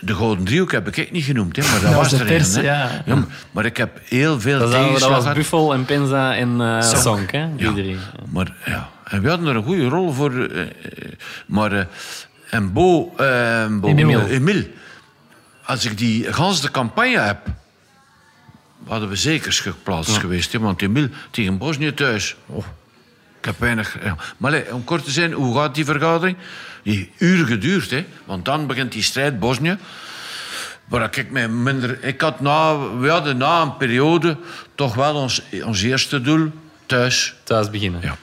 [0.00, 2.42] De Gouden Driehoek heb ik echt niet genoemd, hè, maar dat, Dat was er een.
[2.42, 2.60] hè.
[2.60, 3.02] ja.
[3.06, 5.34] maar, maar ik heb heel veel Dat, was- dat tegenslag was.
[5.34, 7.02] Buffel en Penza en eh Sonk.
[7.02, 7.46] Sonk, hè?
[7.56, 7.72] Die Ja.
[7.72, 7.96] drie.
[8.30, 10.32] Maar ja, en we hadden er een goede rol voor.
[10.48, 10.68] eh, eh,
[11.46, 11.84] maar eh,
[12.50, 13.04] en Bo,
[13.80, 14.24] Bo Emile.
[14.24, 14.68] eh, Emile,
[15.64, 17.38] als ik die gans de campagne heb,
[18.88, 20.52] hadden we zekers geplaatst geweest.
[20.52, 22.36] Hè, want Emile tegen Bosnië thuis.
[22.46, 22.64] Oh,
[23.38, 23.96] ik heb weinig.
[24.02, 24.16] ja.
[24.36, 26.36] Maar allee, om kort te zijn, hoe gaat die vergadering?
[26.82, 28.04] Die uren geduurd, hè?
[28.24, 29.78] want dan begint die strijd Bosnië.
[30.84, 32.04] Waar ik mij minder.
[32.04, 34.36] Ik had na, we hadden na een periode
[34.74, 36.52] toch wel ons, ons eerste doel
[36.86, 37.34] thuis.
[37.44, 38.00] Thuis beginnen.
[38.02, 38.16] Ja.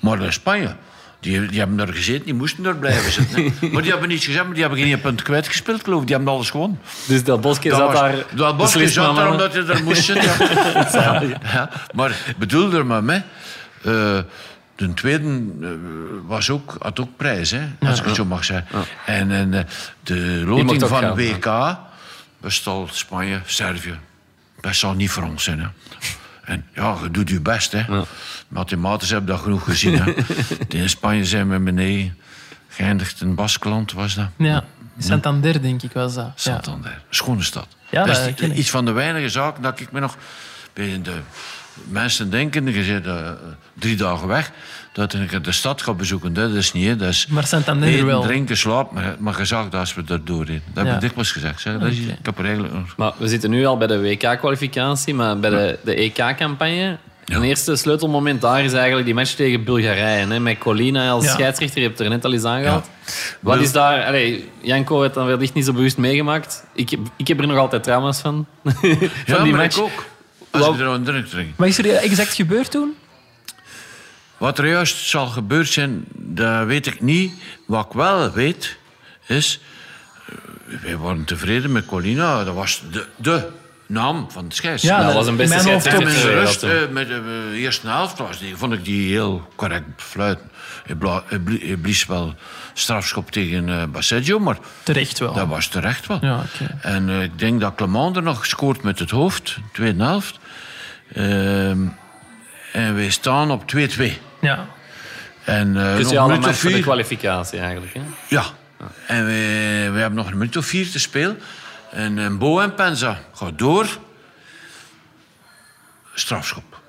[0.00, 0.76] Maar in Spanje,
[1.20, 3.42] die, die hebben daar gezeten, die moesten daar blijven zitten.
[3.60, 3.68] hè.
[3.72, 6.06] maar die hebben niets gezegd, maar die hebben geen punt kwijtgespeeld, geloof ik.
[6.06, 6.80] Die hebben alles gewonnen.
[7.06, 8.14] Dus Dat zat was- daar...
[8.34, 10.30] Dat beslist zat daar omdat je er moest zitten.
[10.92, 11.22] Ja.
[11.52, 13.22] Ja, Maar bedoel er maar mee.
[13.82, 14.18] eh,
[14.76, 15.68] de tweede eh,
[16.26, 18.86] was ook, had ook prijs, hè, als ik het zo mag zeggen.
[19.06, 19.64] En, en eh,
[20.02, 21.76] de loting van gaan, WK
[22.40, 23.98] bestal Spanje, Servië.
[24.60, 25.60] Dat zal niet voor ons zijn.
[25.60, 25.66] Hè.
[26.44, 27.72] En ja, je doet je best.
[27.72, 27.84] Hè.
[28.50, 29.98] Mathematisch heb ik dat genoeg gezien.
[30.02, 30.12] Hè.
[30.82, 32.16] In Spanje zijn we beneden
[32.68, 34.28] geëindigd in Baskeland, was dat?
[34.36, 34.64] ja.
[34.98, 36.24] Santander, denk ik, was dat.
[36.24, 36.32] Ja.
[36.34, 37.02] Santander.
[37.10, 37.66] Schone stad.
[37.90, 40.16] Ja, dat dat is iets van de weinige zaken dat ik me nog...
[40.72, 41.12] Bij de
[41.88, 43.30] mensen denken, je zit eh,
[43.78, 44.50] drie dagen weg,
[44.92, 46.32] dat ik de stad ga bezoeken.
[46.32, 46.96] Dat is niet, hè.
[46.96, 48.22] dat is Maar Santander eten, wel.
[48.22, 48.94] drinken, slapen.
[48.94, 50.62] Maar, maar je zag dat als we daar doorheen.
[50.66, 50.94] Dat heb Ja.
[50.94, 51.60] ik dikwijls gezegd.
[51.60, 51.78] Zeg.
[51.78, 51.98] Dat is.
[51.98, 52.74] Ik heb er eigenlijk...
[52.74, 56.98] nog- Maar we zitten nu al bij de WK-kwalificatie, maar bij de, de EK-campagne...
[57.36, 60.26] Een eerste sleutelmoment daar is eigenlijk die match tegen Bulgarije.
[60.26, 61.30] Hè, met Colina als Ja.
[61.32, 62.84] scheidsrechter, je hebt er net al eens aangehaald.
[63.06, 63.12] Ja.
[63.40, 64.04] Wat is daar...
[64.04, 66.64] Allee, Janko heeft dan wellicht niet zo bewust meegemaakt.
[66.74, 68.46] Ik, heb- ik heb er nog altijd trauma's van.
[68.64, 68.74] van
[69.26, 69.76] Ja, die maar match.
[69.76, 70.04] ik ook.
[70.50, 71.52] Als ik er.
[71.56, 72.94] Wat is er exact gebeurd toen?
[74.36, 77.32] Wat er juist zal gebeurd zijn, dat weet ik niet.
[77.66, 78.76] Wat ik wel weet,
[79.26, 79.60] is...
[80.28, 80.34] eh,
[80.82, 82.44] Wij waren tevreden met Colina.
[82.44, 83.48] Dat was de, de
[83.90, 84.82] naam van de scheids.
[84.82, 85.80] Ja, dat was een beste mijn ook.
[85.80, 86.34] scheidsrechter.
[86.34, 86.70] dat rust, toen.
[86.70, 90.50] eh, met de eh, eerste helft, was die, vond ik die heel correct fluiten.
[90.86, 92.34] Hij, bla- hij blie- hij blies wel
[92.74, 95.32] strafschop tegen eh Baseggio, maar Terecht wel.
[95.32, 96.18] dat was terecht wel.
[96.20, 96.78] Ja, oké.
[96.82, 100.38] En eh, ik denk dat Clement er nog scoort met het hoofd, tweede helft.
[101.14, 101.78] Ehm,
[102.72, 104.12] en wij staan op 2-2.
[104.40, 104.66] Ja.
[105.44, 107.94] En eh nog een voor de kwalificatie eigenlijk.
[107.94, 108.00] Hè?
[108.28, 108.44] Ja.
[109.06, 109.32] En we,
[109.92, 111.38] we hebben nog een minuut of vier te spelen.
[111.90, 113.86] En, en Bo en Penza gaat door.
[116.14, 116.80] Strafschop.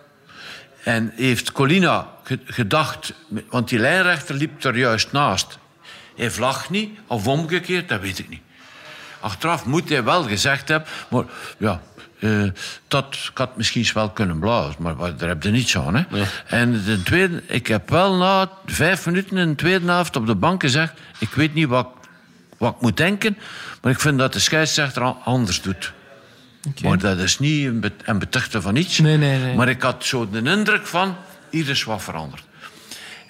[0.83, 3.13] En heeft Colina ge- gedacht...
[3.49, 5.57] Want die lijnrechter liep er juist naast.
[6.15, 8.41] Hij vlag niet, of omgekeerd, dat weet ik niet.
[9.19, 10.89] Achteraf moet hij wel gezegd hebben...
[11.09, 11.23] Maar
[11.57, 11.81] ja,
[12.19, 12.43] eh,
[12.87, 14.75] dat had misschien wel kunnen blazen.
[14.81, 15.95] Maar daar heb je niets aan.
[15.95, 16.03] Hè.
[16.45, 17.43] En de tweede...
[17.47, 20.93] Ik heb wel na vijf minuten in de tweede helft op de bank gezegd...
[21.19, 21.87] Ik weet niet wat,
[22.61, 23.37] wat ik moet denken...
[23.81, 25.93] Maar ik vind dat de scheidsrechter anders doet.
[26.83, 27.65] Maar dat is niet
[28.05, 28.99] een, betuchte van iets.
[28.99, 29.55] Nee, nee, nee.
[29.55, 31.15] Maar ik had zo de indruk van...
[31.49, 32.43] Hier is wat veranderd.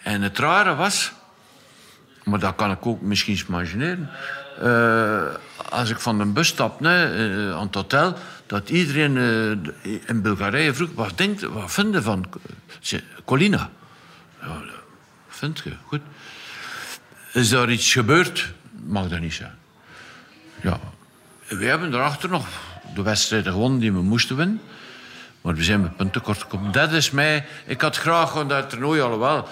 [0.04, 1.12] En het rare was...
[2.24, 4.10] Maar dat kan ik ook misschien eens imagineren.
[4.62, 5.24] eh,
[5.70, 8.18] als ik van de bus stap nee, eh, aan het hotel...
[8.46, 10.90] dat iedereen eh, in Bulgarije vroeg...
[10.94, 12.30] Wat, denkt, wat vind je van
[13.26, 13.70] Colina?
[14.42, 14.62] Ja,
[15.30, 16.02] vind je, goed.
[17.34, 18.54] Is daar iets gebeurd?
[18.86, 19.56] Mag dat niet zijn.
[20.62, 20.80] Ja,
[21.48, 22.48] we hebben daarachter nog
[22.96, 24.62] de wedstrijden gewonnen die we moesten winnen.
[25.42, 26.72] Maar we zijn met punten kort gekomen.
[26.72, 27.46] Dat is mij...
[27.66, 29.48] Ik had graag aan dat toernooi, alhoewel...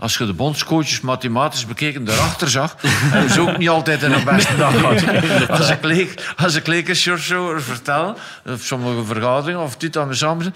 [0.00, 4.24] als je de bondscoaches mathematisch bekeken daarachter zag, hebben ze ook niet altijd in een
[4.24, 5.48] beste dag gehad.
[5.48, 8.16] Als ik leek, als ik leek een short zo vertel,
[8.46, 10.54] op sommige vergaderingen, of dit aan me samen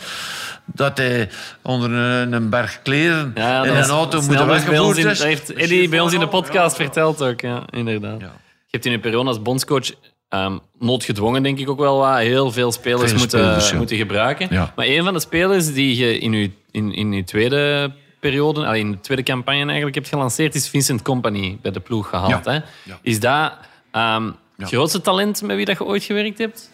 [0.64, 1.28] dat hij
[1.62, 5.22] onder een, een berg kleren Ja, in dat een auto moet weggevoerd Dat is.
[5.22, 6.84] heeft Dus Eddie bij ons in de podcast ja.
[6.84, 8.20] verteld ook, ja, inderdaad.
[8.20, 8.32] Ja.
[8.66, 9.90] Je hebt in je periode als bondscoach
[10.28, 13.76] ehm, noodgedwongen, denk ik ook wel wat, heel veel spelers, Veel moeten, spelers, ja.
[13.76, 14.46] moeten gebruiken.
[14.50, 14.72] Ja.
[14.76, 17.92] Maar een van de spelers die je in je, in, in je tweede
[18.28, 22.44] periode, in de tweede campagne eigenlijk hebt gelanceerd, is Vincent Company bij de ploeg gehaald.
[22.44, 22.52] Ja.
[22.52, 22.59] Hè?
[22.82, 22.98] Ja.
[23.02, 23.52] Is dat
[23.90, 26.70] ehm, het grootste talent met wie dat je ooit gewerkt hebt?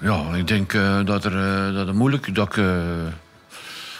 [0.00, 2.76] Ja, ik denk eh, dat, er, eh, dat het moeilijk, dat ik, eh,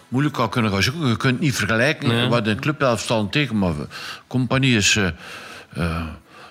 [0.08, 1.08] moeilijk kan kunnen gaan zoeken.
[1.08, 2.28] Je kunt het niet vergelijken Nee.
[2.28, 3.74] wat in clubelftal tegen, maar
[4.26, 4.98] Compagnie is...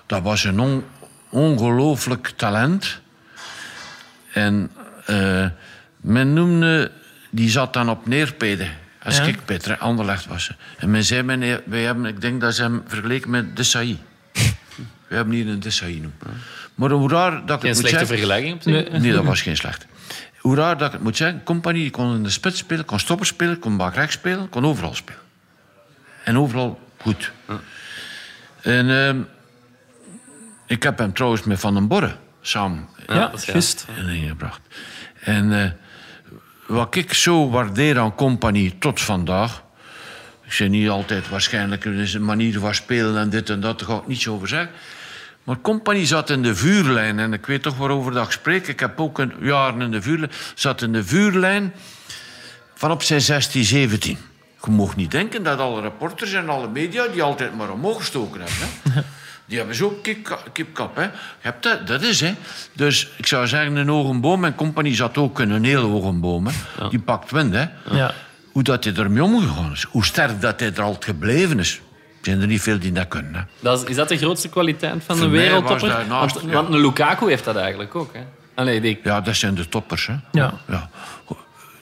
[0.06, 0.84] dat was een on-
[1.28, 3.00] ongelooflijk talent.
[4.32, 4.70] En
[6.00, 6.90] men noemde...
[7.30, 8.70] Die zat dan op neerpeden.
[9.08, 9.24] Als Ja.
[9.24, 10.50] ik bij Anderlecht was.
[10.78, 13.98] En men zei, meneer, wij hebben, ik denk dat ze hem vergeleken met Desailly.
[15.08, 16.42] We hebben hier een Desailly noemen.
[16.74, 18.64] Maar hoe raar dat ik Geen het slechte vergelijking.
[18.64, 18.90] Nee.
[18.90, 19.86] Nee, dat was geen slecht.
[20.38, 22.98] Hoe raar dat ik het moet zeggen, Compagnie die kon in de spits spelen, kon
[22.98, 25.20] stopper spelen, kon bakrecht spelen, kon overal spelen.
[26.24, 27.32] En overal goed.
[28.62, 29.18] En ehm,
[30.66, 33.86] ik heb hem trouwens met Van den Borre samen Ja, dat is juist.
[34.08, 34.60] ingebracht.
[35.20, 35.70] En eh,
[36.68, 39.66] wat ik zo waardeer aan Compagnie tot vandaag...
[40.44, 43.78] Ik zeg niet altijd waarschijnlijk er is een manier van spelen en dit en dat,
[43.78, 44.70] daar ga ik niets over zeggen.
[45.44, 47.18] Maar Compagnie zat in de vuurlijn.
[47.18, 48.68] En ik weet toch waarover dat ik spreek.
[48.68, 50.30] Ik heb ook een jaren in de vuurlijn.
[50.54, 51.72] Zat in de vuurlijn
[52.74, 54.18] van op zijn 16, 17.
[54.64, 58.40] Je mag niet denken dat alle reporters en alle media die altijd maar omhoog gestoken
[58.40, 58.92] hebben.
[58.92, 59.02] Hè.
[59.48, 60.96] Die hebben zo kip, kipkap.
[60.96, 61.02] Hè.
[61.02, 61.10] Je
[61.40, 62.34] hebt dat, dat is, hè.
[62.72, 64.44] Dus ik zou zeggen, een hoge boom.
[64.44, 66.46] En Compagnie zat ook in een heel hoge boom.
[66.46, 66.52] Hè.
[66.88, 67.64] Die pakt wind, hè.
[67.90, 68.14] Ja.
[68.52, 69.86] Hoe dat hij ermee omgegaan is.
[69.90, 71.74] Hoe sterk dat hij er altijd gebleven is.
[71.74, 73.34] Er zijn er niet veel die dat kunnen.
[73.34, 73.40] Hè.
[73.60, 76.04] Dat is, is dat de grootste kwaliteit van Voor de wereldtopper?
[76.08, 76.52] naast- Want, ja.
[76.52, 78.12] want een Lukaku heeft dat eigenlijk ook.
[78.14, 78.20] Hè?
[78.54, 80.06] Allee, die, Ja, dat zijn de toppers.
[80.06, 80.14] Hè.
[80.32, 80.52] Ja.
[80.68, 80.90] Ja.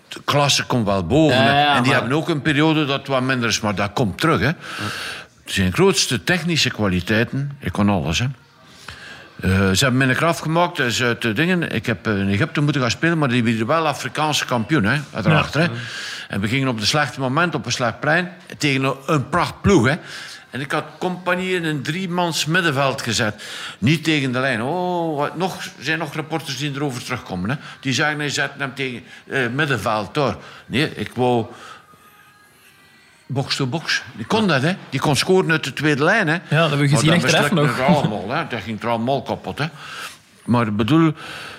[0.09, 1.37] De klasse komt wel boven.
[1.37, 1.61] Ja, hè.
[1.63, 4.19] ja, en die maar- hebben ook een periode dat wat minder is, maar dat komt
[4.19, 4.41] terug.
[4.41, 4.51] Hè.
[5.47, 8.19] Zijn grootste technische kwaliteiten, ik kon alles.
[8.19, 8.27] Hè.
[9.41, 11.71] Eh, ze hebben mij een graf gemaakt dus uit de dingen.
[11.71, 14.85] Ik heb in Egypte moeten gaan spelen, maar die werden wel Afrikaanse kampioen.
[14.85, 15.67] Hè, uiteraard, hè.
[16.29, 19.87] En we gingen op de slechte moment op een slecht plein tegen een prachtploeg.
[19.87, 19.95] Hè.
[20.51, 23.43] En ik had compagnie in een driemans middenveld gezet.
[23.79, 24.63] Niet tegen de lijn.
[24.63, 27.51] Oh, wat, nog, er zijn nog reporters die erover terugkomen.
[27.51, 27.57] Hè.
[27.81, 30.37] Die zeggen, hij zet hem tegen eh, middenveld door.
[30.67, 31.47] Nee, ik wou
[33.27, 34.03] box to box.
[34.17, 34.77] Die kon dat, hè.
[34.91, 36.39] Die kon scoren uit de tweede lijn, hè.
[36.49, 37.97] dat hebben we gezien achteraf mislukte nog.
[37.97, 38.47] allemaal, hè.
[38.49, 39.67] Dat ging er allemaal kapot, hè.
[40.45, 41.13] Maar ik bedoel,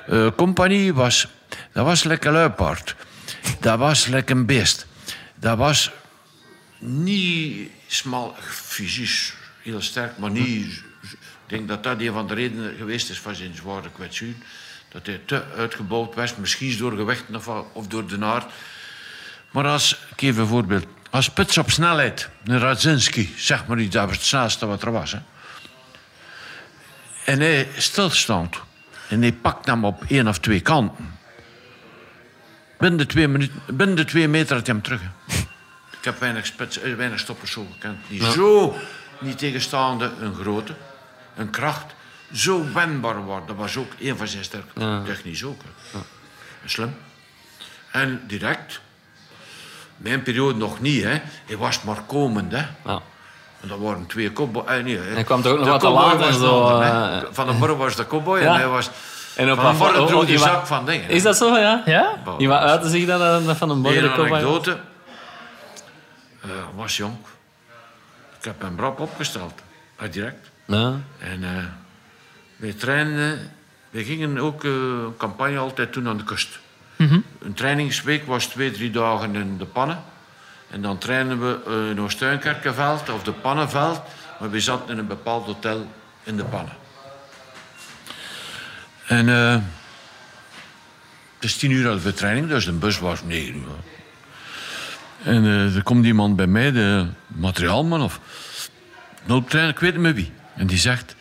[0.07, 1.27] eh compagnie was...
[1.73, 2.95] Dat was lekker luipaard.
[3.59, 4.87] Dat was lekker een beest.
[5.35, 5.91] Dat was
[6.79, 10.85] niet smal, fysisch heel sterk, maar niet...
[11.47, 14.33] Ik denk dat dat een van de redenen geweest is van zijn zware kwetsuur.
[14.89, 18.51] Dat hij te uitgebouwd was, misschien door gewichten of, of door de naard.
[19.51, 20.85] Maar als, ik geef een voorbeeld.
[21.17, 24.91] Als spits op snelheid, een Radzinski, zeg maar iets, dat was het snelste wat er
[24.91, 25.11] was.
[25.11, 25.19] Hè.
[27.25, 28.55] En hij stilstaand.
[29.09, 31.19] En hij pakt hem op één of twee kanten.
[32.77, 35.01] Binnen de twee, minuten, binnen de twee meter had hij hem terug.
[35.01, 35.35] hè.
[35.97, 37.97] Ik heb weinig, spits, eh, weinig stoppers zo gekend.
[38.07, 38.77] Die zo,
[39.19, 40.75] niet tegenstaande, een grote,
[41.35, 41.95] een kracht,
[42.33, 43.47] zo wendbaar waren.
[43.47, 45.61] Dat was ook een van zijn sterke Technisch ook.
[45.61, 45.99] hè.
[46.63, 46.95] En Slim.
[47.91, 48.81] En direct.
[49.97, 51.21] Mijn periode nog niet, hè.
[51.45, 52.65] Hij was maar komend, hè.
[52.85, 53.01] ja.
[53.61, 54.65] En dat waren twee cowboys.
[54.67, 55.13] Eh, nee, hè.
[55.13, 57.19] Hij kwam toch ook nog De wat te cowboy laat en was de zo, eh,
[57.19, 57.33] hè.
[57.33, 58.53] Van den Borre was de cowboy Ja.
[58.53, 58.89] en hij was...
[59.35, 61.09] En op van den Borre oh, droeg oh, de die zak van dingen.
[61.09, 61.81] Is dat zo, ja?
[61.85, 62.13] Ja?
[62.37, 64.39] Die wat uit te zich dat van borden een kop was?
[64.39, 64.77] anekdote.
[66.41, 67.15] Eh, was jong.
[68.39, 69.53] Ik heb hem rap opgesteld.
[69.95, 70.49] Ah, direct.
[70.65, 70.93] Ja.
[71.19, 71.63] En eh
[72.55, 73.51] wij trainen...
[73.89, 74.71] Wij gingen ook eh,
[75.17, 76.59] campagne altijd doen aan de kust.
[76.97, 80.03] Een trainingsweek was twee, drie dagen in de pannen.
[80.69, 84.01] En dan trainen we eh, in Oostuinkerkenveld of de Pannenveld.
[84.39, 85.91] Maar we zaten in een bepaald hotel
[86.23, 86.73] in de pannen.
[89.05, 89.51] En eh,
[91.35, 93.67] het is tien uur hadden we training, dus de bus was negen uur.
[95.23, 98.19] En eh, er komt iemand bij mij, de materiaalman of
[99.25, 100.31] hulptrainer, ik weet niet meer wie.
[100.55, 101.15] En die zegt,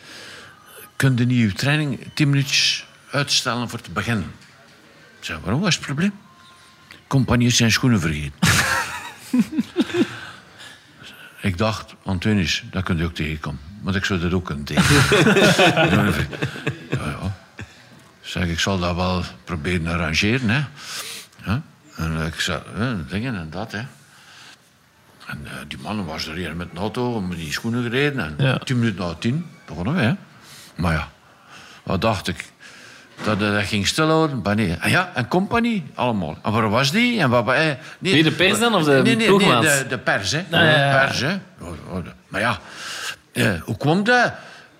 [0.95, 4.31] kun je niet je training tien minuutjes uitstellen voor te beginnen?
[5.27, 6.13] Waarom was het probleem?
[7.07, 8.39] Compagnie zijn schoenen vergeten.
[11.41, 13.59] ik dacht, Antonius, dat kun je ook tegenkomen.
[13.81, 16.13] Want ik zou dat ook kunnen tegenkomen.
[16.91, 17.37] ja, ja.
[18.21, 20.61] Zeg, ik zal dat wel proberen arrangeren, hè.
[21.45, 21.61] Ja?
[21.95, 22.61] En ik zei,
[23.09, 23.81] dingen en dat, hè.
[25.27, 28.25] En eh, die man was er hier met een auto, met die schoenen gereden.
[28.37, 28.57] En Ja.
[28.57, 30.01] tien minuten na tien begonnen we.
[30.01, 30.13] Hè.
[30.75, 31.11] Maar ja,
[31.83, 32.51] wat dacht ik?
[33.23, 34.39] Dat dat ging stilhouden?
[34.43, 34.75] Maar nee.
[34.79, 36.37] En ja, en compagnie, allemaal.
[36.43, 37.19] En waar was die?
[37.19, 37.55] En wat, eh,
[37.99, 40.43] nee, Wie, de pers dan, of de nee, nee, nee, de, de pers, hè.
[40.49, 40.91] ja, ja.
[41.01, 41.33] De pers, hè.
[41.61, 42.59] Oh, oh, de- Maar ja,
[43.33, 44.31] eh, hoe kwam dat?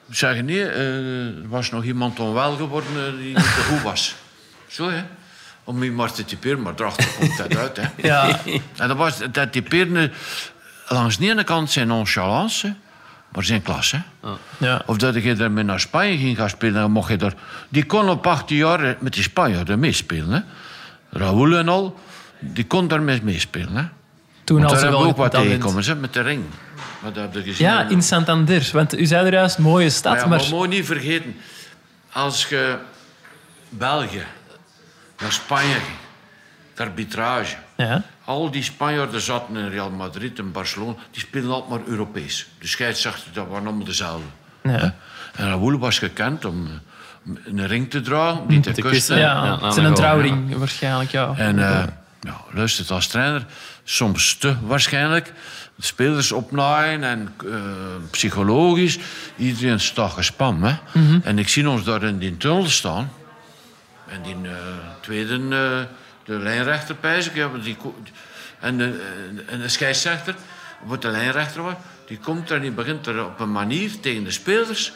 [0.10, 4.16] Zeggen nee, eh, er was nog iemand onwel geworden eh, die niet te goed was.
[4.68, 5.04] Zo, hè.
[5.64, 7.84] Om je maar te typeren, maar erachter komt dat uit, hè.
[8.08, 8.40] Ja,
[8.78, 10.12] En dat, was, dat typeerde
[10.88, 12.76] eh, langs de ene kant zijn nonchalance,
[13.38, 13.92] maar zijn klas.
[13.92, 14.00] Hè?
[14.58, 14.82] ja.
[14.86, 17.34] Of dat je daarmee naar Spanje ging gaan spelen, dan mocht je daar...
[17.70, 20.32] Die kon op 18 jaar met die Spanjaarden meespelen.
[20.32, 20.40] Hè?
[21.10, 22.00] Raoul en al,
[22.40, 23.76] die kon daarmee meespelen.
[23.76, 23.84] Hè?
[24.44, 26.44] Toen Want daar hebben we ook wat hè, met de ring.
[27.14, 27.66] Heb je gezien?
[27.68, 28.70] Ja, in Santander.
[28.74, 30.40] Want u zei er juist, mooie stad, Maar ja, maar...
[30.40, 31.36] maar moet niet vergeten,
[32.12, 32.78] als je
[33.70, 34.26] België
[35.20, 35.98] naar Spanje ging,
[36.78, 37.56] de arbitrage...
[37.76, 38.04] Ja.
[38.26, 40.96] Al die Spanjaarden zaten in Real Madrid en Barcelona.
[41.12, 42.48] Die speelden altijd maar Europees.
[42.60, 44.26] De scheidsrechters dat waren allemaal dezelfde.
[44.64, 44.96] Ja.
[45.36, 48.92] En Raoul was gekend om eh, een ring te dragen, die te, Te kussen.
[48.92, 49.18] kussen.
[49.18, 51.34] Ja, Ja, het is een trouwring waarschijnlijk, ja.
[51.38, 51.84] En uh,
[52.22, 53.46] ja, luistert als trainer,
[53.84, 55.34] soms te waarschijnlijk.
[55.76, 57.56] De spelers opnaaien en eh,
[58.12, 59.00] psychologisch.
[59.36, 60.70] Iedereen staat gespannen.
[60.70, 61.00] Hè?
[61.00, 61.20] Mhm.
[61.24, 63.10] En ik zie ons daar in die tunnel staan.
[64.08, 64.52] En die eh,
[65.02, 65.80] tweede, eh,
[66.28, 66.96] de lijnrechter,
[67.34, 67.78] ja, die,
[68.60, 69.02] en, de,
[69.48, 70.36] en de scheidsrechter,
[70.84, 71.74] wat de lijnrechter was,
[72.08, 74.92] die komt er en die begint er op een manier tegen de spelers.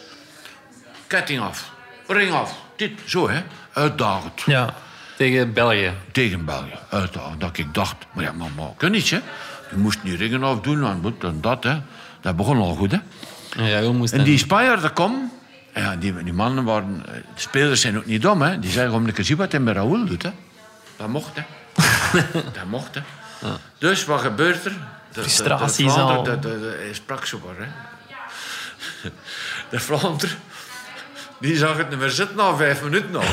[1.08, 1.72] Ketting af,
[2.08, 3.44] ring af, dit, zo hè,
[3.74, 4.74] uitdagend Ja.
[5.18, 5.92] Tegen België.
[6.12, 6.78] tegen België.
[6.90, 7.40] Uitdagen.
[7.40, 9.20] Dat ik dacht, maar ja, maar kan niet, hè.
[9.70, 11.82] Je moest niet ringen afdoen en dit en dat, hè.
[12.22, 12.98] Dat begon al goed, hè.
[13.92, 15.32] Moest En dan- die Spanjaarden komen...
[15.76, 17.04] Ja, die, die mannen waren...
[17.08, 18.60] eh, De spelers zijn ook niet dom, hè.
[18.60, 20.30] Die zeggen, om een keer zien wat hij met Raoul doet, hè.
[21.02, 21.42] Dat mocht, hè.
[22.54, 23.02] dat mocht, hè.
[23.78, 24.72] Dus, wat gebeurt er?
[24.72, 24.78] De-
[25.12, 26.24] de- de Frustraties Vlaanderen, al.
[26.24, 27.72] de- de- de- Hij sprak zo maar, hè.
[29.70, 30.38] De Vlaanderen...
[31.40, 33.22] Die zag het niet meer zitten na vijf minuten al.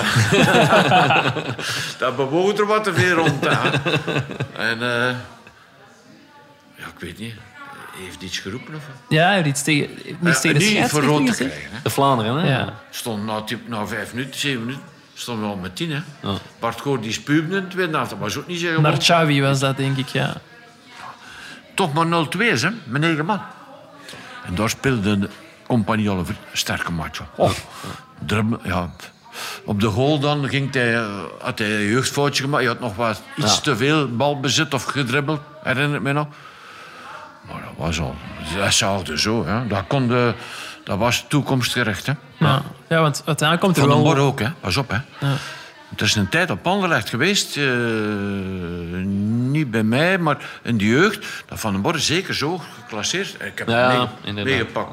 [1.99, 3.45] dat bewoog er wat te veel rond.
[3.49, 3.69] Hè.
[4.57, 4.83] En...
[4.83, 5.17] eh,
[6.77, 7.35] ja, ik weet niet.
[7.97, 8.83] Heeft iets geroepen of?
[9.09, 9.91] Ja, hij heeft iets tegen,
[10.29, 11.71] iets tegen de niet voor rood te krijgen.
[11.71, 11.79] Hè.
[11.83, 12.49] De Vlaanderen, hè?
[12.59, 12.75] Ja.
[12.91, 14.85] Stond na, na vijf minuten, zeven minuten,
[15.21, 15.91] stonden we al met tien.
[15.91, 16.01] Hè.
[16.59, 18.11] Bart Goor die spuugde in de tweede helft.
[18.11, 18.83] Dat was ook niet zeggen.
[18.83, 20.35] Naar Xavi was dat, denk ik, ja.
[21.75, 23.41] Toch maar 0-2 is, hè, met negen man.
[24.45, 25.29] En daar speelde de
[25.67, 27.21] compagnie al een vri- sterke match.
[27.37, 27.51] Oh,
[28.27, 28.91] dribbelen, ja.
[29.65, 32.63] Op de goal dan ging hij, eh, had hij een jeugdfoutje gemaakt.
[32.65, 33.61] Hij had nog wat iets Ja.
[33.61, 36.27] te veel balbezit of gedribbeld, herinner ik me nog.
[37.47, 38.15] Maar dat was al,
[38.57, 39.47] dat zaagde zo.
[39.47, 39.67] Hè.
[39.67, 40.35] Dat, kon de,
[40.89, 42.07] dat was toekomstgericht.
[42.07, 42.13] Hè.
[42.39, 44.15] Ja, ja want uiteindelijk komt er Van den wel...
[44.15, 44.51] Bor ook, hè.
[44.61, 44.91] pas op.
[44.91, 45.27] Hè.
[45.97, 47.65] Er is een tijd op Anderlecht geweest, eh,
[49.51, 53.35] niet bij mij, maar in de jeugd, dat Van den Bor zeker zo geclasseerd.
[53.43, 54.53] Ik heb Ja, het mee- inderdaad.
[54.55, 54.91] meegepakt.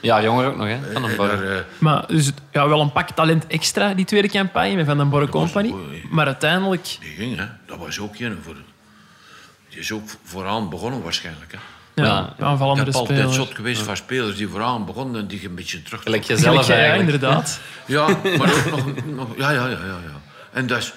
[0.00, 0.78] Ja, jonger ook nog, hè?
[0.92, 1.42] Van Eh, bar.
[1.50, 5.08] eh, Maar dus, ja, wel een pak talent extra, die tweede campagne met Van den
[5.08, 5.74] Borre Company.
[6.10, 6.96] Maar uiteindelijk...
[7.00, 7.44] die ging, hè.
[7.66, 8.56] dat was ook een voor.
[9.70, 11.52] Die is ook vooraan begonnen waarschijnlijk.
[11.52, 11.58] Hè.
[11.96, 12.32] Ja, Ja.
[12.38, 13.36] Ik aanvallende heb altijd spelers.
[13.36, 16.02] zot geweest van spelers die vooraan begonnen en die je een beetje terug.
[16.02, 17.12] Gelijk Gelijk jezelf jij, eigenlijk.
[17.12, 17.60] inderdaad.
[17.86, 20.20] Ja, maar ook nog, nog- ja, ja, ja, ja, ja.
[20.52, 20.92] En dat is,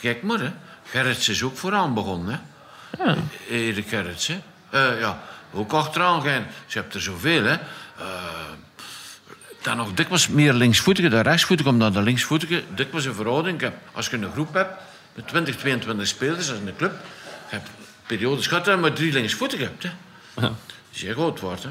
[0.00, 0.50] kijk maar, hè.
[0.84, 3.04] Gerrits is ook vooraan begonnen, hè.
[3.04, 3.16] Ja.
[3.50, 4.38] Erik Gerrits, hè.
[4.70, 5.20] Eh, ja,
[5.52, 6.46] ook achteraan gaan.
[6.66, 7.52] Ze hebben er zoveel, hè.
[7.52, 7.58] Eh,
[9.62, 13.74] dan nog dikwijls meer linksvoetige dan rechtsvoetige, omdat de linksvoetige dikwijls een verhouding heb.
[13.92, 14.80] Als je een groep hebt
[15.14, 16.92] met 20, 22 spelers, als een club,
[17.50, 17.68] je hebt
[18.06, 19.90] periodes gehad dat je maar drie linksvoetigen hebt, hè.
[20.40, 20.52] Dat
[20.92, 21.68] is heel groot wordt, hè.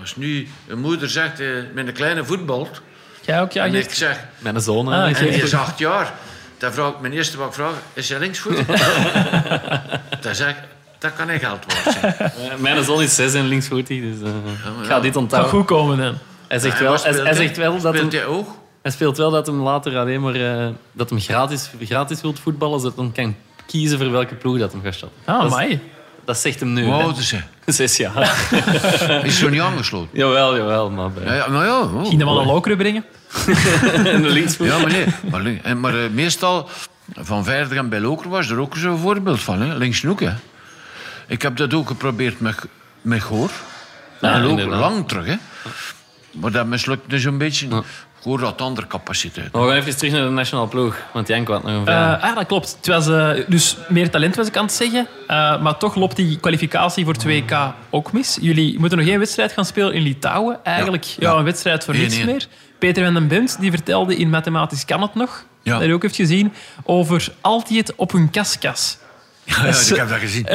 [0.00, 2.80] Als nu een moeder zegt, eh, met een kleine voetbalt,
[3.20, 4.88] Jij ook, ja, en ik zeg, Mijn zoon.
[4.88, 6.12] Ah, en die is acht jaar.
[6.58, 8.66] Dan vraag ik, mijn eerste wat ik vraag, is hij linksvoetig?
[10.20, 10.56] dan zeg ik,
[10.98, 12.14] dat kan echt geld waard zijn.
[12.50, 14.36] Eh, Mijn zoon is zes en linksvoetig, dus eh,
[14.82, 15.50] ik ga dit Gaat onthouden.
[15.52, 16.18] goed komen dan.
[16.48, 18.48] Hij zegt wel, hij, speelt hij zegt wel dat Speelt hij ook?
[18.82, 22.80] hij speelt wel dat hem later alleen maar eh, dat hem gratis, gratis wilt voetballen,
[22.80, 23.36] zodat hij kan
[23.68, 25.18] kiezen voor welke ploeg dat hem gaat starten.
[25.24, 25.80] Ah, dat, mij.
[26.24, 26.84] dat zegt hem nu.
[26.84, 27.44] Hoe oud is hij?
[27.66, 28.46] Zes jaar.
[29.24, 30.08] Is zo niet aangesloten?
[30.12, 31.80] jawel, jawel, maar bij Ja, ja, maar ja.
[31.80, 32.06] oh.
[32.06, 33.04] Ging hem al een lokeren brengen?
[34.12, 34.66] en de linksvoet.
[34.66, 35.06] Ja, maar nee.
[35.30, 36.68] Maar, maar eh, meestal,
[37.14, 39.60] van Veilig en bij Loker was er ook zo'n voorbeeld van.
[39.60, 39.76] Hè?
[39.76, 40.32] Links Noek, hè.
[41.26, 42.56] Ik heb dat ook geprobeerd met,
[43.02, 43.50] met Goor.
[44.20, 45.36] Ja, en ook lang terug, hè.
[46.30, 47.68] Maar dat mislukte zo'n beetje.
[48.28, 49.52] Goor had andere capaciteit.
[49.52, 51.84] Maar we gaan even terug naar de nationale ploeg, want Janko had nog een Eh,
[51.84, 52.20] vraag.
[52.22, 52.74] ah, dat klopt.
[52.76, 55.06] Het was eh, dus meer talent, was ik aan het zeggen.
[55.26, 58.38] Eh, maar toch loopt die kwalificatie voor 2K ook mis.
[58.40, 60.58] Jullie moeten nog één wedstrijd gaan spelen in Litouwen.
[60.64, 61.36] Eigenlijk ja, Ja.
[61.38, 62.26] een wedstrijd voor niets 1-1.
[62.26, 62.46] meer.
[62.78, 65.78] Peter van den Bemt die vertelde in Mathematisch kan het nog, Ja.
[65.78, 66.52] dat je ook heeft gezien,
[66.84, 68.98] over altijd op een kaskas.
[69.48, 70.46] Ja, ja, ik heb dat gezien.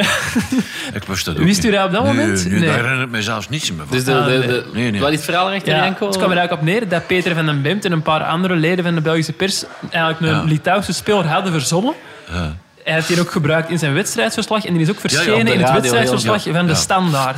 [0.94, 2.44] ik wist dat ook Wist u dat op dat moment?
[2.48, 2.66] Nu, Nee.
[2.68, 3.96] daar herinner ik me zelfs niets meer van.
[3.96, 4.46] Dus de, Ah, de, nee.
[4.46, 5.00] de, Nee, nee.
[5.00, 6.06] Wat is het verhaal erachter, Ja, Janko?
[6.06, 8.54] het kwam er eigenlijk op neer dat Peter van den Bemt en een paar andere
[8.56, 10.42] leden van de Belgische pers eigenlijk een Ja.
[10.44, 11.94] Litouwse speler hadden verzonnen.
[12.32, 12.56] Ja.
[12.84, 15.72] Hij heeft die ook gebruikt in zijn wedstrijdsverslag en die is ook verschenen in het
[15.72, 16.78] wedstrijdsverslag heel- van de ja.
[16.78, 17.36] Standaard.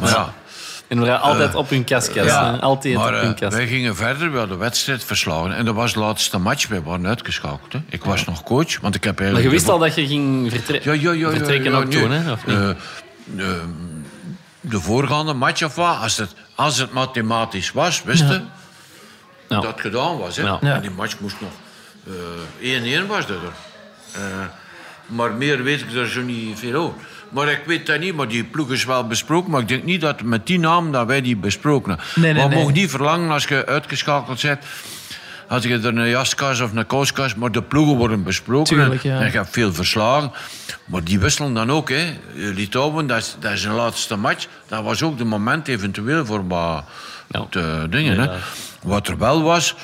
[0.89, 2.29] Maar ja, En we waren altijd op hun kastkast.
[2.29, 2.53] Ja.
[2.55, 2.61] hè.
[2.61, 3.57] Altijd maar op eh, hun kast.
[3.57, 5.55] wij gingen verder, we hadden de wedstrijd verslagen.
[5.57, 7.73] En dat was de laatste match, wij waren uitgeschakeld.
[7.73, 7.79] Hè.
[7.89, 9.53] Ik was nog coach, want ik heb Maar eigenlijk...
[9.55, 12.01] je wist al dat je ging vertre- Ja, ja, ja, ja, vertrekken ja, ook nee.
[12.03, 12.33] toen, hè?
[12.33, 12.57] Of niet?
[12.57, 12.69] Eh,
[13.51, 13.57] eh,
[14.61, 18.41] de voorgaande match of wat, als het, als het mathematisch was, wist je
[19.49, 19.61] Ja.
[19.61, 20.37] dat het gedaan was.
[20.37, 20.43] Hè?
[20.43, 20.59] Ja.
[20.61, 20.75] Ja.
[20.75, 21.51] En die match moest nog
[22.07, 23.53] eh 1-1 was dat er.
[24.13, 24.21] Eh,
[25.07, 27.01] maar meer weet ik er zo niet veel over.
[27.29, 29.51] Maar ik weet dat niet, maar die ploeg is wel besproken.
[29.51, 32.07] Maar ik denk niet dat met die naam dat wij die besproken hebben.
[32.15, 32.59] Nee, nee, maar nee.
[32.59, 34.61] mogen niet verlangen als je uitgeschakeld bent.
[35.49, 38.77] Als je er een jaskas of een kouskas, maar de ploegen worden besproken.
[38.77, 39.21] Tuurlijk, ja.
[39.21, 40.33] En je hebt veel verslagen.
[40.85, 41.89] Maar die wisselen dan ook.
[41.89, 42.19] Hè.
[42.35, 44.47] Litouwen, dat is, dat is een laatste match.
[44.69, 46.85] Dat was ook de moment eventueel voor wat
[47.29, 47.47] Ja.
[47.51, 48.19] te dingen.
[48.19, 48.29] Hè.
[48.83, 49.75] Wat er wel was,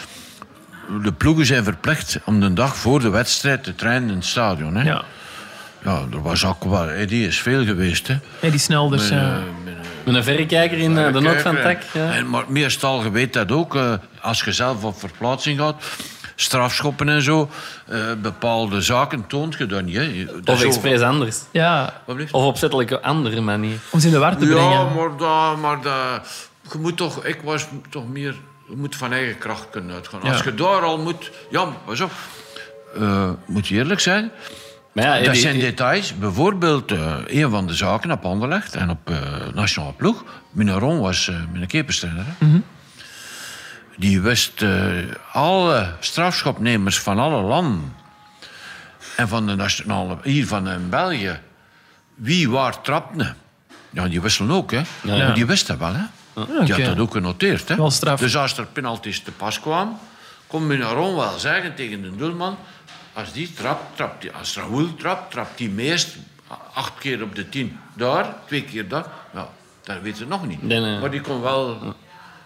[1.02, 4.74] de ploegen zijn verplicht om de dag voor de wedstrijd te trainen in het stadion.
[4.74, 4.82] Hè.
[4.82, 5.02] Ja.
[5.84, 8.06] Ja, er was ook wel, die is veel geweest.
[8.08, 8.18] Hè.
[8.40, 9.02] Ja, die Snelders.
[9.02, 9.34] Met, ja.
[9.34, 11.56] eh, met, eh, Met een verrekijker in eh, de nook van.
[11.62, 11.82] Tak.
[11.92, 12.12] Ja.
[12.12, 15.82] En, maar meestal, je weet dat ook, eh, als je zelf op verplaatsing gaat,
[16.36, 17.48] strafschoppen en zo,
[17.86, 19.96] eh, bepaalde zaken toont je dan niet.
[19.96, 20.24] Hè.
[20.42, 21.38] Dat Of is expres anders.
[21.50, 22.00] ja?
[22.30, 23.76] Of opzettelijk een andere manier.
[23.90, 24.94] om ze in de war te Ja, brengen.
[24.94, 26.26] maar, dat, maar dat,
[26.72, 28.34] je moet toch, ik was toch meer,
[28.68, 30.20] je moet van eigen kracht kunnen uitgaan.
[30.22, 30.32] Ja.
[30.32, 32.10] Als je daar al moet, ja, pas op,
[33.00, 34.30] Eh, moet je eerlijk zijn.
[34.92, 36.18] Maar ja, Dat die- zijn details.
[36.18, 39.16] Bijvoorbeeld, eh, een van de zaken op Anderlecht en op eh
[39.54, 40.24] Nationale Ploeg.
[40.50, 42.24] Minaron was uh, mijn keeperstrainer.
[42.38, 42.46] hè.
[43.96, 44.70] Die wist eh,
[45.32, 47.94] alle strafschopnemers van alle landen.
[49.16, 51.40] En van de nationale, hier van in België.
[52.14, 53.34] Wie waar trapte.
[53.90, 54.80] Ja, die wisselen ook, hè.
[55.00, 56.02] Maar die wist dat wel, hè.
[56.44, 56.72] Die oké.
[56.72, 57.76] had dat ook genoteerd, hè.
[57.76, 58.20] Wel straf.
[58.20, 59.96] Dus als er penalties te pas kwamen,
[60.46, 62.56] kon Minaron wel zeggen tegen de doelman...
[63.12, 64.30] Als die trapt, trapt die.
[64.32, 66.16] Als Raoul trapt, trapt die meest
[66.74, 67.78] acht keer op de tien.
[67.94, 69.06] Daar, twee keer daar.
[69.34, 69.48] Ja,
[69.82, 70.62] dat weten ze nog niet.
[70.62, 70.98] Nee, nee.
[71.00, 71.94] Maar die kon wel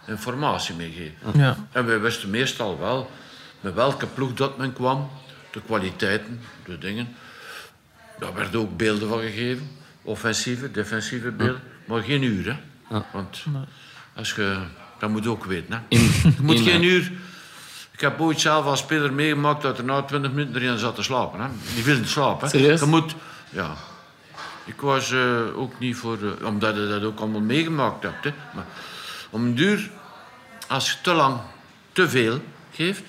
[0.07, 1.15] informatie meegeven.
[1.35, 1.57] Ja.
[1.73, 3.11] En wij wisten meestal wel
[3.61, 5.11] met welke ploeg dat men kwam,
[5.51, 7.17] de kwaliteiten, de dingen.
[8.19, 9.71] Daar werden ook beelden van gegeven,
[10.03, 12.45] offensieve, defensieve beelden, maar geen uur.
[12.47, 12.57] Hè?
[13.13, 13.45] Want
[14.15, 14.59] als je,
[14.99, 15.73] dat moet je ook weten.
[15.73, 15.79] Hè?
[15.89, 17.13] In- je moet in, geen uur.
[17.97, 21.03] Ik heb ooit zelf als speler meegemaakt dat er na 20 minuten erin zat te
[21.03, 21.41] slapen.
[21.41, 21.47] Hè?
[21.75, 22.41] Die viel slaap.
[22.41, 22.49] Hè?
[22.49, 22.81] Serieus?
[22.81, 23.15] Je moet,
[23.51, 23.71] ja.
[24.65, 25.19] Ik was eh,
[25.59, 28.25] ook niet voor, eh, omdat je dat ook allemaal meegemaakt hebt.
[28.25, 28.31] Hè?
[28.55, 28.65] Maar
[29.31, 29.91] om een duur,
[30.69, 31.37] als je te lang
[31.93, 32.41] te veel
[32.73, 33.03] geeft,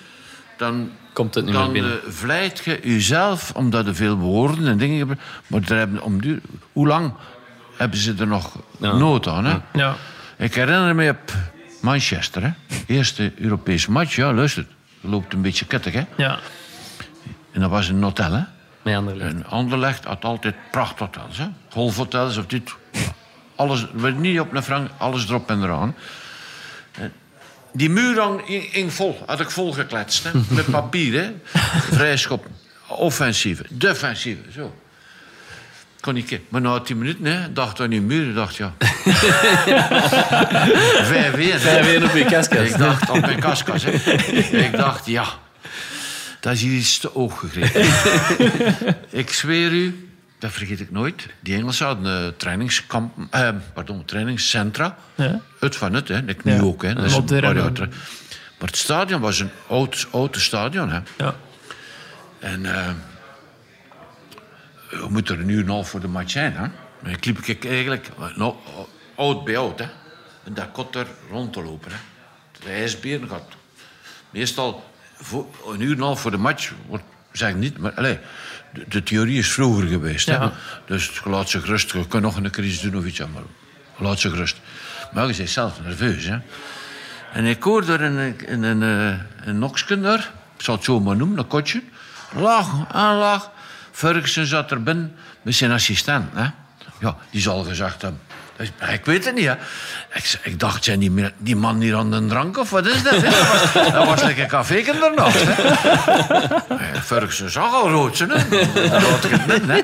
[0.57, 1.91] dan, Komt het niet meer binnen.
[1.91, 5.19] eh, vlijt je jezelf, omdat er veel woorden en dingen hebben.
[5.47, 6.39] Maar er hebben, om duur,
[6.73, 7.13] hoe lang
[7.75, 8.93] hebben ze er nog Ja.
[8.95, 9.45] nood aan?
[9.45, 9.57] Hè?
[9.73, 9.95] Ja.
[10.37, 11.33] Ik herinner me op
[11.81, 12.49] Manchester, hè?
[12.87, 14.15] eerste Europese match.
[14.15, 14.65] Ja, luister,
[15.07, 15.93] loopt een beetje kettig.
[15.93, 16.03] Hè?
[16.15, 16.39] Ja.
[17.51, 18.31] En dat was een hotel.
[18.31, 18.43] Hè?
[18.81, 19.31] Met Anderlecht.
[19.33, 21.37] En Anderlecht had altijd prachthotels.
[21.37, 21.47] Hè?
[21.69, 22.75] Golfhotels of dit.
[23.55, 23.85] Alles,
[24.15, 25.95] niet op een frank, alles erop en eraan.
[26.91, 27.13] En
[27.73, 30.23] Die muur hing vol, had ik vol gekletst.
[30.23, 30.29] Hè?
[30.55, 31.31] Met papier, hè.
[31.95, 32.45] Vrije schop.
[32.87, 34.75] Offensieve, defensieve, zo.
[36.13, 36.23] Kon.
[36.49, 38.73] Maar na tien minuten, hè, dacht aan die muur, dacht ja.
[41.11, 41.59] Vijf weer.
[41.59, 42.71] Vijf op je kastkast.
[42.71, 43.83] Ik dacht op mijn kaskas.
[43.83, 43.91] Hè.
[44.57, 45.25] Ik dacht, ja,
[46.39, 47.85] dat is hier iets te oog gegrepen.
[49.21, 50.09] ik zweer u,
[50.39, 51.27] dat vergeet ik nooit.
[51.39, 54.97] Die Engelsen hadden eh, trainingskamp, eh, pardon, trainingscentra.
[55.15, 55.39] Ja.
[55.59, 56.21] Het van het, hè.
[56.25, 56.61] Ik nu Ja.
[56.61, 56.83] ook.
[56.83, 56.93] Hè.
[56.93, 57.89] Dat is een paar jaar terug.
[58.59, 60.89] Maar het stadion was een oud, oud stadion.
[60.91, 60.99] Hè.
[61.17, 61.35] Ja.
[62.39, 62.87] En eh
[64.89, 66.53] we moeten er een uur en een half voor de match zijn.
[66.53, 66.67] Hè?
[66.99, 68.55] Maar ik liep ik eigenlijk nou,
[69.15, 69.79] oud bij oud.
[69.79, 69.85] Hè?
[70.43, 71.91] En dat kot er rond te lopen.
[71.91, 71.97] Hè?
[72.59, 73.47] De ijsberen gaat
[74.29, 76.71] meestal voor, een uur en een half voor de match.
[76.87, 78.17] Wordt, zeg ik niet, maar allez,
[78.73, 80.27] de, de theorie is vroeger geweest.
[80.27, 80.49] Hè?
[80.85, 81.91] Dus je laat zich rust.
[81.91, 83.19] Je kan nog een crisis doen of iets.
[83.19, 83.43] Maar
[83.97, 84.57] laat zich rust.
[85.11, 86.25] Maar je bent zelf nerveus.
[86.25, 86.37] Hè?
[87.33, 90.99] En ik hoor er een, een, een, een, een noksken daar, ik zal het zo
[90.99, 91.81] maar noemen, een kotje.
[92.35, 93.51] Lach en lach.
[93.97, 96.25] Ferguson zat er binnen met zijn assistent.
[96.33, 96.47] Hè?
[96.99, 98.21] Ja, die zal gezegd hebben.
[98.91, 99.53] Ik weet het niet, hè.
[100.13, 103.21] Ik, ik dacht, zijn die, die man hier aan de drank of wat is dat?
[103.21, 105.37] Dat was, dat was like een café ernaast.
[107.03, 108.25] Ferguson zag al rood, hè.
[108.25, 109.81] Net, hè.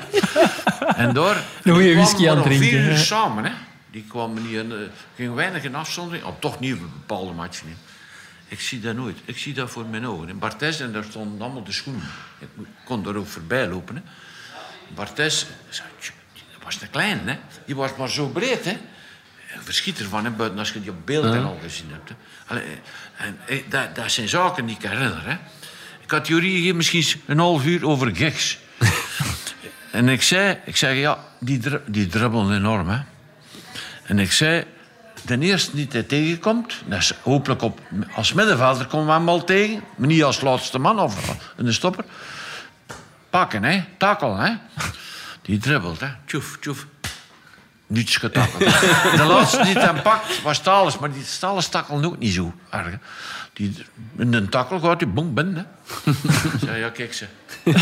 [0.96, 1.36] En door...
[1.62, 3.50] Een goeie die whisky aan drinken, vier uur samen, hè.
[3.90, 4.72] Die kwamen niet in...
[4.72, 4.78] eh,
[5.16, 6.24] gingen weinig in afzondering.
[6.24, 7.66] Of toch niet op bepaalde matchen.
[7.66, 7.76] Niet.
[8.54, 9.16] Ik zie dat nooit.
[9.24, 10.28] Ik zie dat voor mijn ogen.
[10.28, 12.02] En Barthes, en daar stonden allemaal de schoenen.
[12.38, 12.48] Ik
[12.84, 13.96] kon daar ook voorbij lopen.
[13.96, 14.02] Hè.
[14.94, 16.10] Barthes zei, "Tj,
[16.64, 17.36] was een klein, hè.
[17.66, 18.76] Die was maar zo breed, hè.
[19.58, 22.08] Verschiet ervan, hè, buiten als je die op beeld en al gezien hebt.
[22.08, 22.14] Hè.
[22.46, 22.64] Allee,
[23.16, 25.36] en, eh, dat, dat zijn zaken die ik herinner, hè.
[26.02, 28.58] Ik had Jurie gegeven misschien een half uur over geks.
[29.90, 33.00] en ik zei, ik zei ja, die, dri- die enorm, hè.
[34.04, 34.64] En ik zei,
[35.26, 37.80] de eerste die hij tegenkomt, dat is hopelijk op,
[38.14, 41.72] als middenvelder komen we hem al tegen, maar niet als laatste man of in de
[41.72, 42.04] stopper.
[43.30, 44.52] Pakken, hè, tackle, hè.
[45.42, 46.06] Die dribbelt, hè.
[46.26, 46.86] Tjoef, tjoef.
[47.86, 48.80] Niets getakkeld.
[49.16, 52.84] De laatste die hem pakt was Thales, maar die Thales takkelde ook niet zo erg.
[52.86, 52.96] hè.
[53.52, 53.74] Die,
[54.18, 55.66] in een takkel gaat hij boem binnen.
[56.64, 57.26] Zei, ja, kijk ze.
[57.64, 57.74] Een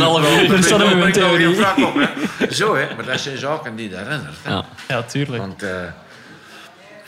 [0.00, 1.46] er mijn Ik nog theorie.
[1.46, 2.52] geen wrak op, hè.
[2.54, 2.94] Zo, hè.
[2.94, 4.36] Maar dat zijn zaken die je herinnert.
[4.42, 4.50] Hè.
[4.50, 4.64] Ja.
[4.88, 5.42] Ja, tuurlijk.
[5.42, 5.70] Want, eh,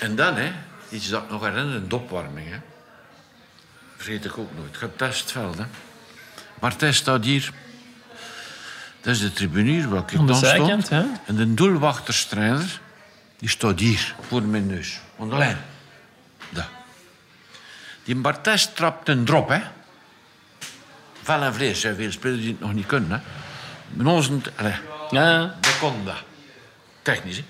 [0.03, 0.53] en dan, hè,
[0.89, 2.51] iets dat ik nog herinner, de opwarming.
[2.51, 2.57] Hè.
[3.97, 4.77] Vergeet ik ook nooit.
[4.77, 5.65] Getestveld, hè.
[6.61, 7.53] Martijn staat hier.
[9.01, 10.89] Dat is de tribune waar ik dan stond.
[10.89, 11.05] hè?
[11.27, 12.81] En de doelwachterstrainer,
[13.39, 15.01] die staat hier, voor mijn neus.
[15.21, 15.59] Aan de lijn.
[16.51, 16.69] Daar.
[18.05, 19.61] Die Bartes trapt een drop, hè.
[21.23, 21.95] Vel en vlees, hè.
[21.95, 23.19] Veel spelers die het nog niet kunnen, hè.
[23.89, 24.31] Met ons...
[24.61, 24.81] Ja,
[25.11, 25.57] ja.
[25.61, 26.23] dat kon dat.
[27.03, 27.45] Technisch, hè.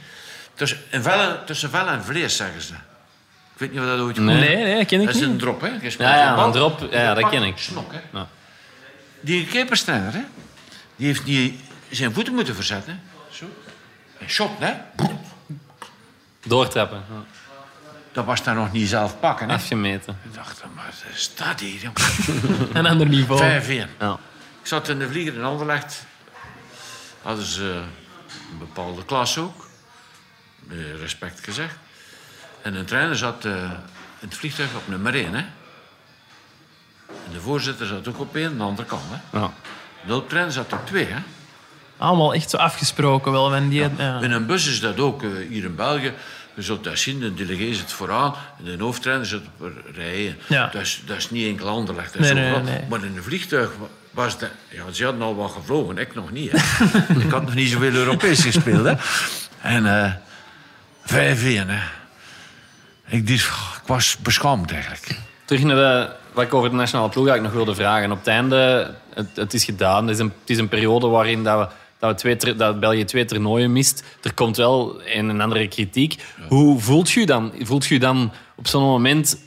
[0.62, 2.72] Tussen, tussen vel en vlees, zeggen ze.
[2.72, 4.38] Ik weet niet of dat ooit Nee.
[4.38, 5.30] Nee, nee, dat ken ik Dat is niet.
[5.30, 5.68] een drop, hè.
[5.68, 7.58] Je Ja, ja, een bal, een drop, ja, dat ken ik.
[7.58, 8.00] Snok, hè.
[8.12, 8.28] Ja.
[9.20, 10.20] Die keeperstrainer, hè.
[10.96, 11.60] Die heeft niet
[11.90, 13.00] zijn voeten moeten verzetten.
[13.30, 13.44] Zo.
[14.18, 14.72] En shot, hè.
[16.46, 17.02] Doortrappen.
[17.10, 17.24] Ja.
[18.12, 19.54] Dat was daar nog niet zelf pakken, hè.
[19.54, 20.18] Afgemeten.
[20.24, 21.90] Ik dacht, maar staat hier.
[22.72, 23.62] Een ander niveau.
[23.62, 23.66] 5-1.
[23.98, 24.18] Ja.
[24.60, 26.06] Ik zat in de vlieger in Anderlecht.
[27.22, 27.82] Hadden ze
[28.52, 29.70] een bepaalde klas ook.
[30.68, 31.74] Met respect gezegd.
[32.62, 33.52] En een trainer zat eh,
[34.20, 35.34] in het vliegtuig op nummer 1.
[35.34, 35.44] Hè?
[37.08, 39.02] En de voorzitter zat ook op één, aan de andere kant.
[39.10, 39.38] Hè?
[39.38, 39.52] Ja.
[40.06, 41.06] De hulptrainer zat op twee.
[41.06, 41.18] Hè?
[41.96, 43.68] Allemaal echt zo afgesproken wel.
[43.68, 44.20] Die, ja.
[44.20, 46.12] In een bus is dat ook eh, hier in België.
[46.54, 50.36] Je zult dat zien, de delegé zit vooraan en de hoofdtrainer zit op rij 1.
[50.46, 50.66] Ja.
[50.66, 52.80] Dat, is, dat is niet enkel dat Nee, nee, nee.
[52.88, 54.50] Maar in een vliegtuig wa- was dat...
[54.68, 56.52] Ja, ze hadden al wat gevlogen, ik nog niet.
[56.54, 56.58] Hè.
[57.24, 58.84] ik had nog niet zoveel Europees gespeeld.
[58.84, 58.94] Hè.
[59.60, 60.12] En eh
[61.06, 61.12] 5-1.
[61.66, 62.00] Hè.
[63.16, 63.50] Ik, ik
[63.86, 65.18] was beschaamd eigenlijk.
[65.44, 68.10] Terug naar de, wat ik over de nationale ploeg eigenlijk nog wilde vragen.
[68.10, 70.06] Op het einde, het, het is gedaan.
[70.06, 73.04] Het is, een, het is een periode waarin dat we, dat, we twee, dat België
[73.04, 74.04] twee toernooien mist.
[74.22, 76.22] Er komt wel een en andere kritiek.
[76.48, 77.52] Hoe voelt je dan?
[77.60, 79.38] Voelt je dan op zo'n moment...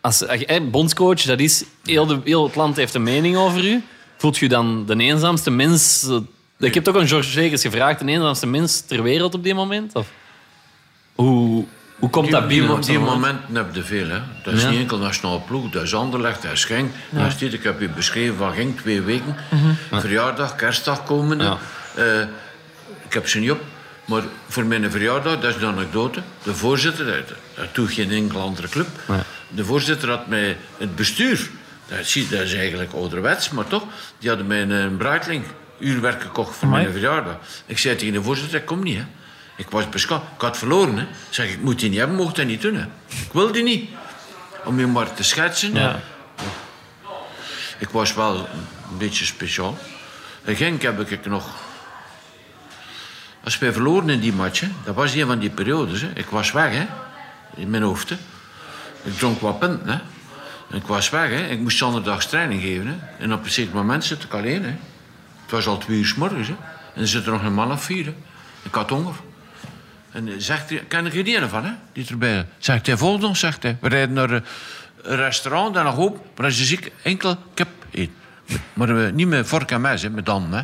[0.00, 1.64] Als, eh, bondscoach, dat is...
[1.84, 3.84] Heel, de, heel het land heeft een mening over u.
[4.16, 6.08] Voelt je dan de eenzaamste mens...
[6.58, 7.98] Ik heb ook aan George Zegers gevraagd.
[7.98, 9.94] De eenzaamste mens ter wereld op dit moment?
[9.94, 10.10] Of,
[11.22, 11.64] hoe,
[11.98, 12.70] hoe komt Die, dat binnen?
[12.70, 13.20] op die moment?
[13.20, 14.08] momenten heb je veel.
[14.08, 14.18] Hè.
[14.44, 14.70] Dat is Ja.
[14.70, 16.92] niet enkel nationale ploeg, dat is Anderlecht, dat is Genk.
[17.10, 19.36] Dat is dit, ik heb je beschreven van Genk, twee weken.
[19.90, 21.44] Verjaardag, kerstdag komende.
[21.44, 21.58] Ja.
[21.94, 22.20] Eh,
[23.06, 23.60] ik heb ze niet op.
[24.04, 26.20] Maar voor mijn verjaardag, dat is de anekdote.
[26.42, 27.24] De voorzitter,
[27.54, 28.86] dat, doet geen enkele andere club.
[29.48, 31.50] De voorzitter had mij het bestuur.
[31.88, 33.82] Dat, zie, dat is eigenlijk ouderwets, maar toch.
[34.18, 35.44] Die hadden mij een Breitling
[35.78, 37.36] uurwerk gekocht voor mijn verjaardag.
[37.66, 38.96] Ik zei tegen de voorzitter, ik kom niet.
[38.96, 39.04] Hè.
[39.56, 40.22] Ik was beschaamd.
[40.34, 40.96] Ik had verloren.
[40.96, 41.02] Hè.
[41.02, 42.74] Ik zeg, ik moet die niet hebben, mocht dat niet doen.
[42.74, 42.86] Hè.
[43.08, 43.90] Ik wil die niet.
[44.64, 45.74] Om je maar te schetsen.
[45.74, 46.00] Ja.
[47.78, 48.36] Ik was wel
[48.90, 49.78] een beetje speciaal.
[50.44, 51.48] In Genk heb ik nog...
[53.44, 56.00] Als wij verloren in die match, hè, dat was een van die periodes.
[56.00, 56.10] Hè.
[56.14, 56.86] Ik was weg, hè.
[57.54, 58.16] In mijn hoofd, hè.
[59.02, 59.98] Ik dronk wat punten, hè.
[60.70, 61.46] En ik was weg, hè.
[61.46, 63.24] Ik moest zondags training geven, hè.
[63.24, 64.74] En op een zeker moment zit ik alleen, hè.
[65.42, 66.54] Het was al twee uur 's morgens, hè.
[66.94, 68.14] En er zit er nog een man of vier, hè.
[68.62, 69.14] Ik had honger.
[70.12, 71.72] En hij zegt hij, ken ik die van, hè?
[71.92, 72.46] Die erbij.
[72.58, 73.76] Zegt hij, volg ons, zegt hij.
[73.80, 74.44] We rijden naar een
[75.02, 76.26] een restaurant en nog op.
[76.36, 78.14] Maar als je ziek, enkel kip eten.
[78.72, 80.62] Maar eh, niet met vork en mes, hè, met dan, hè.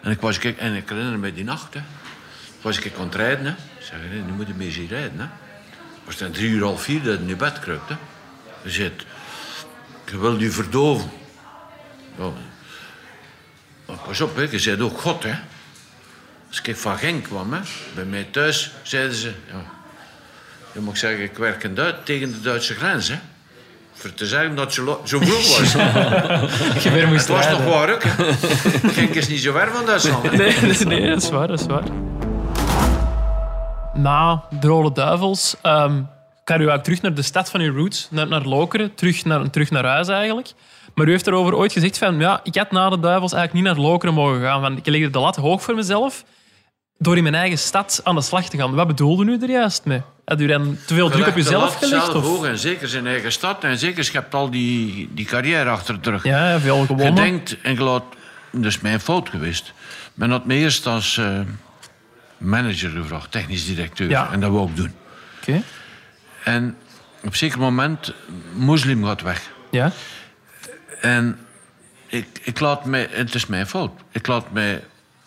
[0.00, 1.80] En ik was, kijk, en ik herinner me die nacht, hè.
[2.60, 3.50] Was ik aan het rijden, hè.
[3.50, 5.26] Ik zeg, nee, nu moet je mee zien rijden, hè.
[6.04, 7.96] Was het drie uur, half vier dat je in bed kruipt, hè.
[8.62, 9.04] Je zegt,
[10.10, 11.10] je wil je verdoven.
[12.18, 12.30] Ja.
[14.06, 14.42] Pas op, hè.
[14.50, 15.34] je zegt ook God, hè.
[16.52, 17.60] Als ik van Genk kwam, hè,
[17.94, 19.32] bij mij thuis, zeiden ze...
[19.52, 19.64] Ja,
[20.72, 23.08] je mag zeggen, ik werk in tegen de Duitse grens.
[23.08, 23.14] Hè.
[23.92, 25.72] Voor te zeggen dat het zo, vroeg was.
[26.82, 28.02] Je weer moest het was nog waar ook.
[28.02, 28.32] Hè.
[28.88, 30.22] Genk is niet zo ver van Duitsland.
[30.22, 30.36] Hè.
[30.36, 31.84] Nee, dat is, nee, dat is waar, dat is waar.
[33.94, 36.00] Na de Rode Duivels ehm
[36.44, 39.50] kan u eigenlijk terug naar de stad van uw roots, naar, naar Lokeren, terug naar,
[39.50, 40.52] terug naar huis eigenlijk.
[40.94, 43.74] Maar u heeft erover ooit gezegd van, ja, ik had na de Duivels eigenlijk niet
[43.74, 46.24] naar Lokeren mogen gaan, want ik legde de lat hoog voor mezelf
[47.02, 48.74] door in mijn eigen stad aan de slag te gaan.
[48.74, 50.02] Wat bedoelde u er juist mee?
[50.24, 52.04] Had u dan te veel druk op uzelf gelegd?
[52.04, 52.24] zelf Of?
[52.24, 53.64] hoog en zeker zijn eigen stad.
[53.64, 56.24] En zeker, je hebt al die, die carrière achter de rug.
[56.24, 57.14] Ja, veel Je gewonnen.
[57.14, 58.04] denkt, en je laat,
[58.50, 59.72] dat is mijn fout geweest.
[60.14, 61.40] Men had me eerst als, eh,
[62.38, 64.08] manager gevraagd, technisch directeur.
[64.08, 64.32] Ja.
[64.32, 64.92] En dat wou ik doen.
[65.40, 65.62] Oké.
[66.44, 66.76] En
[67.22, 68.12] op een zeker moment,
[68.54, 69.50] moslim gaat weg.
[69.70, 69.92] Ja.
[71.00, 71.38] En
[72.06, 73.90] ik, ik laat mij, het is mijn fout.
[74.10, 74.82] Ik laat mij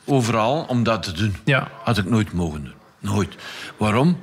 [0.05, 1.35] overal om dat te doen.
[1.43, 1.67] Ja.
[1.83, 2.73] Had ik nooit mogen doen.
[2.99, 3.35] Nooit.
[3.77, 4.19] Waarom?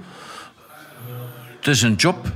[1.59, 2.27] Het is een job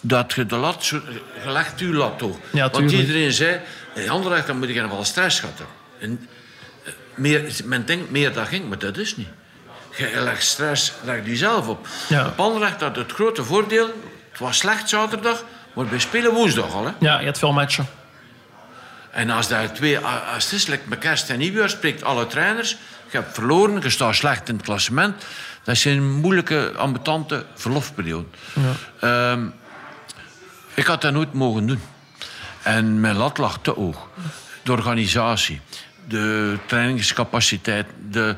[0.00, 1.02] dat je de lat, zo-
[1.44, 2.36] je legt je lat hoog.
[2.52, 3.60] Ja, Want iedereen zei,
[3.94, 5.66] in Anderlecht dan moet je in ieder geval stress hebben.
[6.00, 6.28] En,
[6.84, 9.28] eh, meer, men denkt meer dat ging, maar dat is niet.
[9.96, 11.88] Je legt stress, leg je zelf op.
[12.08, 12.26] Ja.
[12.26, 13.86] Op Anderlecht had het grote voordeel,
[14.30, 16.84] het was slecht zaterdag, maar we spelen woensdag al.
[16.86, 16.92] Hè?
[17.00, 17.86] Ja, je had veel matchen.
[19.16, 22.70] En als, daar twee, als het is like met kerst en nieuwjaar, spreekt alle trainers.
[23.10, 25.24] Je hebt verloren, je staat slecht in het klassement.
[25.64, 28.26] Dat is een moeilijke, ambetante verlofperiode.
[29.00, 29.46] Ehm,
[30.74, 31.80] ik had dat nooit mogen doen.
[32.62, 34.08] En mijn lat lag te hoog.
[34.62, 35.60] De organisatie,
[36.08, 37.86] de trainingscapaciteit.
[38.10, 38.36] De...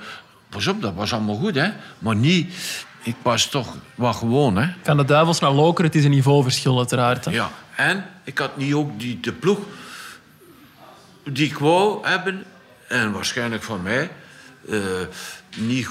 [0.48, 1.70] Pas op, dat was allemaal goed, hè.
[1.98, 2.55] Maar niet...
[3.02, 4.68] Ik was toch wat gewoon, hè.
[4.82, 7.24] Van de duivels naar Lokeren, het is een niveauverschil uiteraard.
[7.24, 7.30] hè.
[7.30, 9.59] Ja, en ik had niet ook die, de ploeg
[11.32, 12.44] die ik wou hebben,
[12.86, 14.10] en waarschijnlijk van mij,
[14.68, 14.78] eh,
[15.56, 15.88] niet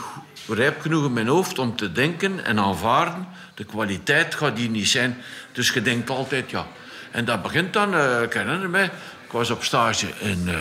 [0.47, 3.27] rijp genoeg in mijn hoofd om te denken en aanvaarden.
[3.55, 5.17] De kwaliteit gaat die niet zijn.
[5.51, 6.65] Dus je denkt altijd, ja.
[7.11, 8.83] En dat begint dan, eh, ik herinner me,
[9.25, 10.55] ik was op stage in eh,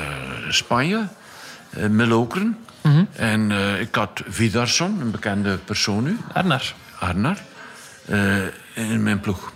[0.48, 1.08] Spanje,
[1.70, 2.58] in Melokeren.
[3.12, 6.18] En eh, ik had Vidarsson, een bekende persoon nu.
[6.32, 6.74] Arnar.
[6.98, 7.38] Arnar,
[8.74, 9.52] in mijn ploeg.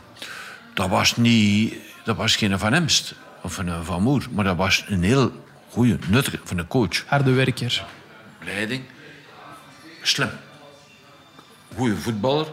[0.74, 1.74] Dat was, niet,
[2.04, 5.98] dat was geen Van Emst of een Van Moer, maar dat was een heel goede,
[6.06, 7.04] nuttige van een coach.
[7.06, 7.84] Harde werker.
[8.44, 8.84] Leiding,
[10.02, 10.30] slim.
[11.76, 12.46] Goede voetballer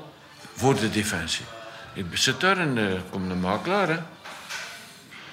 [0.56, 1.46] voor de defensie.
[1.94, 3.88] Ik zit daar en er komt een makelaar.
[3.88, 4.00] Hè.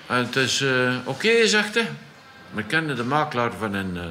[0.07, 1.91] En het is eh, oké, zegt hij.
[2.51, 4.05] Maar ik kende de makelaar van een, eh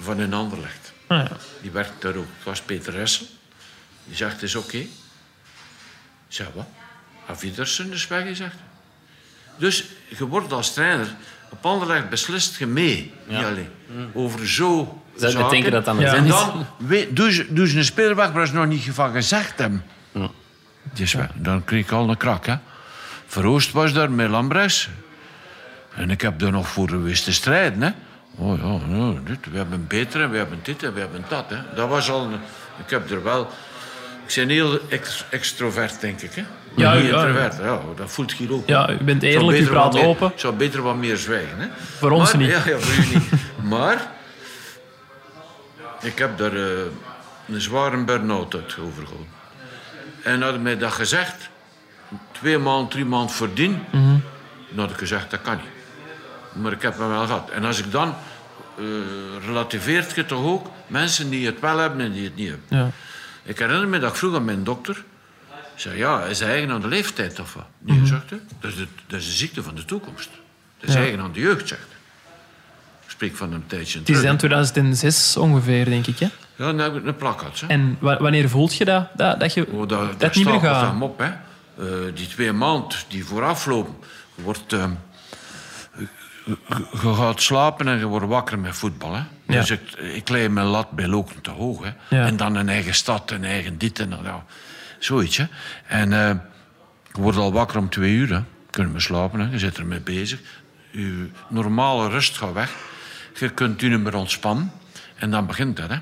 [0.00, 0.92] van een Anderlecht.
[1.06, 1.36] Ah, ja.
[1.60, 2.26] Die werkt daar ook.
[2.36, 3.26] Het was Peter Ressel.
[4.04, 4.76] Die zegt, het is oké.
[4.76, 4.88] Ik
[6.28, 6.66] zeg, wat?
[7.26, 8.56] Avidersen is weg, zegt.
[9.60, 11.06] Dus je wordt als trainer...
[11.52, 13.12] Op Anderlecht beslist je mee.
[13.26, 13.68] Niet alleen.
[14.12, 16.10] Over zo Zou je denken dat dat een Ja.
[16.10, 16.30] zin En is?
[16.30, 16.66] dan
[17.14, 19.84] doe, ze, doe ze een speler weg waar ze nog niet van gezegd hebben.
[20.94, 22.46] Dus we- dan kreeg ik al een krak.
[22.46, 22.54] Hè.
[23.26, 24.88] Veroost was daar met Lambres.
[25.94, 27.82] En ik heb daar nog voor geweest te strijden.
[27.82, 27.90] Hè.
[28.36, 31.44] Oh ja, ja dit, we hebben beter en we hebben dit en we hebben dat.
[31.50, 31.56] Hè.
[31.74, 32.40] Dat was al een,
[32.84, 33.50] ik heb er wel...
[34.30, 36.34] Ik ben heel ex- extrovert, denk ik.
[36.34, 36.42] Hè.
[36.76, 37.56] Ja, Niet ja, introvert.
[37.62, 38.68] Ja, dat voelt hier ook.
[38.68, 40.28] Ja, u bent eerlijk, u praat meer- open.
[40.32, 41.58] Ik zou beter wat meer zwijgen.
[41.58, 41.66] Hè.
[41.98, 42.50] Voor ons Maar- niet.
[42.56, 43.30] Ja, ja, voor u niet.
[43.62, 44.10] maar
[46.00, 46.62] ik heb daar eh,
[47.48, 49.28] een zware burn-out uit overgehouden.
[50.22, 51.48] En had mij dat gezegd,
[52.32, 54.16] twee maanden, drie maanden voordien, Mhm.
[54.70, 56.62] dan had ik gezegd, dat kan niet.
[56.62, 57.50] Maar ik heb hem wel gehad.
[57.50, 58.14] En als ik dan
[58.78, 58.84] eh,
[59.46, 62.78] relativeert je toch ook mensen die het wel hebben en die het niet hebben.
[62.78, 62.90] Ja.
[63.42, 65.04] Ik herinner me dat ik vroeg aan mijn dokter.
[65.74, 67.64] Ik zei, ja, is hij eigen aan de leeftijd of wat?
[67.78, 68.40] Nee, zegt hij.
[68.60, 70.28] Dat is, de, dat is de ziekte van de toekomst.
[70.80, 71.00] Dat is Ja.
[71.00, 71.98] eigen aan de jeugd, zegt hij.
[73.04, 76.18] Ik spreek van een tijdje Het is dan 2006 ongeveer, denk ik.
[76.18, 76.26] Hè?
[76.56, 77.60] Ja, dan heb ik een plak gehad.
[77.60, 77.66] Hè.
[77.66, 79.08] En wa- wanneer voelt je dat?
[79.16, 80.90] Dat, dat je Oh, dat, dat dat niet meer gaat?
[80.90, 81.26] hem op, hè.
[81.26, 83.94] Eh, die twee maanden die vooraf lopen,
[84.34, 84.72] wordt...
[84.72, 84.90] ehm,
[86.44, 86.56] je-
[87.14, 89.14] gaat slapen en je wordt wakker met voetbal.
[89.14, 89.22] Hè.
[89.46, 89.60] Ja.
[89.60, 91.84] Dus ik, ik leid mijn lat bij Lokeren te hoog.
[91.84, 92.16] Hè.
[92.16, 92.26] Ja.
[92.26, 94.20] En dan een eigen stad, een eigen dit en dat.
[94.22, 94.44] Ja.
[94.98, 95.36] Zoiets.
[95.36, 95.44] Hè.
[95.86, 96.28] En eh,
[97.12, 98.32] je wordt al wakker om twee uur.
[98.34, 98.40] Hè.
[98.70, 99.50] Kunnen we slapen, hè.
[99.50, 100.40] je zit ermee bezig.
[100.90, 102.74] Je normale rust gaat weg.
[103.38, 104.72] Je kunt je niet meer ontspannen.
[105.16, 105.90] En dan begint dat.
[105.90, 105.96] Hè.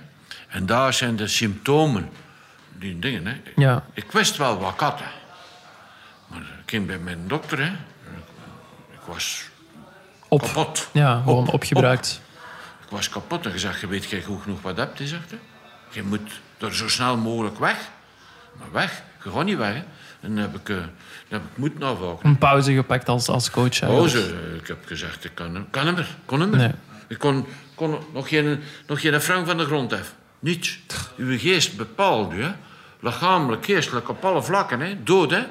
[0.49, 2.11] En daar zijn de symptomen.
[2.79, 3.27] Die dingen.
[3.27, 3.41] Hè.
[3.57, 3.85] Ja.
[3.95, 4.99] Ik wist wel wat ik had.
[4.99, 5.07] Hè.
[6.27, 7.59] Maar ik ging bij mijn dokter.
[7.59, 7.71] Hè.
[8.93, 9.48] Ik was
[10.29, 10.41] Op.
[10.41, 10.89] kapot.
[10.93, 12.21] Ja, gewoon Op, opgebruikt.
[12.85, 15.31] Ik was kapot en gezegd, je weet jij goed genoeg wat je hebt, hij zegt.
[15.31, 15.37] Hè.
[15.91, 17.91] Je moet er zo snel mogelijk weg.
[18.59, 19.75] Maar weg, je gaat niet weg.
[19.75, 19.83] Hè.
[20.21, 20.77] En dan heb ik, eh,
[21.29, 22.29] dan heb ik afwaken.
[22.29, 23.79] Een pauze gepakt als, als coach.
[23.79, 24.35] Pauze.
[24.61, 26.17] Ik heb gezegd, ik kan, kan hem er.
[26.25, 26.59] Kon hem er.
[26.59, 26.73] Nee.
[27.09, 30.15] Ik kon, kon nog, geen, nog geen frank van de grond heffen.
[30.39, 30.79] Niets.
[31.17, 32.43] Uw geest bepaalt u.
[32.43, 32.51] Hè.
[33.01, 34.81] Lichamelijk, geestelijk, op alle vlakken.
[34.81, 35.03] Hè.
[35.03, 35.43] Dood, hè.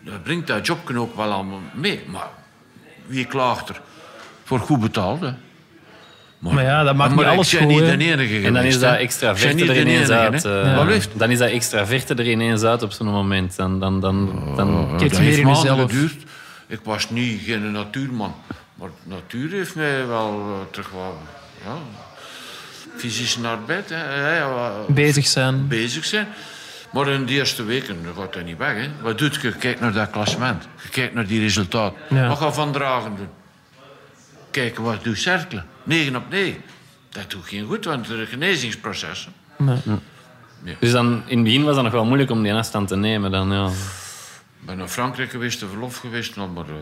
[0.00, 2.02] Dat brengt dat jobje ook wel allemaal mee.
[2.06, 2.28] Maar
[3.06, 3.80] wie klaagt er?
[4.44, 5.30] Voor goed betaald, hè.
[6.38, 8.46] Maar ja, dat maakt maar niet alles goed, niet de enige geweest.
[8.46, 10.44] En dan is dat extra niet er ineens enige, uit.
[10.44, 13.56] eh, dan is dat extra vechten er ineens uit op zo'n moment.
[13.56, 15.90] Dan, dan, dan, dan, dat heeft in maanden jezelf.
[15.90, 16.14] geduurd.
[16.66, 18.34] Ik was niet geen natuurman.
[18.74, 20.90] Maar de natuur heeft mij wel eh, terug.
[21.64, 21.76] Ja,
[22.96, 24.44] fysische arbeid, hè, hè,
[24.88, 25.68] Bezig zijn.
[25.68, 26.26] bezig zijn.
[26.94, 28.74] Maar in de eerste weken gaat dat niet weg.
[28.74, 28.90] Hè.
[29.02, 29.48] Wat doet je?
[29.48, 30.68] Je kijkt naar dat klassement.
[30.82, 31.98] Je kijkt naar die resultaten.
[32.10, 32.28] Ja.
[32.28, 33.28] Wat gaat Van Dragen doen?
[34.50, 35.66] Kijken wat doet Cerkelen.
[35.82, 36.62] 9 op 9.
[37.08, 39.28] Dat doet geen goed, want het genezingsproces.
[39.56, 40.78] Nee.
[40.78, 43.30] Dus dan, in het begin was het nog wel moeilijk om die afstand te nemen.
[43.30, 43.66] Dan, ja.
[44.60, 46.74] Ik ben naar Frankrijk geweest, de verlof geweest, nou, maar uh,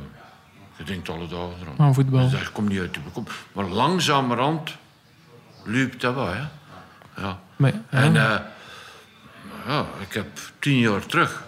[0.76, 1.86] je denkt alle dagen eraan.
[1.86, 2.22] Aan voetbal.
[2.22, 3.26] Dus daar komt niet uit de bekom.
[3.52, 4.76] Maar langzamerhand
[5.64, 6.42] liep dat wel, hè.
[7.16, 7.40] Ja.
[7.56, 7.80] Maar, ja.
[7.90, 8.36] En eh,
[9.66, 10.26] ja, ik heb
[10.58, 11.42] tien jaar terug,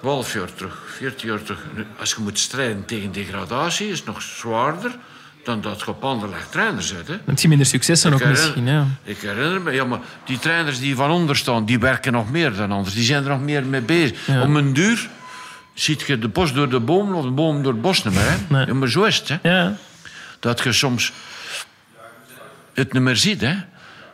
[0.00, 1.60] twaalf jaar terug, veertien jaar terug...
[1.74, 4.90] nu, Als je moet strijden tegen degradatie, is het nog zwaarder
[5.44, 7.16] dan dat je op anderleg trainer zit, hè.
[7.24, 8.66] Misschien minder successen ook herinner- misschien.
[8.66, 8.86] Ja.
[9.02, 12.54] Ik herinner me, ja, maar die trainers die van onder staan, die werken nog meer
[12.54, 12.94] dan anders.
[12.94, 14.26] Die zijn er nog meer mee bezig.
[14.26, 14.42] Ja.
[14.42, 15.08] Om een duur
[15.74, 18.22] ziet je de bos door de boom of de boom door het bos niet meer.
[18.30, 18.36] Hè?
[18.48, 18.66] Nee.
[18.66, 19.28] Ja, maar zo is het.
[19.28, 19.38] Hè?
[19.42, 19.76] Ja.
[20.40, 21.12] Dat je soms
[22.74, 23.40] het niet meer ziet.
[23.40, 23.54] Hè?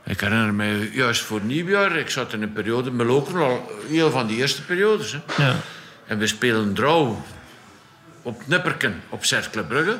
[0.09, 4.11] Ik herinner me juist voor nieuwjaar, ik zat in een periode, met Lokeren al heel
[4.11, 5.13] van die eerste periodes.
[5.13, 5.45] Hè?
[5.47, 5.55] Ja.
[6.07, 7.23] En we spelen Drouw
[8.23, 9.97] op Nipperken op Cercle Brugge.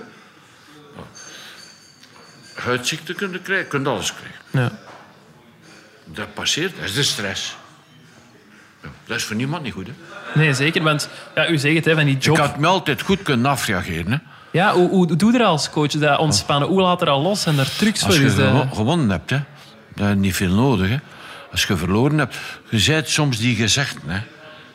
[2.55, 4.41] Huidziekte kunnen krijgen, je kunt alles krijgen.
[4.51, 4.79] Ja.
[6.05, 7.57] Dat passeert, dat is de stress.
[9.07, 9.87] Dat is voor niemand niet goed.
[9.87, 9.93] Hè?
[10.41, 10.83] Nee, zeker.
[10.83, 12.37] Want ja, u zegt het, hè, van die job.
[12.37, 14.13] Ik had me altijd goed kunnen afreageren.
[14.13, 14.19] Hè?
[14.51, 15.91] Ja, hoe, hoe doe je dat als coach?
[15.91, 16.69] Dat ontspannen.
[16.69, 17.47] Hoe laat er al los?
[17.47, 18.09] En er trucs voor?
[18.09, 19.39] Als je dat- gewo- gewonnen hebt, hè,
[19.99, 20.89] dat is niet veel nodig.
[20.89, 20.97] Hè?
[21.51, 22.37] Als je verloren hebt,
[22.71, 24.03] je zijt soms die gezegden.
[24.07, 24.21] Hè?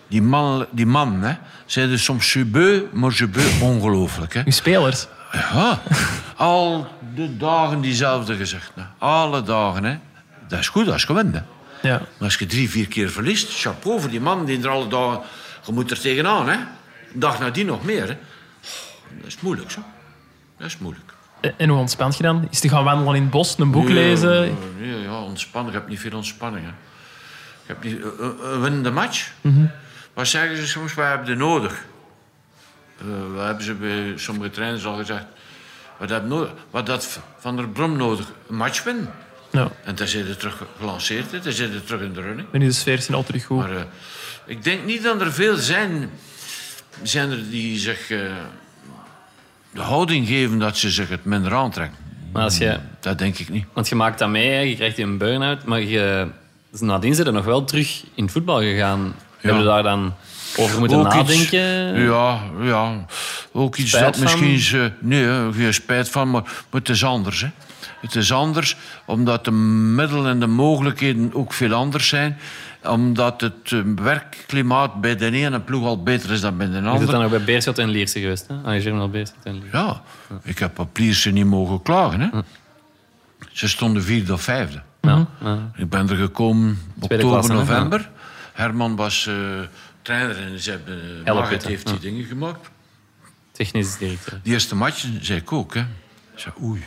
[0.08, 1.36] Die man, die man hè,
[1.66, 4.34] zeiden soms je beu, maar je beu ongelooflijk.
[4.34, 4.42] Hè?
[4.46, 5.08] Uw spelers.
[5.32, 5.82] Ja,
[6.36, 8.72] al de dagen diezelfde gezegd.
[8.76, 8.84] Hè?
[8.98, 9.84] Alle dagen.
[9.84, 9.98] Hè?
[10.48, 11.36] Dat is goed als je wint.
[11.36, 11.42] Hè?
[11.82, 11.98] Ja.
[11.98, 15.22] Maar als je drie, vier keer verliest, chapeau voor die man die er alle dagen...
[15.66, 16.54] Je moet er tegenaan, hè.
[17.14, 18.18] Een dag nadien nog meer, hè.
[19.18, 19.80] Dat is moeilijk, zo.
[20.58, 21.13] Dat is moeilijk.
[21.58, 22.48] En hoe ontspant je dan?
[22.50, 24.58] Is te gaan wandelen in het bos, een boek lezen?
[24.80, 25.74] Nee, ja, ontspannen.
[25.74, 26.72] Ik heb niet veel ontspanning, hè.
[26.72, 28.04] Ik heb niet...
[28.20, 29.32] Een een winnende match.
[30.14, 30.94] Wat zeggen ze soms?
[30.94, 31.86] Wat hebben ze nodig?
[32.98, 33.06] Eh,
[33.36, 35.26] wat hebben ze bij sommige trainers al gezegd?
[35.98, 36.52] Wat heb je nodig?
[36.70, 38.32] Wat dat Van der Brom nodig?
[38.50, 39.10] Een match winnen.
[39.52, 39.72] Ja.
[39.84, 41.52] En dan zijn ze terug gelanceerd, hè.
[41.52, 42.48] zijn ze terug in de running.
[42.52, 43.58] En nu de sfeer is al terug goed.
[43.58, 43.84] Maar eh,
[44.46, 46.10] ik denk niet dat er veel zijn,
[47.04, 48.20] zijn er die zich eh,
[49.74, 51.98] de houding geven dat ze zich het minder aantrekken.
[52.34, 53.66] Maar als je, Dat denk ik niet.
[53.74, 56.28] want je maakt dat mee, hè, je krijgt een burn-out, maar je,
[56.80, 59.16] nadien zijn er nog wel terug in het voetbal gegaan.
[59.38, 60.14] Hebben we daar dan
[60.58, 62.02] over moeten Ook iets- nadenken?
[62.02, 63.06] ja, ja.
[63.52, 64.24] Ook iets Spijt dat van?
[64.24, 64.54] misschien...
[64.54, 67.42] is, eh, nee, geen spijt van, maar, maar het is anders.
[67.42, 67.48] Hè.
[68.02, 68.76] Het is anders
[69.06, 72.38] omdat de middelen en de mogelijkheden ook veel anders zijn.
[72.84, 76.80] Omdat het eh, werkklimaat bij de ene ploeg al beter is dan bij de Je
[76.80, 77.12] zit andere.
[77.12, 78.72] dan nog bij Beerschot en Lierse geweest, hè?
[78.72, 79.78] Je Germinal Beerschot en Lierse.
[79.78, 80.02] Ja,
[80.44, 82.20] ik heb op Lierse niet mogen klagen.
[82.20, 82.30] Hè.
[83.52, 84.82] Ze stonden vierde of vijfde.
[85.02, 85.72] Ja, ja.
[85.76, 88.10] Ik ben er gekomen Tweede oktober, klasse, november.
[88.54, 89.36] Herman was eh,
[90.02, 92.70] trainer en ze hebben, uh, Help Maget het, heeft die dingen gemaakt.
[93.52, 94.40] Technisch directeur.
[94.44, 95.74] De eerste match zei ik ook.
[95.74, 95.80] Hè.
[96.34, 96.84] Ik zei, oei,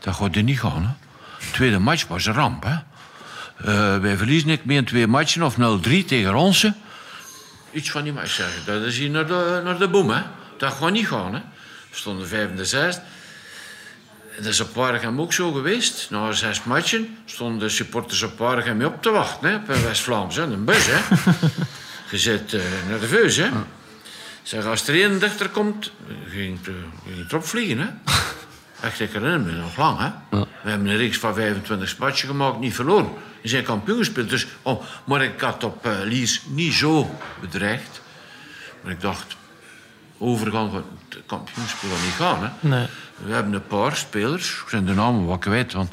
[0.00, 0.82] dat gaat er niet gaan.
[0.82, 0.90] Hè.
[1.52, 2.62] Tweede match was een ramp.
[2.62, 2.74] Hè.
[3.64, 6.74] Eh, wij verliezen ik meer in twee matchen of 0-3 tegen Ronse.
[7.72, 8.64] Iets van die match zeggen.
[8.64, 10.10] Dat is hier naar de, naar de boom.
[10.10, 10.22] Hè.
[10.58, 11.34] Dat gaat niet gaan.
[11.34, 11.40] Hè.
[11.90, 13.02] We stonden vijfde, zesde.
[14.36, 16.06] Dat is op Waregem ook zo geweest.
[16.10, 19.50] Na zes matchen stonden de supporters op Waregem mee op te wachten.
[19.50, 20.86] Hè, bij West-Vlaams, hè, een bus.
[20.86, 21.00] Hè.
[22.10, 23.48] Je zit eh, nerveus, hè.
[24.42, 25.92] Zeg, als er één dichter komt,
[26.28, 26.74] ging het,
[27.04, 28.12] ging het erop vliegen, hè.
[28.86, 30.38] Echt, ik herinner me nog lang, hè.
[30.62, 33.08] We hebben een reeks van 25 matchen gemaakt, niet verloren.
[33.42, 34.46] We zijn kampioen gespeeld, dus...
[34.62, 37.10] Oh, maar ik had op eh, Lies niet zo
[37.40, 38.00] bedreigd.
[38.82, 39.36] Maar ik dacht,
[40.18, 42.68] overgang van het kampioenspel niet gaan, hè.
[42.68, 42.86] Nee.
[43.16, 45.92] We hebben een paar spelers, ik zijn de namen wat kwijt, want...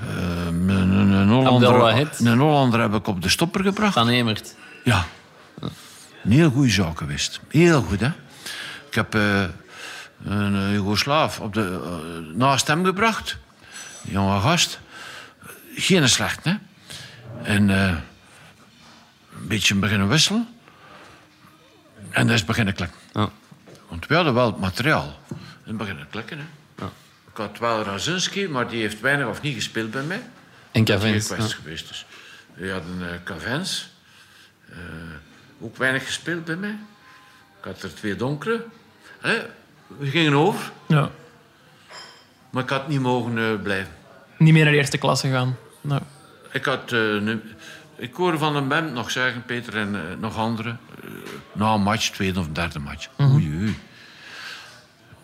[0.00, 3.94] eh, een, een, een, Hollander, een Hollander heb ik op de stopper gebracht.
[3.94, 4.54] Van Emert.
[4.84, 5.06] Ja.
[6.24, 7.40] Een heel goede zaak geweest.
[7.48, 8.10] Heel goed, hè.
[8.88, 9.42] Ik heb eh,
[10.24, 13.36] een Joegoslaaf op de, eh, naast hem gebracht.
[14.06, 14.78] Een jonge gast.
[15.74, 16.54] Geen slecht, hè.
[17.42, 17.88] En eh,
[19.38, 20.48] een beetje beginnen wisselen.
[22.10, 22.98] En dat is beginnen klikken.
[23.12, 23.30] Ja.
[23.88, 25.18] Want we hadden wel het materiaal.
[25.64, 26.44] En beginnen klikken, hè.
[27.30, 30.22] Ik had wel Razinski, maar die heeft weinig of niet gespeeld bij mij.
[30.72, 31.26] En Cavens.
[31.26, 31.88] kwestie geweest.
[31.88, 32.06] Dus.
[32.54, 33.88] We hadden uh, Cavens.
[34.70, 34.76] eh,
[35.60, 36.78] ook weinig gespeeld bij mij.
[37.58, 38.64] Ik had er twee donkere.
[39.20, 39.46] Hè,
[39.86, 41.10] we gingen over, Ja.
[42.56, 43.92] Maar ik had niet mogen eh, blijven.
[44.38, 45.56] Niet meer naar de eerste klasse gaan.
[45.80, 46.02] Nou.
[46.52, 46.92] Ik had...
[46.92, 47.42] eh, een-
[47.96, 50.78] ik hoorde van een band nog zeggen, Peter en eh, nog anderen...
[51.52, 53.08] na een match, tweede of derde match.
[53.20, 53.78] Oei, oei.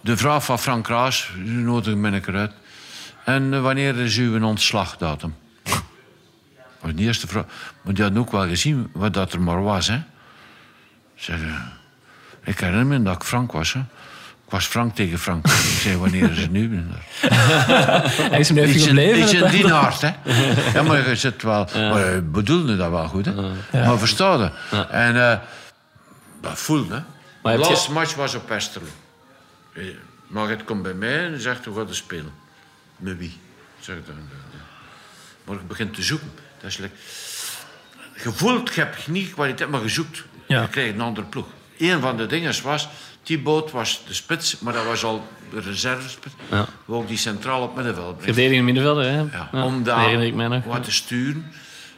[0.00, 2.52] De vraag van Frank Raas, u nodigde me een keer uit.
[3.24, 5.34] En wanneer is uw ontslagdatum?
[5.62, 5.82] Dat
[6.80, 7.44] was de eerste vraag.
[7.82, 9.86] Maar die hadden ook wel gezien wat dat er maar was.
[9.86, 10.02] Hè.
[11.14, 11.38] Zeg,
[12.44, 13.72] ik herinner me dat ik Frank was.
[13.72, 13.80] Hè.
[14.52, 15.46] Was Frank tegen Frank.
[15.46, 16.84] Ik zei, wanneer is het nu?
[17.20, 19.22] Hij is nu even gebleven.
[19.22, 20.10] iets in het- die hè.
[20.74, 21.68] Ja, maar je zit wel...
[21.74, 23.32] Maar je bedoelde dat wel goed, hè.
[23.72, 24.76] Maar versta je?
[24.90, 25.38] En eh,
[26.40, 27.00] dat voelde, hè.
[27.42, 28.86] Maar je- laatste match was op Westerlo.
[29.72, 29.82] Eh,
[30.26, 32.32] Margit komt bij mij en zegt, we gaan spelen.
[32.96, 33.38] Met wie?
[33.80, 34.14] Zeg dan.
[34.14, 34.58] eh,
[35.44, 36.30] Maar ik begin te zoeken.
[36.60, 36.94] Dat is like...
[38.22, 40.24] Je voelt, je hebt niet kwaliteit, maar je zoekt.
[40.46, 40.60] Ja.
[40.62, 41.46] Je krijgt een andere ploeg.
[41.78, 42.88] Een van de dingen was,
[43.22, 46.34] Thibaut was de spits, maar dat was al de reservespits.
[46.50, 46.66] Ja.
[46.84, 48.34] We ook die centraal op middenveld brengen.
[48.34, 49.18] Verdediging middenvelder, hè?
[49.18, 50.64] Ja, Ja, om daar ik nog.
[50.64, 51.52] wat te sturen.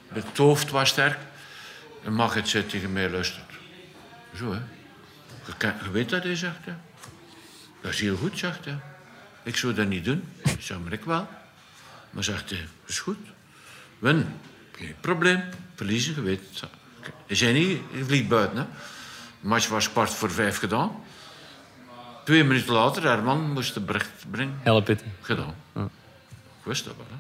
[0.09, 1.19] Het hoofd was sterk.
[2.05, 3.51] En mag het zei tegen mij luistert.
[4.37, 4.59] Zo, hè.
[5.47, 6.59] Je, kan- je weet dat, hij zegt.
[6.65, 6.73] Hè.
[7.83, 8.79] Dat is heel goed, zegt hij.
[9.43, 10.25] Ik zou dat niet doen.
[10.45, 11.29] Ik zeg, maar ik wel.
[12.11, 13.17] Maar zegt hij, is goed.
[13.99, 14.27] Win,
[14.73, 15.43] geen probleem.
[15.75, 16.71] Verliezen, je weet het.
[17.27, 18.57] Hij zei niet, je vliegt buiten.
[18.57, 18.65] Hè.
[19.41, 20.91] De match was kwart voor vijf gedaan.
[22.25, 24.55] Twee minuten later, Herman moest de bericht brengen.
[24.63, 25.05] Help het.
[25.21, 25.55] Gedaan.
[25.75, 25.83] Ik
[26.63, 27.17] wist dat wel, hè.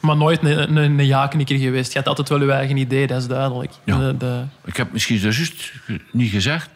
[0.00, 1.92] Maar nooit een, een, een ja-knikker geweest.
[1.92, 3.72] Je had altijd wel je eigen idee, dat is duidelijk.
[3.84, 3.98] Ja.
[3.98, 5.72] De, de, Ik heb misschien juist
[6.10, 6.70] niet gezegd.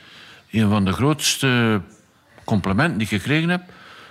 [0.50, 1.80] Een van de grootste
[2.44, 3.62] complimenten die ik gekregen heb.